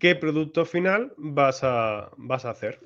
qué 0.00 0.16
producto 0.16 0.64
final 0.64 1.14
vas 1.16 1.62
a, 1.62 2.10
vas 2.16 2.44
a 2.44 2.50
hacer. 2.50 2.80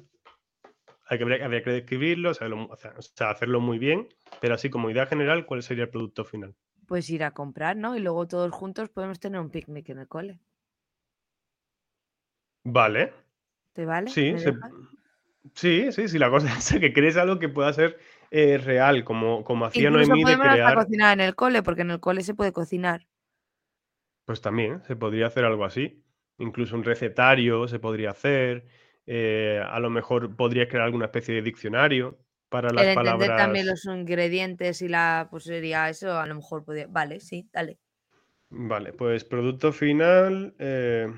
Hay 1.07 1.17
que, 1.17 1.25
habría 1.25 1.63
que 1.63 1.71
describirlo, 1.71 2.31
o 2.31 2.35
sea, 2.35 3.31
hacerlo 3.31 3.61
muy 3.61 3.79
bien, 3.79 4.07
pero 4.41 4.55
así 4.55 4.69
como 4.69 4.91
idea 4.91 5.07
general, 5.07 5.47
¿cuál 5.47 5.63
sería 5.63 5.85
el 5.85 5.91
producto 5.91 6.27
final? 6.27 6.55
Pues 6.87 7.09
ir 7.09 7.25
a 7.25 7.31
comprar, 7.31 7.77
¿no? 7.77 7.97
Y 7.97 8.01
luego 8.01 8.29
todos 8.29 8.53
juntos 8.53 8.91
podemos 8.91 9.19
tener 9.19 9.41
un 9.41 9.51
picnic 9.51 9.89
en 9.89 10.01
el 10.01 10.09
cole. 10.09 10.41
Vale. 12.65 13.15
¿Te 13.73 13.87
vale? 13.87 14.11
Sí, 14.11 14.35
sí, 15.55 15.93
sí, 15.93 16.09
sí, 16.09 16.19
la 16.19 16.31
cosa 16.31 16.47
es 16.59 16.81
que 16.81 16.93
crees 16.93 17.17
algo 17.17 17.39
que 17.39 17.49
pueda 17.49 17.73
ser 17.73 17.99
eh, 18.31 18.59
real, 18.59 19.05
como, 19.05 19.45
como 19.45 19.65
hacía 19.65 19.91
Noemí 19.91 20.25
de 20.25 20.39
crear... 20.39 20.75
cocinar 20.75 21.21
en 21.21 21.27
el 21.27 21.35
cole, 21.35 21.63
porque 21.63 21.83
en 21.83 21.91
el 21.91 22.01
cole 22.01 22.23
se 22.23 22.35
puede 22.35 22.53
cocinar. 22.53 23.07
Pues 24.25 24.41
también, 24.41 24.83
se 24.85 24.97
podría 24.97 25.27
hacer 25.27 25.45
algo 25.45 25.65
así 25.65 26.03
incluso 26.43 26.77
un 26.77 26.85
recetario 26.85 27.67
se 27.69 27.79
podría 27.79 28.11
hacer, 28.11 28.67
eh, 29.07 29.63
a 29.65 29.79
lo 29.81 29.91
mejor 29.91 30.37
podrías 30.37 30.69
crear 30.69 30.85
alguna 30.85 31.07
especie 31.07 31.35
de 31.35 31.43
diccionario 31.43 32.19
para 32.49 32.71
las 32.71 32.85
El 32.85 32.99
entender 32.99 33.37
también 33.37 33.67
los 33.67 33.85
ingredientes 33.87 34.83
y 34.83 34.89
la, 34.89 35.29
pues 35.31 35.45
sería 35.45 35.89
eso, 35.89 36.19
a 36.19 36.27
lo 36.27 36.35
mejor 36.35 36.65
podría, 36.65 36.87
vale, 36.89 37.21
sí, 37.21 37.49
dale. 37.53 37.79
Vale, 38.51 38.93
pues 38.93 39.25
producto 39.25 39.73
final, 39.73 40.55
eh, 40.59 41.11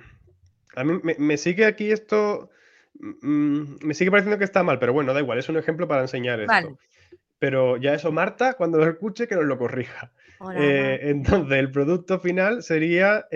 a 0.76 0.84
mí 0.84 1.00
me, 1.18 1.36
sigue 1.36 1.64
aquí 1.64 1.90
esto, 1.90 2.50
mm, 2.98 3.76
me 3.82 3.94
sigue 3.94 4.10
pareciendo 4.10 4.38
que 4.38 4.44
está 4.44 4.62
mal, 4.62 4.78
pero 4.78 4.92
bueno, 4.92 5.14
da 5.14 5.20
igual, 5.20 5.38
es 5.38 5.48
un 5.48 5.56
ejemplo 5.56 5.88
para 5.88 6.02
enseñar 6.02 6.40
esto. 6.40 6.78
Pero 7.38 7.76
ya 7.76 7.94
eso, 7.94 8.12
Marta, 8.12 8.54
cuando 8.54 8.78
lo 8.78 8.88
escuche, 8.88 9.28
que 9.28 9.34
nos 9.34 9.44
lo 9.44 9.58
corrija. 9.58 10.12
Eh, 10.54 11.00
entonces, 11.02 11.58
el 11.58 11.70
producto 11.70 12.18
final 12.18 12.62
sería 12.62 13.26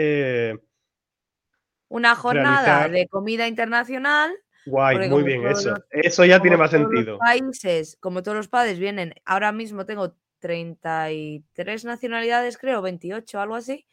una 1.88 2.14
jornada 2.14 2.88
de 2.88 3.09
comida 3.09 3.49
internacional. 3.49 4.33
Guay, 4.66 5.09
muy 5.09 5.23
bien, 5.23 5.47
eso. 5.47 5.75
eso 5.90 6.25
ya 6.25 6.40
tiene 6.40 6.57
más 6.57 6.71
sentido. 6.71 7.18
países, 7.18 7.97
como 8.01 8.23
todos 8.23 8.37
los 8.37 8.49
padres, 8.49 8.79
vienen. 8.79 9.14
Ahora 9.25 9.53
mismo 9.53 9.87
tengo 9.87 10.14
33 10.40 11.85
nacionalidades, 11.85 12.59
creo, 12.59 12.83
28, 12.83 13.40
algo 13.40 13.55
así. 13.55 13.87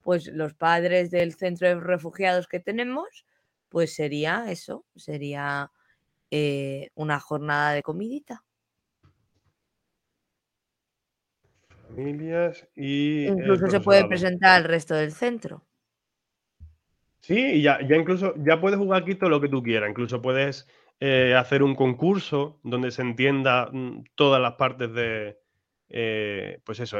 Pues 0.00 0.26
los 0.26 0.54
padres 0.54 1.10
del 1.10 1.34
centro 1.34 1.68
de 1.68 1.74
refugiados 1.76 2.48
que 2.48 2.60
tenemos, 2.60 3.24
pues 3.72 3.94
sería 3.94 4.52
eso, 4.52 4.84
sería 4.94 5.72
eh, 6.30 6.90
una 6.94 7.18
jornada 7.18 7.72
de 7.72 7.82
comidita. 7.82 8.44
Familias 11.88 12.68
y. 12.76 13.26
Incluso 13.26 13.68
se 13.68 13.80
puede 13.80 14.06
presentar 14.06 14.60
al 14.60 14.64
resto 14.64 14.94
del 14.94 15.12
centro. 15.12 15.66
Sí, 17.20 17.38
y 17.38 17.62
ya, 17.62 17.80
ya 17.86 17.96
incluso 17.96 18.34
ya 18.36 18.60
puedes 18.60 18.78
jugar 18.78 19.02
aquí 19.02 19.14
todo 19.14 19.30
lo 19.30 19.40
que 19.40 19.48
tú 19.48 19.62
quieras. 19.62 19.88
Incluso 19.88 20.20
puedes 20.20 20.68
eh, 21.00 21.34
hacer 21.34 21.62
un 21.62 21.74
concurso 21.74 22.60
donde 22.62 22.90
se 22.90 23.00
entienda 23.00 23.70
mm, 23.72 24.04
todas 24.14 24.40
las 24.40 24.54
partes 24.54 24.92
de. 24.92 25.38
Eh, 25.94 26.58
pues 26.64 26.80
eso, 26.80 26.98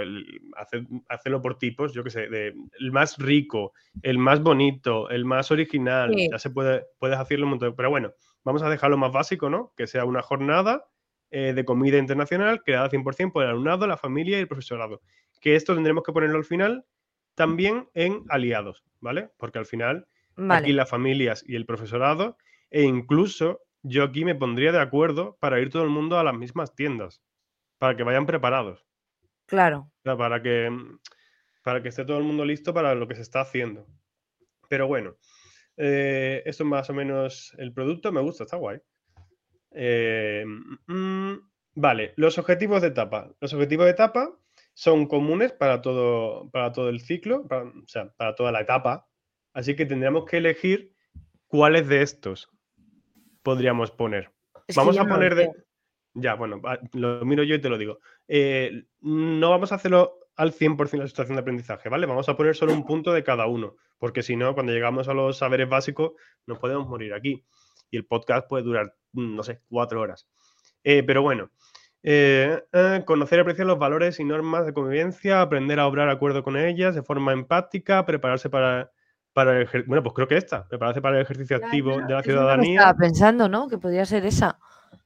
hacerlo 1.08 1.40
por 1.40 1.56
tipos, 1.56 1.94
yo 1.94 2.04
qué 2.04 2.10
sé, 2.10 2.28
de, 2.28 2.54
el 2.78 2.92
más 2.92 3.16
rico, 3.16 3.72
el 4.02 4.18
más 4.18 4.42
bonito, 4.42 5.08
el 5.08 5.24
más 5.24 5.50
original. 5.50 6.14
Ya 6.30 6.38
se 6.38 6.50
puede, 6.50 6.84
puedes 6.98 7.18
hacerlo 7.18 7.46
un 7.46 7.50
montón. 7.50 7.74
Pero 7.74 7.88
bueno, 7.88 8.12
vamos 8.44 8.62
a 8.62 8.68
dejarlo 8.68 8.98
más 8.98 9.10
básico, 9.10 9.48
¿no? 9.48 9.72
Que 9.78 9.86
sea 9.86 10.04
una 10.04 10.20
jornada 10.20 10.84
eh, 11.30 11.54
de 11.54 11.64
comida 11.64 11.96
internacional 11.96 12.62
creada 12.62 12.90
100% 12.90 13.32
por 13.32 13.44
el 13.44 13.48
alumnado, 13.48 13.86
la 13.86 13.96
familia 13.96 14.36
y 14.36 14.42
el 14.42 14.48
profesorado. 14.48 15.00
Que 15.40 15.56
esto 15.56 15.74
tendremos 15.74 16.04
que 16.04 16.12
ponerlo 16.12 16.36
al 16.36 16.44
final 16.44 16.84
también 17.34 17.88
en 17.94 18.24
aliados, 18.28 18.84
¿vale? 19.00 19.30
Porque 19.38 19.58
al 19.58 19.64
final 19.64 20.06
aquí 20.50 20.72
las 20.72 20.90
familias 20.90 21.42
y 21.46 21.56
el 21.56 21.64
profesorado, 21.64 22.36
e 22.70 22.82
incluso 22.82 23.60
yo 23.82 24.04
aquí 24.04 24.26
me 24.26 24.34
pondría 24.34 24.72
de 24.72 24.80
acuerdo 24.80 25.38
para 25.40 25.60
ir 25.60 25.70
todo 25.70 25.82
el 25.82 25.88
mundo 25.88 26.18
a 26.18 26.24
las 26.24 26.34
mismas 26.34 26.74
tiendas. 26.74 27.22
Para 27.82 27.96
que 27.96 28.04
vayan 28.04 28.26
preparados. 28.26 28.86
Claro. 29.44 29.90
para 30.04 30.40
que, 30.40 30.70
para 31.64 31.82
que 31.82 31.88
esté 31.88 32.04
todo 32.04 32.16
el 32.18 32.22
mundo 32.22 32.44
listo 32.44 32.72
para 32.72 32.94
lo 32.94 33.08
que 33.08 33.16
se 33.16 33.22
está 33.22 33.40
haciendo. 33.40 33.88
Pero 34.68 34.86
bueno, 34.86 35.16
eh, 35.76 36.44
esto 36.46 36.62
es 36.62 36.68
más 36.68 36.88
o 36.90 36.94
menos 36.94 37.52
el 37.58 37.72
producto. 37.72 38.12
Me 38.12 38.20
gusta, 38.20 38.44
está 38.44 38.56
guay. 38.56 38.78
Eh, 39.72 40.44
mm, 40.86 41.32
vale, 41.74 42.14
los 42.14 42.38
objetivos 42.38 42.82
de 42.82 42.88
etapa. 42.88 43.34
Los 43.40 43.52
objetivos 43.52 43.86
de 43.86 43.90
etapa 43.90 44.30
son 44.74 45.06
comunes 45.06 45.50
para 45.50 45.82
todo, 45.82 46.48
para 46.52 46.70
todo 46.70 46.88
el 46.88 47.00
ciclo, 47.00 47.48
o 47.50 47.88
sea, 47.88 48.12
para 48.16 48.36
toda 48.36 48.52
la 48.52 48.60
etapa. 48.60 49.08
Así 49.54 49.74
que 49.74 49.86
tendríamos 49.86 50.24
que 50.26 50.36
elegir 50.36 50.94
cuáles 51.48 51.88
de 51.88 52.02
estos 52.02 52.48
podríamos 53.42 53.90
poner. 53.90 54.30
vamos 54.76 54.96
a 54.98 55.04
poner 55.04 55.34
de... 55.34 55.50
Ya, 56.14 56.34
bueno, 56.34 56.60
lo 56.92 57.24
miro 57.24 57.42
yo 57.42 57.54
y 57.54 57.60
te 57.60 57.68
lo 57.68 57.78
digo. 57.78 57.98
Eh, 58.28 58.84
no 59.00 59.50
vamos 59.50 59.72
a 59.72 59.76
hacerlo 59.76 60.18
al 60.36 60.52
100% 60.52 60.98
la 60.98 61.06
situación 61.06 61.36
de 61.36 61.42
aprendizaje, 61.42 61.88
¿vale? 61.88 62.06
Vamos 62.06 62.28
a 62.28 62.36
poner 62.36 62.54
solo 62.54 62.72
un 62.72 62.84
punto 62.84 63.12
de 63.12 63.24
cada 63.24 63.46
uno, 63.46 63.76
porque 63.98 64.22
si 64.22 64.36
no, 64.36 64.54
cuando 64.54 64.72
llegamos 64.72 65.08
a 65.08 65.14
los 65.14 65.38
saberes 65.38 65.68
básicos, 65.68 66.12
nos 66.46 66.58
podemos 66.58 66.88
morir 66.88 67.14
aquí. 67.14 67.44
Y 67.90 67.96
el 67.96 68.06
podcast 68.06 68.48
puede 68.48 68.64
durar, 68.64 68.94
mm, 69.12 69.36
no 69.36 69.42
sé, 69.42 69.60
cuatro 69.68 70.00
horas. 70.00 70.26
Eh, 70.84 71.02
pero 71.02 71.22
bueno, 71.22 71.50
eh, 72.02 72.62
conocer 73.04 73.38
y 73.38 73.42
apreciar 73.42 73.66
los 73.66 73.78
valores 73.78 74.18
y 74.18 74.24
normas 74.24 74.66
de 74.66 74.72
convivencia, 74.72 75.40
aprender 75.40 75.78
a 75.78 75.86
obrar 75.86 76.08
de 76.08 76.14
acuerdo 76.14 76.42
con 76.42 76.56
ellas 76.56 76.94
de 76.94 77.02
forma 77.02 77.32
empática, 77.32 78.04
prepararse 78.04 78.50
para, 78.50 78.90
para 79.32 79.60
el 79.60 79.68
Bueno, 79.86 80.02
pues 80.02 80.14
creo 80.14 80.28
que 80.28 80.36
esta, 80.36 80.66
prepararse 80.66 81.00
para 81.00 81.16
el 81.16 81.22
ejercicio 81.22 81.56
activo 81.56 82.00
de 82.00 82.12
la 82.12 82.22
ciudadanía. 82.22 82.80
Estaba 82.80 82.98
pensando, 82.98 83.48
¿no? 83.48 83.68
Que 83.68 83.78
podría 83.78 84.04
ser 84.04 84.26
esa. 84.26 84.58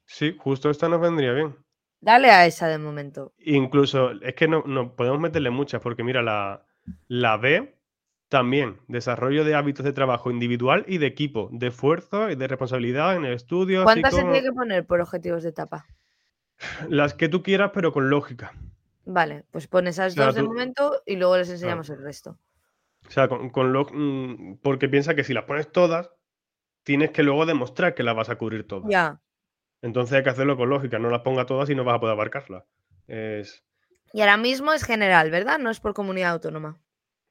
Sí, 0.07 0.37
justo 0.38 0.71
esta 0.71 0.88
nos 0.88 1.01
vendría 1.01 1.33
bien. 1.33 1.57
Dale 2.01 2.31
a 2.31 2.47
esa 2.47 2.69
de 2.69 2.79
momento. 2.79 3.33
Incluso, 3.38 4.12
es 4.23 4.35
que 4.35 4.49
no, 4.49 4.95
podemos 4.95 5.21
meterle 5.21 5.51
muchas, 5.51 5.81
porque 5.81 6.05
mira, 6.05 6.23
la, 6.23 6.64
la 7.09 7.37
B 7.37 7.75
también, 8.29 8.81
desarrollo 8.88 9.45
de 9.45 9.55
hábitos 9.55 9.85
de 9.85 9.92
trabajo 9.92 10.31
individual 10.31 10.85
y 10.87 10.99
de 10.99 11.07
equipo, 11.07 11.49
de 11.53 11.69
esfuerzo 11.69 12.31
y 12.31 12.37
de 12.37 12.49
responsabilidad 12.49 13.16
en 13.16 13.25
el 13.25 13.33
estudio. 13.33 13.85
¿Cuántas 13.85 14.14
se 14.14 14.23
tiene 14.23 14.42
que 14.42 14.53
poner 14.53 14.87
por 14.87 15.01
objetivos 15.01 15.42
de 15.42 15.51
etapa? 15.51 15.87
Las 16.88 17.14
que 17.14 17.29
tú 17.29 17.42
quieras, 17.42 17.71
pero 17.73 17.92
con 17.92 18.11
lógica. 18.11 18.53
Vale, 19.05 19.45
pues 19.53 19.69
pon 19.69 19.87
esas 19.87 20.16
dos 20.16 20.35
de 20.35 20.42
momento 20.42 21.03
y 21.07 21.14
luego 21.14 21.37
les 21.37 21.49
enseñamos 21.49 21.88
el 21.90 22.03
resto. 22.03 22.40
O 23.07 23.11
sea, 23.11 23.29
con, 23.29 23.51
con 23.51 23.73
lo, 23.73 23.87
mm, 23.92 24.59
porque 24.62 24.88
piensa 24.88 25.14
que 25.14 25.23
si 25.23 25.33
las 25.33 25.45
pones 25.45 25.71
todas, 25.71 26.11
tienes 26.83 27.11
que 27.12 27.23
luego 27.23 27.47
demostrar 27.47 27.95
que 27.95 28.03
las 28.03 28.16
vas 28.16 28.31
a 28.31 28.37
cubrir 28.37 28.66
todas. 28.66 28.90
Ya. 28.90 29.21
Entonces 29.87 30.16
hay 30.16 30.25
que 30.25 30.31
hacerlo 30.31 30.57
con 30.57 30.68
lógica, 30.68 30.99
no 30.99 31.11
las 31.11 31.20
ponga 31.20 31.46
todas 31.46 31.70
y 31.70 31.77
no 31.77 31.85
vas 31.85 31.94
a 31.94 32.01
poder 32.01 32.14
abarcarlas. 32.14 32.64
Es... 33.07 33.64
Y 34.12 34.20
ahora 34.20 34.37
mismo 34.37 34.72
es 34.72 34.83
general, 34.83 35.31
¿verdad? 35.31 35.61
No 35.61 35.70
es 35.70 35.79
por 35.79 35.94
comunidad 35.94 36.33
autónoma. 36.33 36.81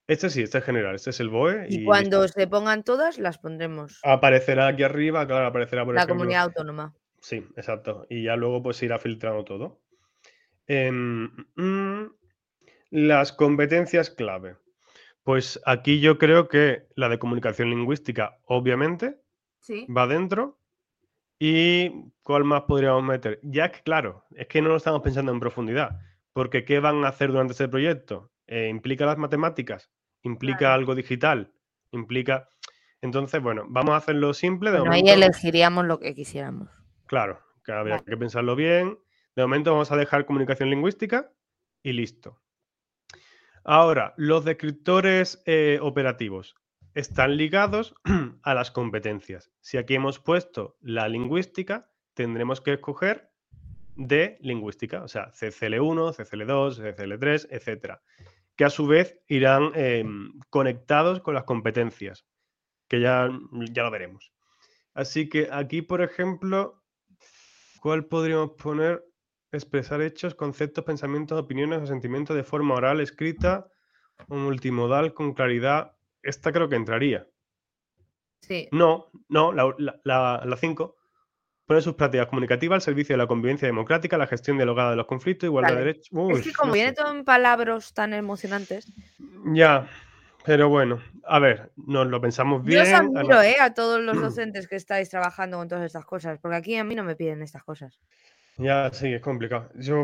Este 0.07 0.29
sí, 0.29 0.43
este 0.43 0.59
es 0.59 0.63
general, 0.63 0.95
este 0.95 1.09
es 1.09 1.19
el 1.19 1.29
BOE. 1.29 1.65
Y, 1.67 1.83
cuando 1.83 2.25
se 2.29 2.47
pongan 2.47 2.83
todas, 2.83 3.17
las 3.17 3.39
pondremos. 3.39 3.99
Aparecerá 4.03 4.67
aquí 4.67 4.83
arriba, 4.83 5.27
claro, 5.27 5.47
aparecerá 5.47 5.83
por 5.83 5.95
La 5.95 6.07
comunidad 6.07 6.43
autónoma. 6.43 6.95
Sí, 7.19 7.45
exacto. 7.57 8.05
Y 8.09 8.23
ya 8.23 8.37
luego 8.37 8.63
pues 8.63 8.81
irá 8.83 8.99
filtrando 8.99 9.43
todo. 9.43 9.81
Em, 10.67 11.29
mm, 11.55 12.05
las 12.91 13.33
competencias 13.33 14.11
clave. 14.11 14.55
Pues 15.23 15.59
aquí 15.65 15.99
yo 15.99 16.17
creo 16.17 16.47
que 16.47 16.87
la 16.95 17.09
de 17.09 17.19
comunicación 17.19 17.69
lingüística, 17.69 18.37
obviamente, 18.45 19.19
sí. 19.59 19.85
va 19.87 20.07
dentro. 20.07 20.57
¿Y 21.39 22.11
cuál 22.23 22.43
más 22.43 22.63
podríamos 22.63 23.03
meter? 23.03 23.39
Ya 23.43 23.71
que, 23.71 23.81
claro, 23.81 24.25
es 24.35 24.47
que 24.47 24.61
no 24.61 24.69
lo 24.69 24.77
estamos 24.77 25.01
pensando 25.01 25.31
en 25.31 25.39
profundidad, 25.39 25.99
porque 26.33 26.63
¿qué 26.65 26.79
van 26.79 27.03
a 27.03 27.09
hacer 27.09 27.31
durante 27.31 27.53
ese 27.53 27.67
proyecto? 27.67 28.31
Eh, 28.47 28.67
¿Implica 28.69 29.05
las 29.05 29.17
matemáticas? 29.17 29.91
¿Implica 30.21 30.73
algo 30.73 30.95
digital? 30.95 31.51
¿Implica...? 31.91 32.47
Entonces, 33.01 33.41
bueno, 33.41 33.65
vamos 33.67 33.93
a 33.93 33.97
hacerlo 33.97 34.33
simple. 34.33 34.71
De 34.71 34.81
ahí 34.89 35.03
elegiríamos 35.07 35.85
lo 35.85 35.99
que 35.99 36.15
quisiéramos. 36.15 36.69
Claro, 37.05 37.39
que 37.63 37.71
habría 37.71 37.99
que 37.99 38.17
pensarlo 38.17 38.55
bien. 38.55 38.97
De 39.35 39.43
momento 39.43 39.71
vamos 39.71 39.91
a 39.91 39.97
dejar 39.97 40.25
comunicación 40.25 40.69
lingüística 40.69 41.31
y 41.83 41.91
listo. 41.91 42.41
Ahora, 43.63 44.13
los 44.17 44.45
descriptores 44.45 45.43
eh, 45.45 45.79
operativos 45.81 46.55
están 46.95 47.35
ligados 47.37 47.93
a 48.41 48.53
las 48.55 48.71
competencias. 48.71 49.51
Si 49.59 49.77
aquí 49.77 49.95
hemos 49.95 50.19
puesto 50.19 50.77
la 50.81 51.07
lingüística, 51.07 51.91
tendremos 52.13 52.61
que 52.61 52.73
escoger 52.73 53.29
de 53.95 54.37
lingüística, 54.41 55.03
o 55.03 55.07
sea, 55.07 55.29
CCL1, 55.31 56.15
CCL2, 56.15 56.95
CCL3, 56.95 57.47
etcétera, 57.51 58.01
que 58.55 58.65
a 58.65 58.69
su 58.69 58.87
vez 58.87 59.19
irán 59.27 59.71
em, 59.75 60.31
conectados 60.49 61.21
con 61.21 61.33
las 61.33 61.43
competencias, 61.43 62.25
que 62.87 63.01
ya, 63.01 63.29
ya 63.71 63.83
lo 63.83 63.91
veremos. 63.91 64.31
Así 64.93 65.27
que 65.27 65.49
aquí, 65.51 65.81
por 65.81 66.01
ejemplo, 66.01 66.81
¿cuál 67.81 68.05
podríamos 68.05 68.51
poner? 68.51 69.03
Expresar 69.51 70.01
hechos, 70.01 70.35
conceptos, 70.35 70.83
pensamientos, 70.83 71.39
opiniones 71.39 71.81
o 71.81 71.87
sentimientos 71.87 72.35
de 72.35 72.43
forma 72.43 72.75
oral, 72.75 72.99
escrita 72.99 73.67
o 74.27 74.35
multimodal 74.35 75.13
con 75.13 75.33
claridad 75.33 75.94
esta 76.25 76.51
creo 76.51 76.67
que 76.69 76.75
entraría. 76.75 77.27
Sí. 78.41 78.67
No, 78.71 79.09
no, 79.29 79.53
la 79.53 80.57
5 80.59 80.95
pone 81.65 81.81
sus 81.81 81.95
prácticas 81.95 82.27
comunicativas 82.27 82.75
al 82.75 82.81
servicio 82.81 83.13
de 83.13 83.17
la 83.17 83.27
convivencia 83.27 83.67
democrática, 83.67 84.17
la 84.17 84.27
gestión 84.27 84.57
dialogada 84.57 84.91
de 84.91 84.97
los 84.97 85.07
conflictos, 85.07 85.47
igualdad 85.47 85.73
de 85.73 85.79
derechos. 85.79 86.09
es 86.31 86.41
que 86.43 86.53
como 86.53 86.73
viene 86.73 86.93
todo 86.93 87.11
en 87.11 87.25
palabras 87.25 87.93
tan 87.93 88.13
emocionantes. 88.13 88.91
Ya, 89.53 89.89
pero 90.45 90.69
bueno, 90.69 91.01
a 91.25 91.39
ver, 91.39 91.71
nos 91.75 92.07
lo 92.07 92.21
pensamos 92.21 92.63
bien. 92.63 92.83
Yo 92.83 92.83
os 92.83 92.99
admiro, 92.99 93.41
eh, 93.41 93.55
a 93.59 93.73
todos 93.73 93.99
los 94.01 94.15
docentes 94.21 94.67
que 94.67 94.75
estáis 94.75 95.09
trabajando 95.09 95.57
con 95.57 95.67
todas 95.67 95.85
estas 95.85 96.05
cosas, 96.05 96.39
porque 96.39 96.57
aquí 96.57 96.75
a 96.75 96.83
mí 96.83 96.93
no 96.95 97.03
me 97.03 97.15
piden 97.15 97.41
estas 97.41 97.63
cosas. 97.63 97.99
Ya, 98.57 98.89
sí, 98.93 99.13
es 99.13 99.21
complicado. 99.21 99.69
Yo 99.75 100.03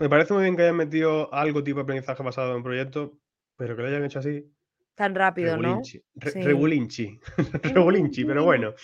me 0.00 0.08
parece 0.08 0.32
muy 0.32 0.42
bien 0.44 0.56
que 0.56 0.62
hayan 0.62 0.76
metido 0.76 1.32
algo 1.32 1.62
tipo 1.62 1.80
aprendizaje 1.80 2.22
basado 2.22 2.56
en 2.56 2.62
proyectos, 2.62 3.10
pero 3.56 3.76
que 3.76 3.82
lo 3.82 3.88
hayan 3.88 4.04
hecho 4.04 4.20
así. 4.20 4.50
Tan 4.98 5.14
rápido, 5.14 5.56
¿no? 5.56 5.80
Regulinchi. 6.16 7.20
Regulinchi, 7.62 8.24
pero 8.26 8.42
bueno, 8.42 8.74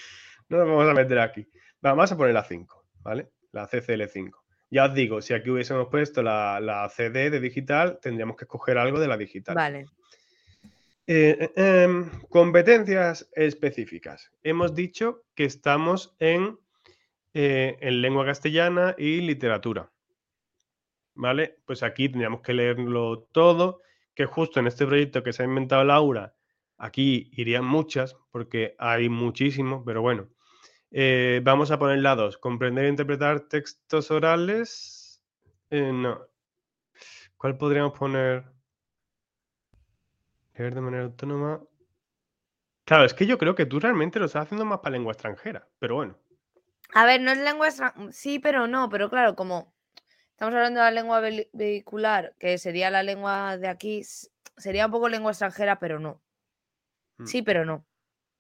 no 0.48 0.59
nos 0.59 0.68
vamos 0.68 0.88
a 0.88 0.94
meter 0.94 1.18
aquí. 1.18 1.44
Vamos 1.81 2.12
a 2.12 2.16
poner 2.16 2.33
la 2.33 2.44
5, 2.44 2.87
¿vale? 3.00 3.33
La 3.50 3.68
CCL5. 3.68 4.31
Ya 4.70 4.85
os 4.85 4.94
digo, 4.94 5.20
si 5.20 5.35
aquí 5.35 5.50
hubiésemos 5.50 5.88
puesto 5.88 6.22
la, 6.22 6.88
CD 6.94 7.31
de 7.31 7.40
digital, 7.40 7.98
tendríamos 8.00 8.37
que 8.37 8.44
escoger 8.44 8.79
algo 8.79 9.00
de 9.00 9.09
la 9.09 9.16
digital. 9.16 9.57
Vale. 9.57 9.87
Eh, 11.09 11.50
eh, 11.57 11.83
em, 11.83 12.09
competencias 12.29 13.29
específicas. 13.33 14.31
Hemos 14.44 14.72
dicho 14.72 15.24
que 15.35 15.44
estamos 15.44 16.14
en, 16.20 16.57
eh, 17.35 17.77
en 17.81 18.03
lengua 18.03 18.24
castellana 18.24 18.94
y 18.96 19.20
literatura. 19.20 19.90
¿Vale? 21.16 21.59
Pues 21.64 21.83
aquí 21.83 22.09
tendríamos 22.09 22.40
que 22.40 22.55
leerlo 22.55 23.27
todo 23.33 23.81
que 24.14 24.27
justo 24.27 24.61
en 24.61 24.66
este 24.66 24.87
proyecto 24.87 25.22
que 25.22 25.33
se 25.33 25.42
ha 25.42 25.46
inventado 25.46 25.85
Laura, 25.85 26.35
aquí 26.79 27.31
irían 27.33 27.64
muchas, 27.64 28.16
porque 28.31 28.74
hay 28.79 29.09
muchísimos, 29.09 29.83
pero 29.85 30.03
bueno. 30.03 30.29
Eh, 30.90 31.40
vamos 31.42 31.72
a 31.72 31.79
poner 31.79 31.98
la 31.98 32.14
2, 32.14 32.38
comprender 32.38 32.85
e 32.85 32.88
interpretar 32.88 33.40
textos 33.48 34.12
orales. 34.12 35.20
Eh, 35.70 35.92
no. 35.92 36.20
¿Cuál 37.37 37.57
podríamos 37.57 37.98
poner? 37.98 38.44
Leer 40.55 40.74
de 40.74 40.81
manera 40.81 41.05
autónoma. 41.05 41.61
Claro, 42.85 43.05
es 43.05 43.14
que 43.14 43.27
yo 43.27 43.38
creo 43.38 43.57
que 43.57 43.66
tú 43.66 43.81
realmente 43.81 44.20
lo 44.20 44.27
estás 44.27 44.44
haciendo 44.44 44.64
más 44.64 44.79
para 44.79 44.92
lengua 44.92 45.12
extranjera, 45.12 45.66
pero 45.81 45.96
bueno. 45.96 46.16
A 46.92 47.07
ver, 47.07 47.20
no 47.20 47.33
es 47.33 47.38
lengua 47.38 47.66
extranjera. 47.66 48.12
Sí, 48.12 48.38
pero 48.38 48.68
no, 48.68 48.88
pero 48.88 49.11
claro, 49.11 49.35
como 49.35 49.74
Estamos 50.35 50.55
hablando 50.57 50.81
de 50.81 50.87
la 50.87 50.90
lengua 50.90 51.20
vehicular, 51.53 52.35
que 52.40 52.59
sería 52.59 52.90
la 52.90 53.05
lengua 53.05 53.57
de 53.57 53.68
aquí, 53.68 54.03
sería 54.57 54.87
un 54.87 54.90
poco 54.90 55.09
lengua 55.09 55.31
extranjera, 55.31 55.79
pero 55.79 56.01
no. 56.01 56.20
Mm. 57.18 57.27
Sí, 57.27 57.42
pero 57.42 57.64
no. 57.64 57.87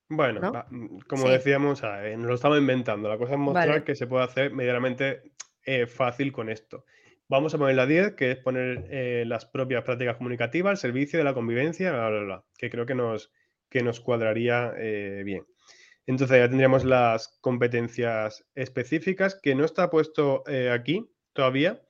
Bueno, 0.08 0.40
mm, 0.70 0.98
como 1.06 1.28
decíamos, 1.28 1.84
eh, 1.84 2.16
nos 2.16 2.26
lo 2.26 2.34
estamos 2.34 2.58
inventando. 2.58 3.08
La 3.08 3.16
cosa 3.16 3.34
es 3.34 3.38
mostrar 3.38 3.84
que 3.84 3.94
se 3.94 4.08
puede 4.08 4.24
hacer 4.24 4.52
medianamente 4.52 5.22
eh, 5.64 5.86
fácil 5.86 6.32
con 6.32 6.50
esto. 6.50 6.84
Vamos 7.28 7.54
a 7.54 7.58
poner 7.58 7.76
la 7.76 7.86
10, 7.86 8.14
que 8.16 8.32
es 8.32 8.38
poner 8.38 8.88
eh, 8.90 9.22
las 9.24 9.46
propias 9.46 9.84
prácticas 9.84 10.16
comunicativas 10.16 10.72
al 10.72 10.76
servicio 10.78 11.20
de 11.20 11.24
la 11.24 11.32
convivencia, 11.32 11.92
bla, 11.92 12.10
bla, 12.10 12.20
bla, 12.22 12.44
que 12.58 12.70
creo 12.70 12.86
que 12.86 12.96
nos, 12.96 13.32
que 13.70 13.84
nos 13.84 14.00
cuadraría 14.00 14.72
bien. 15.24 15.46
Entonces 16.06 16.38
ya 16.38 16.48
tendríamos 16.48 16.84
las 16.84 17.38
competencias 17.40 18.44
específicas, 18.56 19.38
que 19.40 19.54
no 19.54 19.64
está 19.64 19.88
puesto 19.90 20.42
aquí, 20.72 21.08
todavía, 21.34 21.82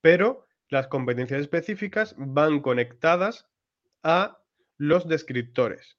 pero 0.00 0.46
las 0.68 0.88
competencias 0.88 1.40
específicas 1.40 2.14
van 2.16 2.60
conectadas 2.60 3.48
a 4.02 4.38
los 4.78 5.06
descriptores. 5.06 5.98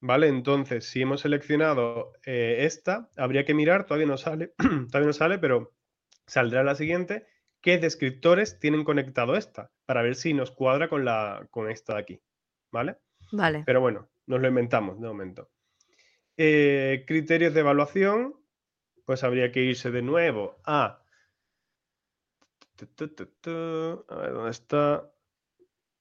¿Vale? 0.00 0.28
Entonces, 0.28 0.84
si 0.84 1.00
hemos 1.00 1.22
seleccionado 1.22 2.12
eh, 2.26 2.58
esta, 2.60 3.08
habría 3.16 3.46
que 3.46 3.54
mirar, 3.54 3.86
todavía 3.86 4.06
no 4.06 4.18
sale, 4.18 4.52
todavía 4.90 5.06
no 5.06 5.12
sale, 5.14 5.38
pero 5.38 5.72
saldrá 6.26 6.62
la 6.62 6.74
siguiente, 6.74 7.26
qué 7.62 7.78
descriptores 7.78 8.58
tienen 8.58 8.84
conectado 8.84 9.34
esta, 9.34 9.70
para 9.86 10.02
ver 10.02 10.14
si 10.14 10.34
nos 10.34 10.50
cuadra 10.50 10.88
con, 10.88 11.06
la, 11.06 11.46
con 11.50 11.70
esta 11.70 11.94
de 11.94 12.00
aquí, 12.00 12.22
¿vale? 12.70 12.96
Vale. 13.32 13.62
Pero 13.64 13.80
bueno, 13.80 14.10
nos 14.26 14.42
lo 14.42 14.48
inventamos 14.48 15.00
de 15.00 15.08
momento. 15.08 15.50
Eh, 16.36 17.04
criterios 17.06 17.54
de 17.54 17.60
evaluación, 17.60 18.34
pues 19.06 19.24
habría 19.24 19.52
que 19.52 19.62
irse 19.62 19.90
de 19.90 20.02
nuevo 20.02 20.60
a... 20.66 21.03
A 22.76 24.16
ver, 24.16 24.32
¿dónde 24.32 24.50
está? 24.50 25.10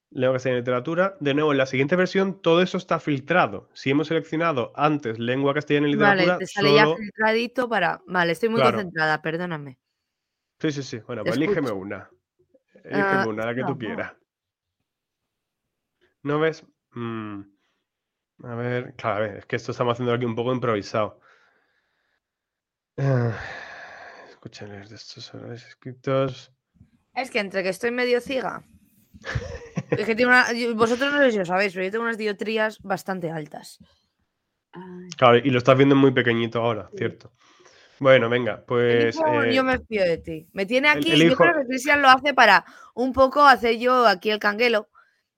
Lengua 0.09 0.36
castellana 0.36 0.57
y 0.57 0.62
literatura. 0.62 1.17
De 1.19 1.33
nuevo, 1.33 1.51
en 1.51 1.57
la 1.57 1.65
siguiente 1.65 1.95
versión 1.95 2.41
todo 2.41 2.62
eso 2.62 2.77
está 2.77 2.99
filtrado. 2.99 3.69
Si 3.73 3.89
hemos 3.89 4.07
seleccionado 4.07 4.71
antes 4.75 5.17
lengua 5.17 5.53
castellana 5.53 5.88
y 5.88 5.91
literatura. 5.93 6.33
Vale, 6.33 6.39
te 6.39 6.47
sale 6.47 6.73
ya 6.73 6.95
filtradito 6.95 7.67
para. 7.67 8.01
Vale, 8.05 8.31
estoy 8.31 8.49
muy 8.49 8.62
concentrada, 8.62 9.21
perdóname. 9.21 9.79
Sí, 10.59 10.71
sí, 10.71 10.83
sí. 10.83 10.99
Bueno, 10.99 11.23
pues 11.23 11.36
elígeme 11.36 11.71
una. 11.71 12.09
Elígeme 12.83 13.21
ah, 13.21 13.25
una, 13.27 13.45
la 13.45 13.55
que 13.55 13.63
tú 13.63 13.77
quieras. 13.77 14.13
¿No 16.21 16.39
ves? 16.39 16.65
Mm, 16.91 17.41
a 18.43 18.55
ver, 18.55 18.93
claro, 18.95 19.17
a 19.17 19.19
ver, 19.27 19.38
es 19.38 19.45
que 19.45 19.55
esto 19.55 19.71
estamos 19.71 19.93
haciendo 19.93 20.13
aquí 20.13 20.25
un 20.25 20.36
poco 20.36 20.53
improvisado. 20.53 21.19
Uh, 22.97 23.31
de 24.59 24.95
estos 24.95 25.33
escritos. 25.33 26.52
Es 27.15 27.32
que 27.32 27.39
entre 27.39 27.63
que 27.63 27.69
estoy 27.69 27.91
medio 27.91 28.21
ciega. 28.21 28.63
es 29.91 30.06
que 30.06 30.26
una, 30.26 30.47
vosotros 30.76 31.13
no 31.13 31.19
sé 31.19 31.32
si 31.32 31.38
lo 31.38 31.45
sabéis, 31.45 31.73
pero 31.73 31.86
yo 31.86 31.91
tengo 31.91 32.04
unas 32.04 32.17
diotrías 32.17 32.80
bastante 32.82 33.32
altas. 33.32 33.80
Claro, 35.17 35.38
y 35.38 35.49
lo 35.49 35.60
estás 35.60 35.78
viendo 35.78 35.95
muy 35.95 36.12
pequeñito 36.12 36.60
ahora, 36.62 36.89
cierto. 36.95 37.32
Bueno, 37.99 38.28
venga, 38.28 38.63
pues. 38.65 39.15
yo 39.15 39.62
eh, 39.62 39.63
me 39.63 39.80
fío 39.80 40.04
de 40.04 40.17
ti. 40.17 40.47
Me 40.52 40.65
tiene 40.65 40.89
aquí. 40.89 41.15
yo 41.15 41.36
creo 41.36 41.54
que 41.54 41.67
Cristian 41.67 42.02
lo 42.02 42.10
hace 42.10 42.34
para 42.34 42.65
un 42.95 43.13
poco 43.13 43.45
hacer 43.45 43.78
yo 43.78 44.06
aquí 44.06 44.30
el 44.30 44.39
canguelo. 44.39 44.89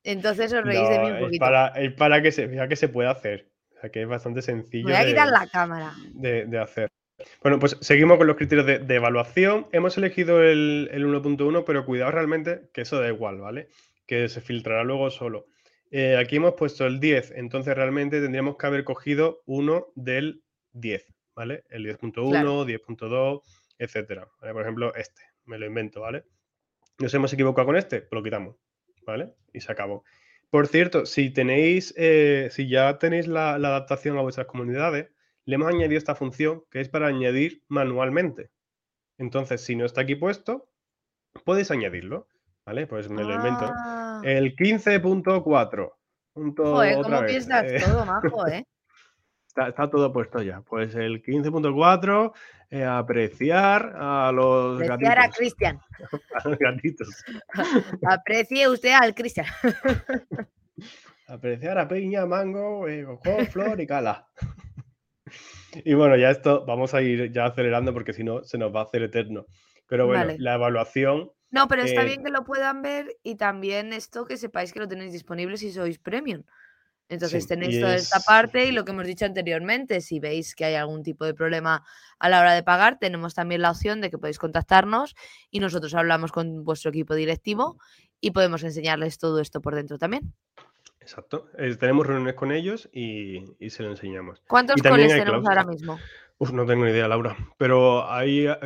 Entonces 0.04 0.54
os 0.54 0.64
reís 0.64 0.88
de 0.88 1.00
mí 1.00 1.12
un 1.12 1.20
poquito. 1.20 1.46
Es 1.76 1.94
para, 1.94 2.22
que 2.22 2.32
se 2.32 2.48
vea 2.48 2.68
que 2.68 2.76
se 2.76 2.90
puede 2.90 3.10
hacer. 3.10 3.52
O 3.76 3.82
sea, 3.82 3.90
que 3.90 4.04
es 4.04 4.08
bastante 4.08 4.42
sencillo. 4.42 4.86
Voy 4.86 4.96
a 4.96 5.06
quitar 5.06 5.28
la 5.28 5.48
cámara. 5.48 5.92
De, 6.14 6.60
hacer. 6.60 6.90
Bueno, 7.42 7.60
pues 7.60 7.78
seguimos 7.82 8.18
con 8.18 8.28
los 8.28 8.36
criterios 8.36 8.66
de, 8.66 8.96
evaluación. 8.96 9.68
Hemos 9.72 9.98
elegido 9.98 10.44
el, 10.44 10.90
1.1, 10.92 11.64
pero 11.66 11.86
cuidado 11.86 12.12
realmente 12.12 12.70
que 12.74 12.82
eso 12.82 13.00
da 13.00 13.08
igual, 13.08 13.40
¿vale? 13.40 13.70
Que 14.06 14.28
se 14.30 14.42
filtrará 14.42 14.84
luego 14.84 15.10
solo. 15.10 15.48
Eh, 15.92 16.18
aquí 16.18 16.38
hemos 16.38 16.56
puesto 16.56 16.86
el 16.86 17.00
10, 17.00 17.32
entonces 17.36 17.76
realmente 17.76 18.20
tendríamos 18.20 18.58
que 18.58 18.68
haber 18.68 18.84
cogido 18.84 19.44
uno 19.46 19.88
del 19.96 20.44
10, 20.74 21.06
¿vale? 21.36 21.64
El 21.70 21.86
10.1, 21.86 22.66
10.2, 22.66 23.42
etcétera. 23.78 24.28
Por 24.40 24.62
ejemplo, 24.62 24.94
este, 24.96 25.22
me 25.46 25.58
lo 25.58 25.66
invento, 25.66 26.02
¿vale? 26.02 26.24
Nos 27.00 27.14
hemos 27.14 27.32
equivocado 27.32 27.68
con 27.68 27.78
este, 27.78 28.02
pues 28.02 28.12
lo 28.12 28.24
quitamos. 28.24 28.56
¿vale? 29.06 29.34
Y 29.54 29.62
se 29.62 29.72
acabó. 29.72 30.04
Por 30.50 30.68
cierto, 30.68 31.06
si 31.06 31.30
tenéis, 31.30 31.94
eh, 31.98 32.50
si 32.52 32.68
ya 32.68 32.98
tenéis 32.98 33.28
la, 33.28 33.56
adaptación 33.56 34.18
a 34.18 34.22
vuestras 34.22 34.48
comunidades, 34.48 35.10
le 35.46 35.56
hemos 35.56 35.68
añadido 35.68 35.98
esta 35.98 36.16
función 36.16 36.64
que 36.72 36.82
es 36.82 36.90
para 36.90 37.08
añadir 37.08 37.64
manualmente. 37.68 38.50
Entonces, 39.18 39.62
si 39.62 39.76
no 39.76 39.86
está 39.86 40.02
aquí 40.02 40.16
puesto, 40.16 40.68
podéis 41.44 41.72
añadirlo, 41.72 42.28
¿vale? 42.66 42.88
Pues 42.88 43.08
invento. 43.08 43.72
Ah. 43.74 44.22
El 44.24 44.56
15.4. 44.56 45.94
Joder, 46.58 47.02
¿cómo 47.02 47.26
piensas 47.26 47.64
eh. 47.72 47.82
todo, 47.86 48.06
majo, 48.06 48.48
eh? 48.48 48.66
Está, 49.56 49.90
todo 49.90 50.12
puesto 50.12 50.42
ya. 50.42 50.62
Pues 50.62 50.96
el 50.96 51.24
15.4, 51.24 52.34
eh, 52.72 52.84
apreciar 52.84 53.94
a 53.96 54.32
los 54.34 54.82
apreciar 54.82 55.20
a 55.20 55.30
Cristian. 55.30 55.80
a 56.44 56.50
los 56.50 56.60
gatitos. 56.60 57.24
Aprecie 58.06 58.68
usted 58.68 58.92
al 58.92 59.16
Cristian. 59.16 59.46
apreciar 61.28 61.78
a 61.78 61.88
piña, 61.88 62.26
mango, 62.26 62.86
eh, 62.90 63.06
flor 63.50 63.80
y 63.80 63.88
cala. 63.88 64.28
Y 65.84 65.94
bueno, 65.94 66.16
ya 66.16 66.30
esto 66.30 66.66
vamos 66.66 66.94
a 66.94 67.02
ir 67.02 67.32
ya 67.32 67.46
acelerando 67.46 67.94
porque 67.94 68.14
si 68.14 68.24
no 68.24 68.44
se 68.44 68.58
nos 68.58 68.74
va 68.74 68.82
a 68.82 68.84
hacer 68.84 69.04
eterno. 69.04 69.46
Pero 69.88 70.08
bueno, 70.08 70.34
la 70.38 70.56
evaluación. 70.56 71.32
No, 71.52 71.68
pero 71.68 71.84
está 71.84 72.04
bien 72.04 72.24
que 72.24 72.32
lo 72.32 72.44
puedan 72.44 72.82
ver 72.82 73.18
y 73.24 73.36
también 73.36 73.94
esto 73.94 74.26
que 74.26 74.38
sepáis 74.38 74.74
que 74.74 74.80
lo 74.80 74.88
tenéis 74.88 75.14
disponible 75.14 75.58
si 75.58 75.72
sois 75.72 76.00
premium. 76.00 76.44
Entonces 77.08 77.48
tenéis 77.48 77.80
toda 77.80 77.96
esta 77.96 78.20
parte 78.20 78.66
y 78.66 78.72
lo 78.72 78.84
que 78.84 78.92
hemos 78.92 79.06
dicho 79.06 79.26
anteriormente, 79.26 80.02
si 80.02 80.20
veis 80.20 80.56
que 80.56 80.66
hay 80.66 80.74
algún 80.74 81.04
tipo 81.04 81.24
de 81.24 81.36
problema 81.36 81.86
a 82.18 82.30
la 82.30 82.40
hora 82.40 82.54
de 82.54 82.64
pagar, 82.64 82.98
tenemos 82.98 83.36
también 83.36 83.62
la 83.62 83.70
opción 83.70 84.02
de 84.02 84.10
que 84.10 84.18
podéis 84.18 84.40
contactarnos 84.40 85.16
y 85.52 85.60
nosotros 85.60 85.94
hablamos 85.94 86.32
con 86.32 86.64
vuestro 86.64 86.90
equipo 86.90 87.14
directivo 87.14 87.78
y 88.20 88.32
podemos 88.32 88.64
enseñarles 88.64 89.20
todo 89.20 89.40
esto 89.40 89.62
por 89.62 89.76
dentro 89.76 90.00
también. 90.00 90.34
Exacto. 91.06 91.50
Eh, 91.58 91.76
tenemos 91.76 92.06
reuniones 92.06 92.36
con 92.36 92.52
ellos 92.52 92.90
y, 92.92 93.46
se 93.70 93.84
lo 93.84 93.90
enseñamos. 93.90 94.42
¿Cuántos 94.48 94.82
coles 94.82 95.14
tenemos 95.14 95.48
ahora 95.48 95.64
mismo? 95.64 96.00
Uf, 96.38 96.52
no 96.52 96.66
tengo 96.66 96.86
ni 96.86 96.92
idea, 96.92 97.08
Laura. 97.08 97.36
Pero 97.58 98.10
hay, 98.10 98.48
eh, 98.48 98.58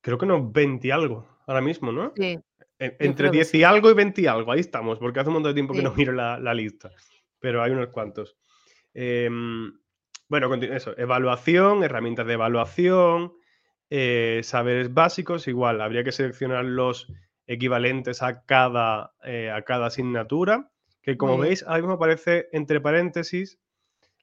creo 0.00 0.18
que 0.18 0.24
unos 0.24 0.52
20 0.52 0.88
y 0.88 0.90
algo 0.90 1.26
ahora 1.46 1.60
mismo, 1.60 1.92
¿no? 1.92 2.12
Sí. 2.16 2.38
entre 2.78 3.30
10 3.30 3.54
y 3.54 3.64
algo 3.64 3.90
y 3.90 3.94
20 3.94 4.22
y 4.22 4.26
algo, 4.26 4.50
ahí 4.50 4.60
estamos, 4.60 4.98
porque 4.98 5.20
hace 5.20 5.28
un 5.28 5.34
montón 5.34 5.50
de 5.50 5.54
tiempo 5.54 5.72
que 5.72 5.82
no 5.82 5.94
miro 5.94 6.12
la, 6.12 6.38
la 6.38 6.52
lista 6.52 6.90
pero 7.42 7.62
hay 7.62 7.72
unos 7.72 7.88
cuantos. 7.88 8.38
Em, 8.94 9.78
bueno, 10.28 10.54
eso, 10.54 10.96
evaluación, 10.96 11.82
herramientas 11.82 12.26
de 12.26 12.34
evaluación, 12.34 13.34
eh, 13.90 14.40
saberes 14.44 14.94
básicos, 14.94 15.48
igual, 15.48 15.82
habría 15.82 16.04
que 16.04 16.12
seleccionar 16.12 16.64
los 16.64 17.12
equivalentes 17.46 18.22
a 18.22 18.44
cada, 18.44 19.12
eh, 19.24 19.50
a 19.50 19.62
cada 19.62 19.86
asignatura, 19.86 20.70
que 21.02 21.16
como 21.16 21.38
veis, 21.38 21.64
ahí 21.66 21.82
mismo 21.82 21.94
aparece 21.94 22.48
entre 22.52 22.80
paréntesis 22.80 23.58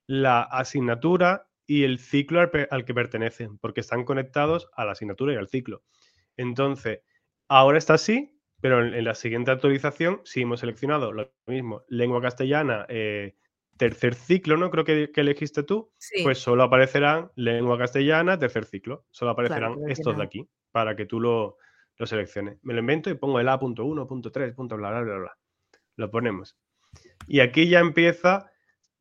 la 0.07 0.41
asignatura 0.41 1.47
y 1.67 1.83
el 1.83 1.99
ciclo 1.99 2.39
al, 2.39 2.85
que 2.85 2.93
pertenecen, 2.93 3.59
porque 3.59 3.81
están 3.81 4.03
conectados 4.03 4.69
a 4.75 4.85
la 4.85 4.93
asignatura 4.93 5.33
y 5.33 5.35
al 5.35 5.49
ciclo. 5.49 5.83
Entonces, 6.35 7.01
ahora 7.47 7.77
está 7.77 7.93
así, 7.93 8.35
pero 8.59 8.83
en, 8.83 9.03
la 9.03 9.13
siguiente 9.13 9.51
actualización, 9.51 10.21
si 10.23 10.41
hemos 10.41 10.61
seleccionado 10.61 11.11
lo 11.11 11.31
mismo, 11.45 11.83
lengua 11.87 12.21
castellana, 12.21 12.87
eh, 12.89 13.35
tercer 13.77 14.15
ciclo, 14.15 14.57
¿no? 14.57 14.71
Creo 14.71 14.83
que, 14.83 15.11
elegiste 15.15 15.63
tú, 15.63 15.91
pues 16.23 16.39
solo 16.39 16.63
aparecerán 16.63 17.31
lengua 17.35 17.77
castellana, 17.77 18.39
tercer 18.39 18.65
ciclo. 18.65 19.05
Solo 19.11 19.31
aparecerán 19.31 19.75
estos 19.87 20.17
de 20.17 20.23
aquí 20.23 20.49
para 20.71 20.95
que 20.95 21.05
tú 21.05 21.19
lo, 21.19 21.57
lo, 21.97 22.05
selecciones. 22.07 22.57
Me 22.63 22.73
lo 22.73 22.79
invento 22.79 23.09
y 23.09 23.13
pongo 23.13 23.39
el 23.39 23.47
A.1, 23.47 24.07
punto 24.07 24.31
3, 24.31 24.55
punto 24.55 24.75
bla, 24.75 24.89
bla, 24.89 25.01
bla, 25.01 25.17
bla. 25.17 25.37
Lo 25.97 26.09
ponemos. 26.09 26.57
Y 27.29 27.39
aquí 27.39 27.69
ya 27.69 27.79
empieza 27.79 28.51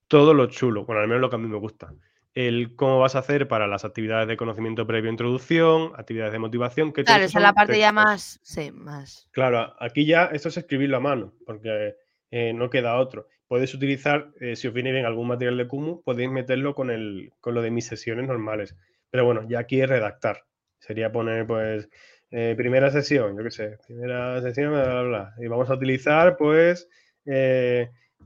todo 0.07 0.35
lo 0.35 0.47
chulo, 0.47 0.85
bueno, 0.85 1.03
al 1.03 1.09
menos 1.09 1.21
lo 1.21 1.31
que 1.31 1.37
a 1.37 1.41
mí 1.41 1.49
me 1.49 1.59
gusta 1.59 1.93
el 2.39 2.77
cómo 2.77 3.01
vas 3.01 3.17
a 3.17 3.19
hacer 3.19 3.49
para 3.49 3.67
las 3.67 3.85
actividades 3.85 4.29
de 4.29 4.37
conocimiento 4.37 4.87
previo 4.87 5.11
introducción, 5.11 5.91
actividades 5.97 6.33
de 6.33 6.39
motivación. 6.39 6.93
Que 6.93 7.03
claro, 7.03 7.25
esa 7.25 7.39
es 7.41 7.43
la 7.43 7.53
parte 7.53 7.77
ya 7.81 7.91
más, 7.91 8.39
sí, 8.45 8.71
más. 8.71 9.29
Claro, 9.33 9.75
aquí 9.81 10.07
ya 10.07 10.27
esto 10.27 10.49
es 10.49 10.57
escribirlo 10.57 10.99
a 10.99 11.01
mano, 11.01 11.35
porque 11.45 11.97
eh, 12.31 12.53
no 12.53 12.71
queda 12.71 12.95
otro. 12.95 13.27
Puedes 13.49 13.75
utilizar, 13.75 14.31
eh, 14.41 14.55
si 14.55 14.69
os 14.69 14.75
viene 14.75 14.93
bien 14.93 15.05
algún 15.05 15.27
material 15.27 15.57
de 15.57 15.67
Kumu, 15.67 16.03
podéis 16.05 16.31
meterlo 16.31 16.77
con, 16.77 16.91
el, 16.91 17.33
con 17.41 17.55
lo 17.55 17.63
de 17.63 17.73
mis 17.73 17.87
sesiones 17.87 18.29
normales. 18.29 18.77
Pero 19.11 19.25
bueno, 19.25 19.45
ya 19.49 19.59
aquí 19.59 19.81
es 19.81 19.89
redactar. 19.89 20.45
Sería 20.79 21.11
poner, 21.11 21.45
pues, 21.45 21.89
eh, 22.31 22.55
primera 22.57 22.93
sesión, 22.93 23.37
yo 23.37 23.43
qué 23.43 23.51
sé, 23.51 23.79
primera 23.85 24.41
sesión, 24.43 24.75
bla, 24.75 24.85
bla, 24.85 25.03
bla. 25.03 25.35
Y 25.39 25.49
vamos 25.49 25.69
a 25.71 25.75
utilizar, 25.75 26.37
pues, 26.37 26.89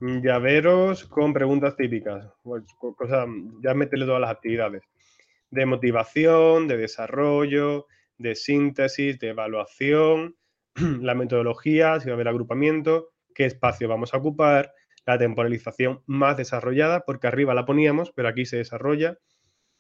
llaveros 0.00 1.05
con 1.05 1.33
preguntas 1.33 1.76
típicas, 1.76 2.26
pues, 2.42 2.64
cosa, 2.96 3.26
ya 3.62 3.74
meterle 3.74 4.07
todas 4.07 4.20
las 4.20 4.31
actividades. 4.31 4.83
De 5.50 5.66
motivación, 5.66 6.66
de 6.68 6.76
desarrollo, 6.76 7.87
de 8.18 8.35
síntesis, 8.35 9.18
de 9.18 9.28
evaluación, 9.28 10.37
la 10.74 11.14
metodología, 11.14 12.00
si 12.00 12.07
va 12.07 12.12
a 12.12 12.14
haber 12.14 12.28
agrupamiento, 12.28 13.11
qué 13.35 13.44
espacio 13.44 13.88
vamos 13.88 14.14
a 14.14 14.18
ocupar, 14.18 14.72
la 15.05 15.18
temporalización 15.18 16.02
más 16.07 16.37
desarrollada, 16.37 17.00
porque 17.00 17.26
arriba 17.26 17.55
la 17.55 17.66
poníamos, 17.66 18.12
pero 18.12 18.28
aquí 18.28 18.44
se 18.44 18.59
desarrolla, 18.59 19.18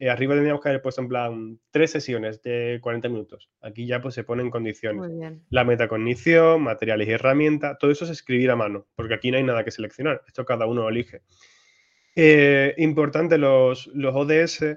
eh, 0.02 0.10
arriba 0.10 0.34
tendríamos 0.34 0.60
que 0.60 0.68
haber 0.68 0.82
puesto 0.82 1.00
en 1.00 1.06
plan 1.06 1.60
tres 1.70 1.92
sesiones 1.92 2.42
de 2.42 2.80
40 2.82 3.08
minutos. 3.08 3.50
Aquí 3.60 3.86
ya 3.86 4.00
pues 4.00 4.16
se 4.16 4.24
pone 4.24 4.42
en 4.42 4.50
condiciones. 4.50 5.12
La 5.48 5.62
metacognición, 5.62 6.60
materiales 6.60 7.06
y 7.06 7.12
herramientas, 7.12 7.78
todo 7.78 7.92
eso 7.92 8.04
es 8.04 8.10
escribir 8.10 8.50
a 8.50 8.56
mano, 8.56 8.88
porque 8.96 9.14
aquí 9.14 9.30
no 9.30 9.36
hay 9.36 9.44
nada 9.44 9.62
que 9.62 9.70
seleccionar. 9.70 10.20
Esto 10.26 10.44
cada 10.44 10.66
uno 10.66 10.88
elige. 10.88 11.22
Eh, 12.16 12.74
importante, 12.78 13.38
los, 13.38 13.86
los 13.94 14.12
ODS 14.16 14.76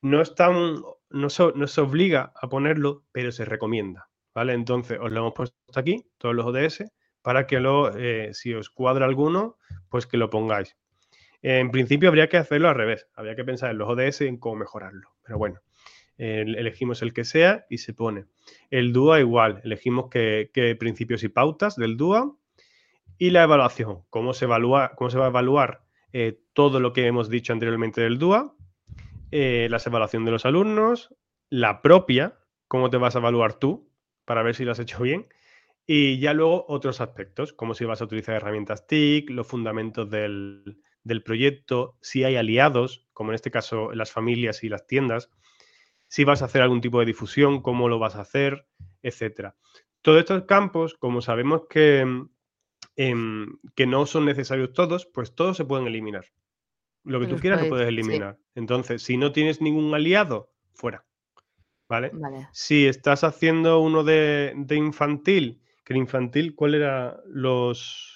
no 0.00 0.22
están, 0.22 0.80
no, 1.10 1.28
se 1.28 1.80
obliga 1.82 2.32
a 2.34 2.48
ponerlo, 2.48 3.04
pero 3.12 3.32
se 3.32 3.44
recomienda. 3.44 4.08
¿Vale? 4.34 4.54
Entonces, 4.54 4.98
os 4.98 5.12
lo 5.12 5.20
hemos 5.20 5.34
puesto 5.34 5.58
aquí, 5.78 6.06
todos 6.16 6.34
los 6.34 6.46
ODS, 6.46 6.90
para 7.20 7.46
que 7.46 7.60
lo, 7.60 7.94
eh, 7.94 8.32
si 8.32 8.54
os 8.54 8.70
cuadra 8.70 9.04
alguno, 9.04 9.58
pues 9.90 10.06
que 10.06 10.16
lo 10.16 10.30
pongáis. 10.30 10.74
En 11.46 11.70
principio 11.70 12.08
habría 12.08 12.30
que 12.30 12.38
hacerlo 12.38 12.70
al 12.70 12.74
revés, 12.74 13.06
habría 13.14 13.36
que 13.36 13.44
pensar 13.44 13.70
en 13.70 13.76
los 13.76 13.90
ODS 13.90 14.22
y 14.22 14.28
en 14.28 14.38
cómo 14.38 14.56
mejorarlo. 14.56 15.10
Pero 15.22 15.36
bueno, 15.36 15.60
elegimos 16.16 17.02
el 17.02 17.12
que 17.12 17.24
sea 17.24 17.66
y 17.68 17.76
se 17.78 17.92
pone. 17.92 18.24
El 18.70 18.94
DUA 18.94 19.20
igual, 19.20 19.60
elegimos 19.62 20.08
qué, 20.10 20.76
principios 20.80 21.22
y 21.22 21.28
pautas 21.28 21.76
del 21.76 21.98
DUA 21.98 22.34
y 23.18 23.28
la 23.28 23.42
evaluación, 23.42 24.04
cómo 24.08 24.32
se, 24.32 24.46
evalúa, 24.46 24.92
cómo 24.96 25.10
se 25.10 25.18
va 25.18 25.26
a 25.26 25.28
evaluar 25.28 25.84
eh, 26.14 26.40
todo 26.54 26.80
lo 26.80 26.94
que 26.94 27.06
hemos 27.06 27.28
dicho 27.28 27.52
anteriormente 27.52 28.00
del 28.00 28.18
DUA, 28.18 28.54
eh, 29.30 29.68
la 29.70 29.82
evaluación 29.84 30.24
de 30.24 30.30
los 30.30 30.46
alumnos, 30.46 31.14
la 31.50 31.82
propia, 31.82 32.38
cómo 32.68 32.88
te 32.88 32.96
vas 32.96 33.16
a 33.16 33.18
evaluar 33.18 33.58
tú 33.58 33.90
para 34.24 34.42
ver 34.42 34.54
si 34.54 34.64
lo 34.64 34.72
has 34.72 34.78
hecho 34.78 35.02
bien. 35.02 35.26
Y 35.86 36.18
ya 36.20 36.32
luego 36.32 36.64
otros 36.68 37.02
aspectos, 37.02 37.52
como 37.52 37.74
si 37.74 37.84
vas 37.84 38.00
a 38.00 38.04
utilizar 38.04 38.34
herramientas 38.34 38.86
TIC, 38.86 39.28
los 39.28 39.46
fundamentos 39.46 40.08
del, 40.08 40.78
del 41.04 41.22
proyecto, 41.22 41.96
si 42.00 42.24
hay 42.24 42.36
aliados, 42.36 43.06
como 43.12 43.30
en 43.30 43.36
este 43.36 43.50
caso 43.50 43.92
las 43.92 44.10
familias 44.10 44.64
y 44.64 44.68
las 44.68 44.86
tiendas, 44.86 45.30
si 46.08 46.24
vas 46.24 46.42
a 46.42 46.46
hacer 46.46 46.62
algún 46.62 46.80
tipo 46.80 47.00
de 47.00 47.06
difusión, 47.06 47.62
cómo 47.62 47.88
lo 47.88 47.98
vas 47.98 48.16
a 48.16 48.22
hacer, 48.22 48.66
etcétera. 49.02 49.56
Todos 50.02 50.20
estos 50.20 50.44
campos, 50.44 50.94
como 50.94 51.22
sabemos 51.22 51.62
que, 51.68 52.06
em, 52.96 53.58
que 53.74 53.86
no 53.86 54.06
son 54.06 54.24
necesarios 54.24 54.72
todos, 54.72 55.06
pues 55.06 55.34
todos 55.34 55.56
se 55.56 55.64
pueden 55.64 55.86
eliminar. 55.86 56.26
Lo 57.04 57.20
que 57.20 57.26
tú 57.26 57.36
quieras 57.36 57.62
lo 57.62 57.68
puedes 57.68 57.88
eliminar. 57.88 58.38
Entonces, 58.54 59.02
si 59.02 59.16
no 59.16 59.32
tienes 59.32 59.60
ningún 59.60 59.94
aliado, 59.94 60.52
fuera. 60.72 61.04
¿Vale? 61.88 62.12
Si 62.52 62.86
estás 62.86 63.24
haciendo 63.24 63.80
uno 63.80 64.04
de, 64.04 64.54
infantil, 64.70 65.60
que 65.84 65.92
en 65.92 65.98
infantil, 65.98 66.54
¿cuál 66.54 66.74
era 66.74 67.20
los, 67.26 68.13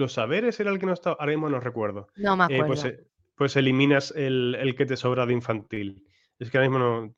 los 0.00 0.14
saberes? 0.14 0.58
Era 0.58 0.70
el 0.70 0.78
que 0.78 0.86
no 0.86 0.92
estaba, 0.92 1.16
ahora 1.20 1.32
mismo 1.32 1.48
no 1.48 1.60
recuerdo. 1.60 2.08
No 2.16 2.36
me 2.36 2.44
eh, 2.46 2.62
pues, 2.66 2.84
acuerdo. 2.84 3.04
pues, 3.36 3.56
eliminas 3.56 4.12
el, 4.16 4.56
el, 4.58 4.74
que 4.74 4.86
te 4.86 4.96
sobra 4.96 5.26
de 5.26 5.34
infantil. 5.34 6.04
Es 6.38 6.50
que 6.50 6.58
ahora 6.58 6.68
mismo, 6.70 6.84
no, 6.84 7.14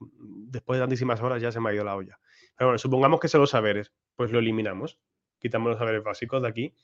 después 0.51 0.79
de 0.79 0.83
tantísimas 0.83 1.21
horas, 1.23 1.41
ya 1.41 1.53
se 1.53 1.61
me 1.61 1.71
ha 1.71 1.75
ido 1.75 1.85
la 1.85 1.97
olla. 1.97 2.19
Pero 2.57 2.69
bueno, 2.69 2.79
supongamos 2.79 3.21
que 3.21 3.29
son 3.29 3.41
los 3.41 3.51
saberes, 3.51 3.93
pues 4.17 4.31
lo 4.31 4.39
eliminamos. 4.39 4.99
Quitamos 5.39 5.71
los 5.71 5.79
saberes 5.79 6.03
básicos 6.03 6.43
de 6.43 6.49
aquí. 6.49 6.75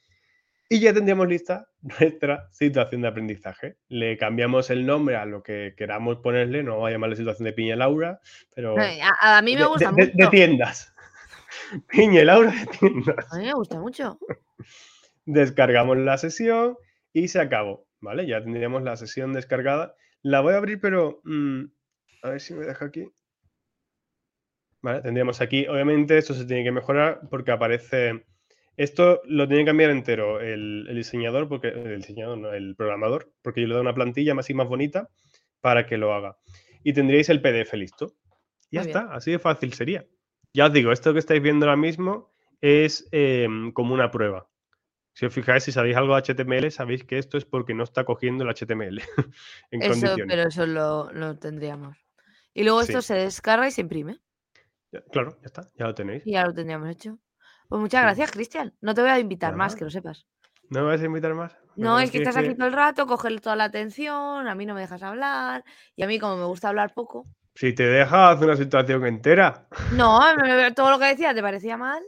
Y 0.70 0.80
ya 0.80 0.92
tendríamos 0.92 1.28
lista 1.28 1.68
nuestra 1.82 2.48
situación 2.52 3.02
de 3.02 3.08
aprendizaje. 3.08 3.76
Le 3.88 4.16
cambiamos 4.18 4.70
el 4.70 4.84
nombre 4.84 5.16
a 5.16 5.24
lo 5.24 5.42
que 5.42 5.74
queramos 5.76 6.18
ponerle, 6.18 6.62
no 6.62 6.76
voy 6.76 6.90
a 6.90 6.94
llamarle 6.94 7.16
situación 7.16 7.46
de 7.46 7.52
Piña 7.52 7.76
Laura, 7.76 8.20
pero. 8.54 8.76
A, 9.20 9.42
mí 9.42 9.56
me 9.56 9.64
gusta 9.64 9.90
mucho. 9.92 10.10
De, 10.14 10.26
tiendas. 10.28 10.94
Piña 11.88 12.24
Laura 12.24 12.52
de 12.52 12.66
tiendas. 12.66 13.32
A 13.32 13.38
mí 13.38 13.46
me 13.46 13.54
gusta 13.54 13.80
mucho. 13.80 14.18
Descargamos 15.30 15.98
la 15.98 16.16
sesión 16.16 16.76
y 17.12 17.28
se 17.28 17.38
acabó. 17.38 17.86
¿Vale? 18.00 18.26
Ya 18.26 18.42
tendríamos 18.42 18.82
la 18.82 18.96
sesión 18.96 19.34
descargada. 19.34 19.94
La 20.22 20.40
voy 20.40 20.54
a 20.54 20.56
abrir, 20.56 20.80
pero 20.80 21.20
mm, 21.24 21.64
a 22.22 22.30
ver 22.30 22.40
si 22.40 22.54
me 22.54 22.64
deja 22.64 22.86
aquí. 22.86 23.06
Vale, 24.80 25.02
tendríamos 25.02 25.40
aquí, 25.40 25.66
obviamente 25.66 26.16
esto 26.16 26.34
se 26.34 26.44
tiene 26.44 26.62
que 26.62 26.70
mejorar 26.70 27.20
porque 27.28 27.50
aparece, 27.50 28.24
esto 28.76 29.20
lo 29.24 29.48
tiene 29.48 29.64
que 29.64 29.70
cambiar 29.70 29.90
entero 29.90 30.40
el, 30.40 30.88
diseñador, 30.94 31.48
porque 31.48 31.68
el 31.68 31.98
diseñador, 31.98 32.38
no, 32.38 32.52
el 32.52 32.76
programador, 32.76 33.32
porque 33.42 33.60
yo 33.60 33.66
le 33.66 33.74
doy 33.74 33.82
una 33.82 33.94
plantilla 33.94 34.34
más 34.34 34.48
y 34.50 34.54
más 34.54 34.68
bonita 34.68 35.08
para 35.60 35.84
que 35.86 35.98
lo 35.98 36.14
haga. 36.14 36.36
Y 36.84 36.92
tendríais 36.92 37.28
el 37.28 37.42
PDF 37.42 37.74
listo. 37.74 38.14
Ya 38.70 38.82
está, 38.82 39.12
así 39.12 39.32
de 39.32 39.40
fácil 39.40 39.72
sería. 39.72 40.06
Ya 40.54 40.66
os 40.66 40.72
digo, 40.72 40.92
esto 40.92 41.12
que 41.12 41.18
estáis 41.18 41.42
viendo 41.42 41.66
ahora 41.66 41.76
mismo 41.76 42.32
es 42.60 43.08
em, 43.10 43.72
como 43.72 43.94
una 43.94 44.10
prueba. 44.10 44.48
Si 45.18 45.26
os 45.26 45.34
fijáis, 45.34 45.64
si 45.64 45.72
sabéis 45.72 45.96
algo 45.96 46.14
de 46.14 46.22
HTML, 46.22 46.70
sabéis 46.70 47.02
que 47.02 47.18
esto 47.18 47.38
es 47.38 47.44
porque 47.44 47.74
no 47.74 47.82
está 47.82 48.04
cogiendo 48.04 48.44
el 48.44 48.54
HTML 48.54 49.02
en 49.72 49.82
eso, 49.82 50.14
Pero 50.28 50.42
eso 50.42 50.64
lo, 50.64 51.10
lo 51.12 51.36
tendríamos. 51.36 51.98
Y 52.54 52.62
luego 52.62 52.82
esto 52.82 53.02
se 53.02 53.14
descarga 53.14 53.66
y 53.66 53.72
se 53.72 53.80
imprime. 53.80 54.20
claro, 55.10 55.36
ya 55.40 55.46
está, 55.46 55.62
ya 55.76 55.86
lo 55.86 55.94
tenéis. 55.96 56.24
Y 56.24 56.34
ya 56.34 56.46
lo 56.46 56.54
tendríamos 56.54 56.88
hecho. 56.88 57.18
Pues 57.68 57.80
muchas 57.80 58.02
gracias, 58.02 58.30
Cristian. 58.30 58.76
No 58.80 58.94
te 58.94 59.00
voy 59.00 59.10
a 59.10 59.18
invitar 59.18 59.56
más, 59.56 59.74
que 59.74 59.82
lo 59.82 59.90
sepas. 59.90 60.24
¿No 60.70 60.82
me 60.82 60.86
vas 60.86 61.00
a 61.00 61.06
invitar 61.06 61.34
más? 61.34 61.58
No, 61.74 61.98
es 61.98 62.12
que 62.12 62.18
estás 62.18 62.36
aquí 62.36 62.54
todo 62.54 62.68
el 62.68 62.72
rato, 62.72 63.08
coges 63.08 63.40
toda 63.40 63.56
la 63.56 63.64
atención, 63.64 64.46
a 64.46 64.54
mí 64.54 64.66
no 64.66 64.74
me 64.74 64.82
dejas 64.82 65.02
hablar, 65.02 65.64
y 65.96 66.04
a 66.04 66.06
mí 66.06 66.20
como 66.20 66.36
me 66.36 66.44
gusta 66.44 66.68
hablar 66.68 66.94
poco. 66.94 67.26
Si 67.56 67.72
te 67.72 67.88
dejas 67.88 68.40
una 68.40 68.54
situación 68.54 69.04
entera. 69.04 69.66
No, 69.94 70.20
todo 70.76 70.92
lo 70.92 70.98
que 71.00 71.06
decías 71.06 71.34
te 71.34 71.42
parecía 71.42 71.76
mal. 71.76 72.04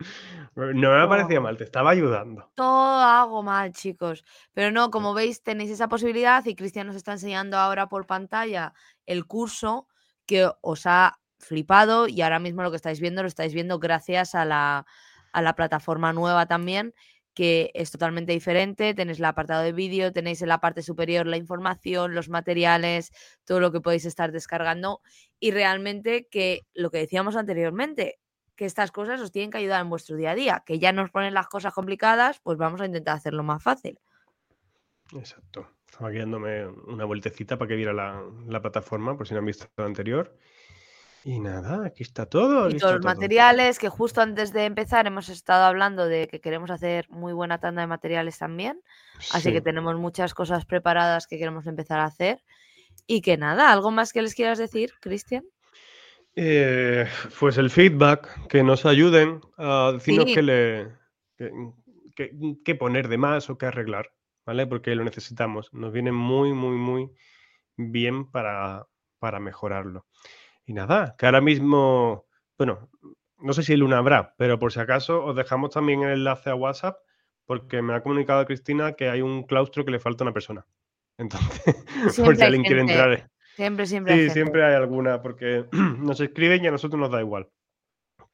No 0.54 0.98
me 0.98 1.08
parecía 1.08 1.40
mal, 1.40 1.56
te 1.56 1.64
estaba 1.64 1.90
ayudando. 1.90 2.50
Todo 2.54 3.00
hago 3.00 3.42
mal, 3.42 3.72
chicos. 3.72 4.24
Pero 4.52 4.70
no, 4.72 4.90
como 4.90 5.14
veis, 5.14 5.42
tenéis 5.42 5.70
esa 5.70 5.88
posibilidad 5.88 6.44
y 6.44 6.54
Cristian 6.54 6.86
nos 6.86 6.96
está 6.96 7.12
enseñando 7.12 7.56
ahora 7.56 7.88
por 7.88 8.06
pantalla 8.06 8.74
el 9.06 9.26
curso 9.26 9.86
que 10.26 10.50
os 10.60 10.86
ha 10.86 11.20
flipado 11.38 12.08
y 12.08 12.20
ahora 12.20 12.38
mismo 12.38 12.62
lo 12.62 12.70
que 12.70 12.76
estáis 12.76 13.00
viendo 13.00 13.22
lo 13.22 13.28
estáis 13.28 13.54
viendo 13.54 13.78
gracias 13.78 14.34
a 14.34 14.44
la, 14.44 14.86
a 15.32 15.42
la 15.42 15.54
plataforma 15.54 16.12
nueva 16.12 16.46
también 16.46 16.94
que 17.34 17.70
es 17.74 17.90
totalmente 17.90 18.32
diferente. 18.32 18.92
Tenéis 18.92 19.18
el 19.18 19.24
apartado 19.24 19.62
de 19.62 19.72
vídeo, 19.72 20.12
tenéis 20.12 20.42
en 20.42 20.48
la 20.48 20.60
parte 20.60 20.82
superior 20.82 21.26
la 21.26 21.36
información, 21.36 22.14
los 22.14 22.28
materiales, 22.28 23.12
todo 23.44 23.60
lo 23.60 23.72
que 23.72 23.80
podéis 23.80 24.04
estar 24.04 24.32
descargando 24.32 25.00
y 25.38 25.52
realmente 25.52 26.26
que 26.30 26.66
lo 26.74 26.90
que 26.90 26.98
decíamos 26.98 27.36
anteriormente, 27.36 28.18
que 28.60 28.66
estas 28.66 28.92
cosas 28.92 29.18
os 29.22 29.32
tienen 29.32 29.50
que 29.50 29.56
ayudar 29.56 29.80
en 29.80 29.88
vuestro 29.88 30.16
día 30.16 30.32
a 30.32 30.34
día, 30.34 30.62
que 30.66 30.78
ya 30.78 30.92
nos 30.92 31.08
ponen 31.10 31.32
las 31.32 31.48
cosas 31.48 31.72
complicadas, 31.72 32.40
pues 32.40 32.58
vamos 32.58 32.82
a 32.82 32.84
intentar 32.84 33.16
hacerlo 33.16 33.42
más 33.42 33.62
fácil. 33.62 33.98
Exacto. 35.14 35.66
Estaba 35.90 36.10
guiándome 36.10 36.66
una 36.66 37.06
vueltecita 37.06 37.56
para 37.56 37.70
que 37.70 37.76
viera 37.76 37.94
la, 37.94 38.60
plataforma, 38.60 39.16
por 39.16 39.26
si 39.26 39.32
no 39.32 39.40
han 39.40 39.46
visto 39.46 39.64
lo 39.78 39.86
anterior. 39.86 40.36
Y 41.24 41.40
nada, 41.40 41.86
aquí 41.86 42.02
está 42.02 42.26
todo. 42.26 42.68
Y 42.68 42.76
todos 42.76 42.96
los 42.96 43.04
materiales, 43.06 43.78
que 43.78 43.88
justo 43.88 44.20
antes 44.20 44.52
de 44.52 44.66
empezar 44.66 45.06
hemos 45.06 45.30
estado 45.30 45.64
hablando 45.64 46.04
de 46.04 46.28
que 46.28 46.42
queremos 46.42 46.70
hacer 46.70 47.08
muy 47.08 47.32
buena 47.32 47.60
tanda 47.60 47.80
de 47.80 47.86
materiales 47.86 48.36
también. 48.36 48.82
Así 49.32 49.52
que 49.52 49.62
tenemos 49.62 49.96
muchas 49.96 50.34
cosas 50.34 50.66
preparadas 50.66 51.26
que 51.26 51.38
queremos 51.38 51.66
empezar 51.66 51.98
a 51.98 52.04
hacer. 52.04 52.44
Y 53.06 53.22
que 53.22 53.38
nada, 53.38 53.72
¿algo 53.72 53.90
más 53.90 54.12
que 54.12 54.20
les 54.20 54.34
quieras 54.34 54.58
decir, 54.58 54.92
Cristian? 55.00 55.46
Eh, 56.36 57.06
pues 57.38 57.58
el 57.58 57.70
feedback, 57.70 58.48
que 58.48 58.62
nos 58.62 58.86
ayuden 58.86 59.40
a 59.58 59.92
decirnos 59.92 60.26
qué 60.26 60.42
le 60.42 61.00
que, 62.64 62.74
poner 62.74 63.08
de 63.08 63.18
más 63.18 63.50
o 63.50 63.58
qué 63.58 63.66
arreglar, 63.66 64.12
¿vale? 64.46 64.66
Porque 64.66 64.94
lo 64.94 65.04
necesitamos. 65.04 65.72
Nos 65.72 65.92
viene 65.92 66.12
muy, 66.12 66.52
muy, 66.52 66.76
muy 66.76 67.10
bien 67.76 68.30
para, 68.30 68.86
para 69.18 69.40
mejorarlo. 69.40 70.06
Y 70.66 70.74
nada, 70.74 71.16
que 71.18 71.26
ahora 71.26 71.40
mismo, 71.40 72.26
bueno, 72.58 72.90
no 73.38 73.52
sé 73.52 73.62
si 73.62 73.72
el 73.72 73.80
Luna 73.80 73.98
habrá, 73.98 74.34
pero 74.36 74.58
por 74.58 74.72
si 74.72 74.80
acaso 74.80 75.24
os 75.24 75.34
dejamos 75.34 75.70
también 75.70 76.02
el 76.02 76.12
enlace 76.12 76.50
a 76.50 76.54
WhatsApp 76.54 76.98
porque 77.46 77.82
me 77.82 77.94
ha 77.94 78.02
comunicado 78.02 78.46
Cristina 78.46 78.92
que 78.92 79.08
hay 79.08 79.22
un 79.22 79.42
claustro 79.44 79.84
que 79.84 79.90
le 79.90 79.98
falta 79.98 80.22
a 80.22 80.26
una 80.26 80.32
persona. 80.32 80.66
Entonces, 81.18 81.74
por 82.22 82.36
si 82.36 82.42
alguien 82.42 82.62
quiere 82.62 82.82
entrar. 82.82 83.30
Siempre, 83.60 83.84
siempre. 83.84 84.14
Sí, 84.14 84.30
siempre 84.30 84.64
hay 84.64 84.74
alguna, 84.74 85.20
porque 85.20 85.66
nos 85.98 86.18
escriben 86.18 86.64
y 86.64 86.68
a 86.68 86.70
nosotros 86.70 86.98
nos 86.98 87.10
da 87.10 87.20
igual 87.20 87.46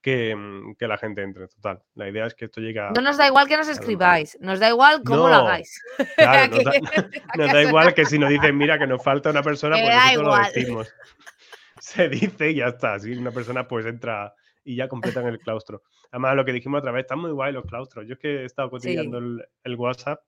que, 0.01 0.37
mm, 0.37 0.77
que, 0.77 0.87
la 0.87 0.99
gente 0.99 1.21
entre, 1.25 1.49
total. 1.49 1.83
La 1.97 2.09
idea 2.09 2.27
es 2.27 2.35
que 2.37 2.45
esto 2.45 2.61
llegue 2.61 2.79
a... 2.79 2.93
No 2.93 3.01
nos 3.01 3.17
da 3.17 3.27
igual 3.27 3.49
que 3.49 3.57
nos 3.57 3.67
escribáis, 3.67 4.39
nos 4.41 4.61
da 4.61 4.69
igual 4.69 5.03
cómo 5.05 5.27
lo 5.27 5.35
hagáis. 5.35 5.83
Claro, 6.17 6.55
nos, 6.55 7.53
da, 7.53 7.63
igual 7.69 7.93
que 7.93 8.05
si 8.05 8.21
nos 8.21 8.31
dicen, 8.31 8.57
mira, 8.57 8.79
que 8.79 8.87
nos 8.87 9.03
falta 9.03 9.31
una 9.31 9.43
persona, 9.43 9.77
pues 9.77 9.97
nosotros 9.97 10.25
lo 10.25 10.45
decimos. 10.45 10.95
Se 11.81 12.09
dice 12.09 12.53
y 12.53 12.55
ya 12.55 12.67
está. 12.67 12.95
Así 12.95 13.11
una 13.11 13.33
persona 13.33 13.67
pues 13.67 13.85
entra 13.85 14.33
y 14.63 14.77
ya 14.77 14.87
completan 14.87 15.27
el 15.27 15.41
claustro. 15.41 15.83
Además, 16.13 16.37
lo 16.37 16.45
que 16.45 16.53
dijimos 16.53 16.79
otra 16.79 16.93
vez, 16.93 17.01
están 17.01 17.19
muy 17.19 17.33
guay 17.33 17.53
los 17.53 17.65
claustros. 17.65 18.07
Yo 18.07 18.13
es 18.13 18.21
que 18.21 18.43
he 18.43 18.45
estado 18.45 18.71
cotillando 18.71 19.19
el, 19.19 19.77
WhatsApp 19.77 20.21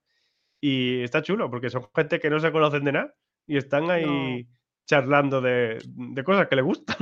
y 0.59 1.03
está 1.03 1.21
chulo 1.21 1.49
porque 1.49 1.69
son 1.69 1.87
gente 1.95 2.19
que 2.19 2.29
no 2.29 2.41
se 2.41 2.51
conocen 2.51 2.83
de 2.83 2.91
nada 2.91 3.15
y 3.47 3.55
están 3.55 3.89
ahí 3.89 4.45
charlando 4.89 5.39
de, 5.39 5.77
cosas 6.25 6.47
que 6.47 6.55
le 6.55 6.63
gustan. 6.63 6.97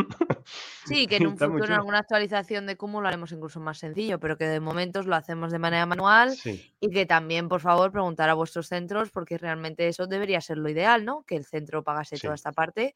Sí, 0.83 1.07
que 1.07 1.15
en 1.15 1.27
un 1.27 1.37
futuro 1.37 1.63
en 1.63 1.71
alguna 1.71 1.99
actualización 1.99 2.65
de 2.65 2.75
cómo 2.75 2.99
lo 2.99 3.07
haremos 3.07 3.31
incluso 3.31 3.61
más 3.61 3.77
sencillo, 3.77 4.19
pero 4.19 4.37
que 4.37 4.45
de 4.45 4.59
momentos 4.59 5.05
lo 5.05 5.15
hacemos 5.15 5.53
de 5.53 5.59
manera 5.59 5.85
manual 5.85 6.35
y 6.81 6.89
que 6.89 7.05
también, 7.05 7.47
por 7.47 7.61
favor, 7.61 7.89
preguntar 7.93 8.29
a 8.29 8.33
vuestros 8.33 8.67
centros 8.67 9.09
porque 9.09 9.37
realmente 9.37 9.87
eso 9.87 10.05
debería 10.05 10.41
ser 10.41 10.57
lo 10.57 10.67
ideal, 10.67 11.05
¿no? 11.05 11.23
Que 11.23 11.37
el 11.37 11.45
centro 11.45 11.81
pagase 11.81 12.17
toda 12.17 12.35
esta 12.35 12.51
parte. 12.51 12.93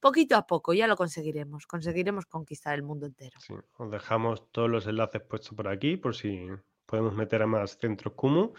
Poquito 0.00 0.34
a 0.34 0.44
poco 0.44 0.72
ya 0.72 0.88
lo 0.88 0.96
conseguiremos, 0.96 1.68
conseguiremos 1.68 2.26
conquistar 2.26 2.74
el 2.74 2.82
mundo 2.82 3.06
entero. 3.06 3.38
Sí, 3.38 3.54
os 3.76 3.90
dejamos 3.92 4.50
todos 4.50 4.68
los 4.68 4.88
enlaces 4.88 5.22
puestos 5.22 5.54
por 5.54 5.68
aquí 5.68 5.96
por 5.96 6.16
si 6.16 6.48
podemos 6.84 7.14
meter 7.14 7.42
a 7.42 7.46
más 7.46 7.78
centros 7.78 8.14
Kumu. 8.14 8.54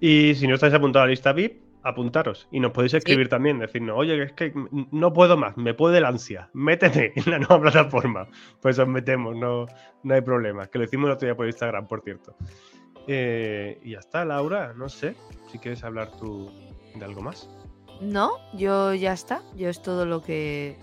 Y 0.00 0.34
si 0.36 0.46
no 0.46 0.54
estáis 0.54 0.72
apuntados 0.72 1.04
a 1.04 1.06
la 1.08 1.10
lista 1.10 1.34
VIP, 1.34 1.71
apuntaros. 1.82 2.48
Y 2.50 2.60
nos 2.60 2.72
podéis 2.72 2.94
escribir 2.94 3.28
también, 3.28 3.58
decirnos, 3.58 3.96
oye, 3.98 4.22
es 4.22 4.32
que 4.32 4.52
no 4.90 5.12
puedo 5.12 5.36
más, 5.36 5.56
me 5.56 5.74
puede 5.74 6.00
la 6.00 6.08
ansia, 6.08 6.50
métete 6.52 7.12
en 7.16 7.30
la 7.30 7.38
nueva 7.38 7.60
plataforma. 7.62 8.28
Pues 8.60 8.78
os 8.78 8.88
metemos, 8.88 9.36
no, 9.36 9.66
no 10.02 10.14
hay 10.14 10.20
problema. 10.20 10.66
Que 10.66 10.78
lo 10.78 10.84
hicimos 10.84 11.06
el 11.06 11.12
otro 11.12 11.26
día 11.26 11.36
por 11.36 11.46
Instagram, 11.46 11.86
por 11.86 12.02
cierto. 12.02 12.36
Eh, 13.06 13.80
y 13.82 13.92
ya 13.92 13.98
está, 13.98 14.24
Laura, 14.24 14.74
no 14.74 14.88
sé 14.88 15.14
si 15.50 15.58
quieres 15.58 15.82
hablar 15.84 16.10
tú 16.18 16.50
de 16.94 17.04
algo 17.04 17.20
más. 17.20 17.48
No, 18.00 18.32
yo 18.54 18.94
ya 18.94 19.12
está. 19.12 19.42
Yo 19.56 19.68
es 19.68 19.82
todo 19.82 20.06
lo 20.06 20.22
que 20.22 20.76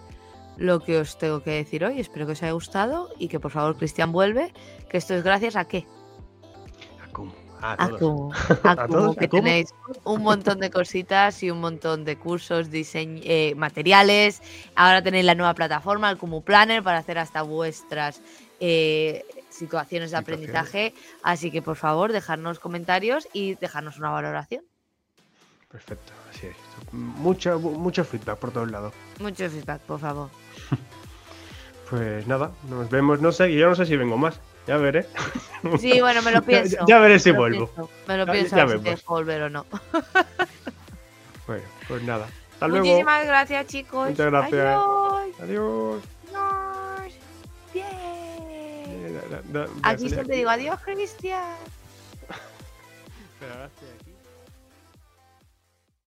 lo 0.57 0.81
que 0.81 0.99
os 0.99 1.17
tengo 1.17 1.41
que 1.41 1.51
decir 1.51 1.85
hoy. 1.85 1.99
Espero 1.99 2.25
que 2.25 2.33
os 2.33 2.43
haya 2.43 2.51
gustado 2.51 3.09
y 3.17 3.29
que 3.29 3.39
por 3.39 3.51
favor 3.51 3.77
Cristian 3.77 4.11
vuelve, 4.11 4.53
que 4.89 4.97
esto 4.97 5.15
es 5.15 5.23
gracias 5.23 5.55
a 5.55 5.65
qué? 5.65 5.85
A 7.01 7.11
Kumu. 7.11 7.31
A 7.61 7.73
A 7.73 7.87
todos. 7.87 7.99
Kumu, 7.99 8.31
¿A 8.63 8.71
a 8.71 8.87
Kumu, 8.87 8.87
todos? 8.87 9.17
¿A 9.17 9.19
que 9.19 9.27
tenéis 9.27 9.73
un 10.03 10.21
montón 10.21 10.59
de 10.59 10.69
cositas 10.69 11.43
y 11.43 11.51
un 11.51 11.59
montón 11.59 12.05
de 12.05 12.17
cursos, 12.17 12.69
diseño, 12.69 13.21
eh, 13.25 13.53
materiales. 13.55 14.41
Ahora 14.75 15.01
tenéis 15.01 15.25
la 15.25 15.35
nueva 15.35 15.53
plataforma, 15.53 16.09
el 16.09 16.17
Kumu 16.17 16.41
Planner, 16.41 16.83
para 16.83 16.99
hacer 16.99 17.17
hasta 17.17 17.41
vuestras 17.41 18.21
eh, 18.59 19.25
situaciones 19.49 20.11
de 20.11 20.17
aprendizaje. 20.17 20.93
Así 21.23 21.51
que 21.51 21.61
por 21.61 21.75
favor, 21.75 22.11
dejadnos 22.11 22.59
comentarios 22.59 23.27
y 23.33 23.55
dejadnos 23.55 23.97
una 23.97 24.09
valoración. 24.09 24.63
Perfecto, 25.69 26.13
así 26.29 26.47
es. 26.47 26.55
Mucho, 26.91 27.59
mucho 27.59 28.03
feedback 28.03 28.39
por 28.39 28.51
todos 28.51 28.71
lados. 28.71 28.93
Mucho 29.19 29.49
feedback, 29.49 29.81
por 29.81 29.99
favor. 29.99 30.29
Pues 31.89 32.27
nada, 32.27 32.51
nos 32.69 32.87
vemos, 32.91 33.19
no 33.19 33.31
sé, 33.31 33.51
yo 33.51 33.67
no 33.67 33.73
sé 33.73 33.83
si 33.87 33.97
vengo 33.97 34.15
más. 34.15 34.39
Ya 34.69 34.77
veré. 34.77 35.07
Sí, 35.79 35.99
bueno, 35.99 36.21
me 36.21 36.31
lo 36.31 36.41
pienso. 36.43 36.77
Ya, 36.81 36.85
ya 36.87 36.99
veré 36.99 37.17
si 37.19 37.31
me 37.31 37.39
vuelvo. 37.39 37.65
pienso, 37.67 37.89
Me 38.07 38.17
lo 38.17 38.25
Ya- 38.27 38.31
pienso 38.33 38.55
ya 38.55 38.61
a 38.61 38.65
ver 38.67 38.79
si 38.97 39.03
volver 39.07 39.41
o 39.41 39.49
no. 39.49 39.65
Bueno, 41.47 41.63
pues 41.87 42.03
nada. 42.03 42.27
Hasta 42.53 42.67
luego. 42.67 42.85
Muchísimas 42.85 43.25
gracias, 43.25 43.65
chicos. 43.65 44.09
Muchas 44.11 44.27
gracias. 44.27 44.53
Adiós. 44.61 45.33
Adiós. 45.41 46.03
Adiós. 46.31 47.13
Bien. 47.73 49.21
Da- 49.31 49.41
da- 49.41 49.65
da- 49.65 49.71
Aquí 49.81 50.09
siempre 50.09 50.35
digo 50.35 50.51
adiós, 50.51 50.79
Cristian. 50.85 51.41
Aquí. 53.41 53.85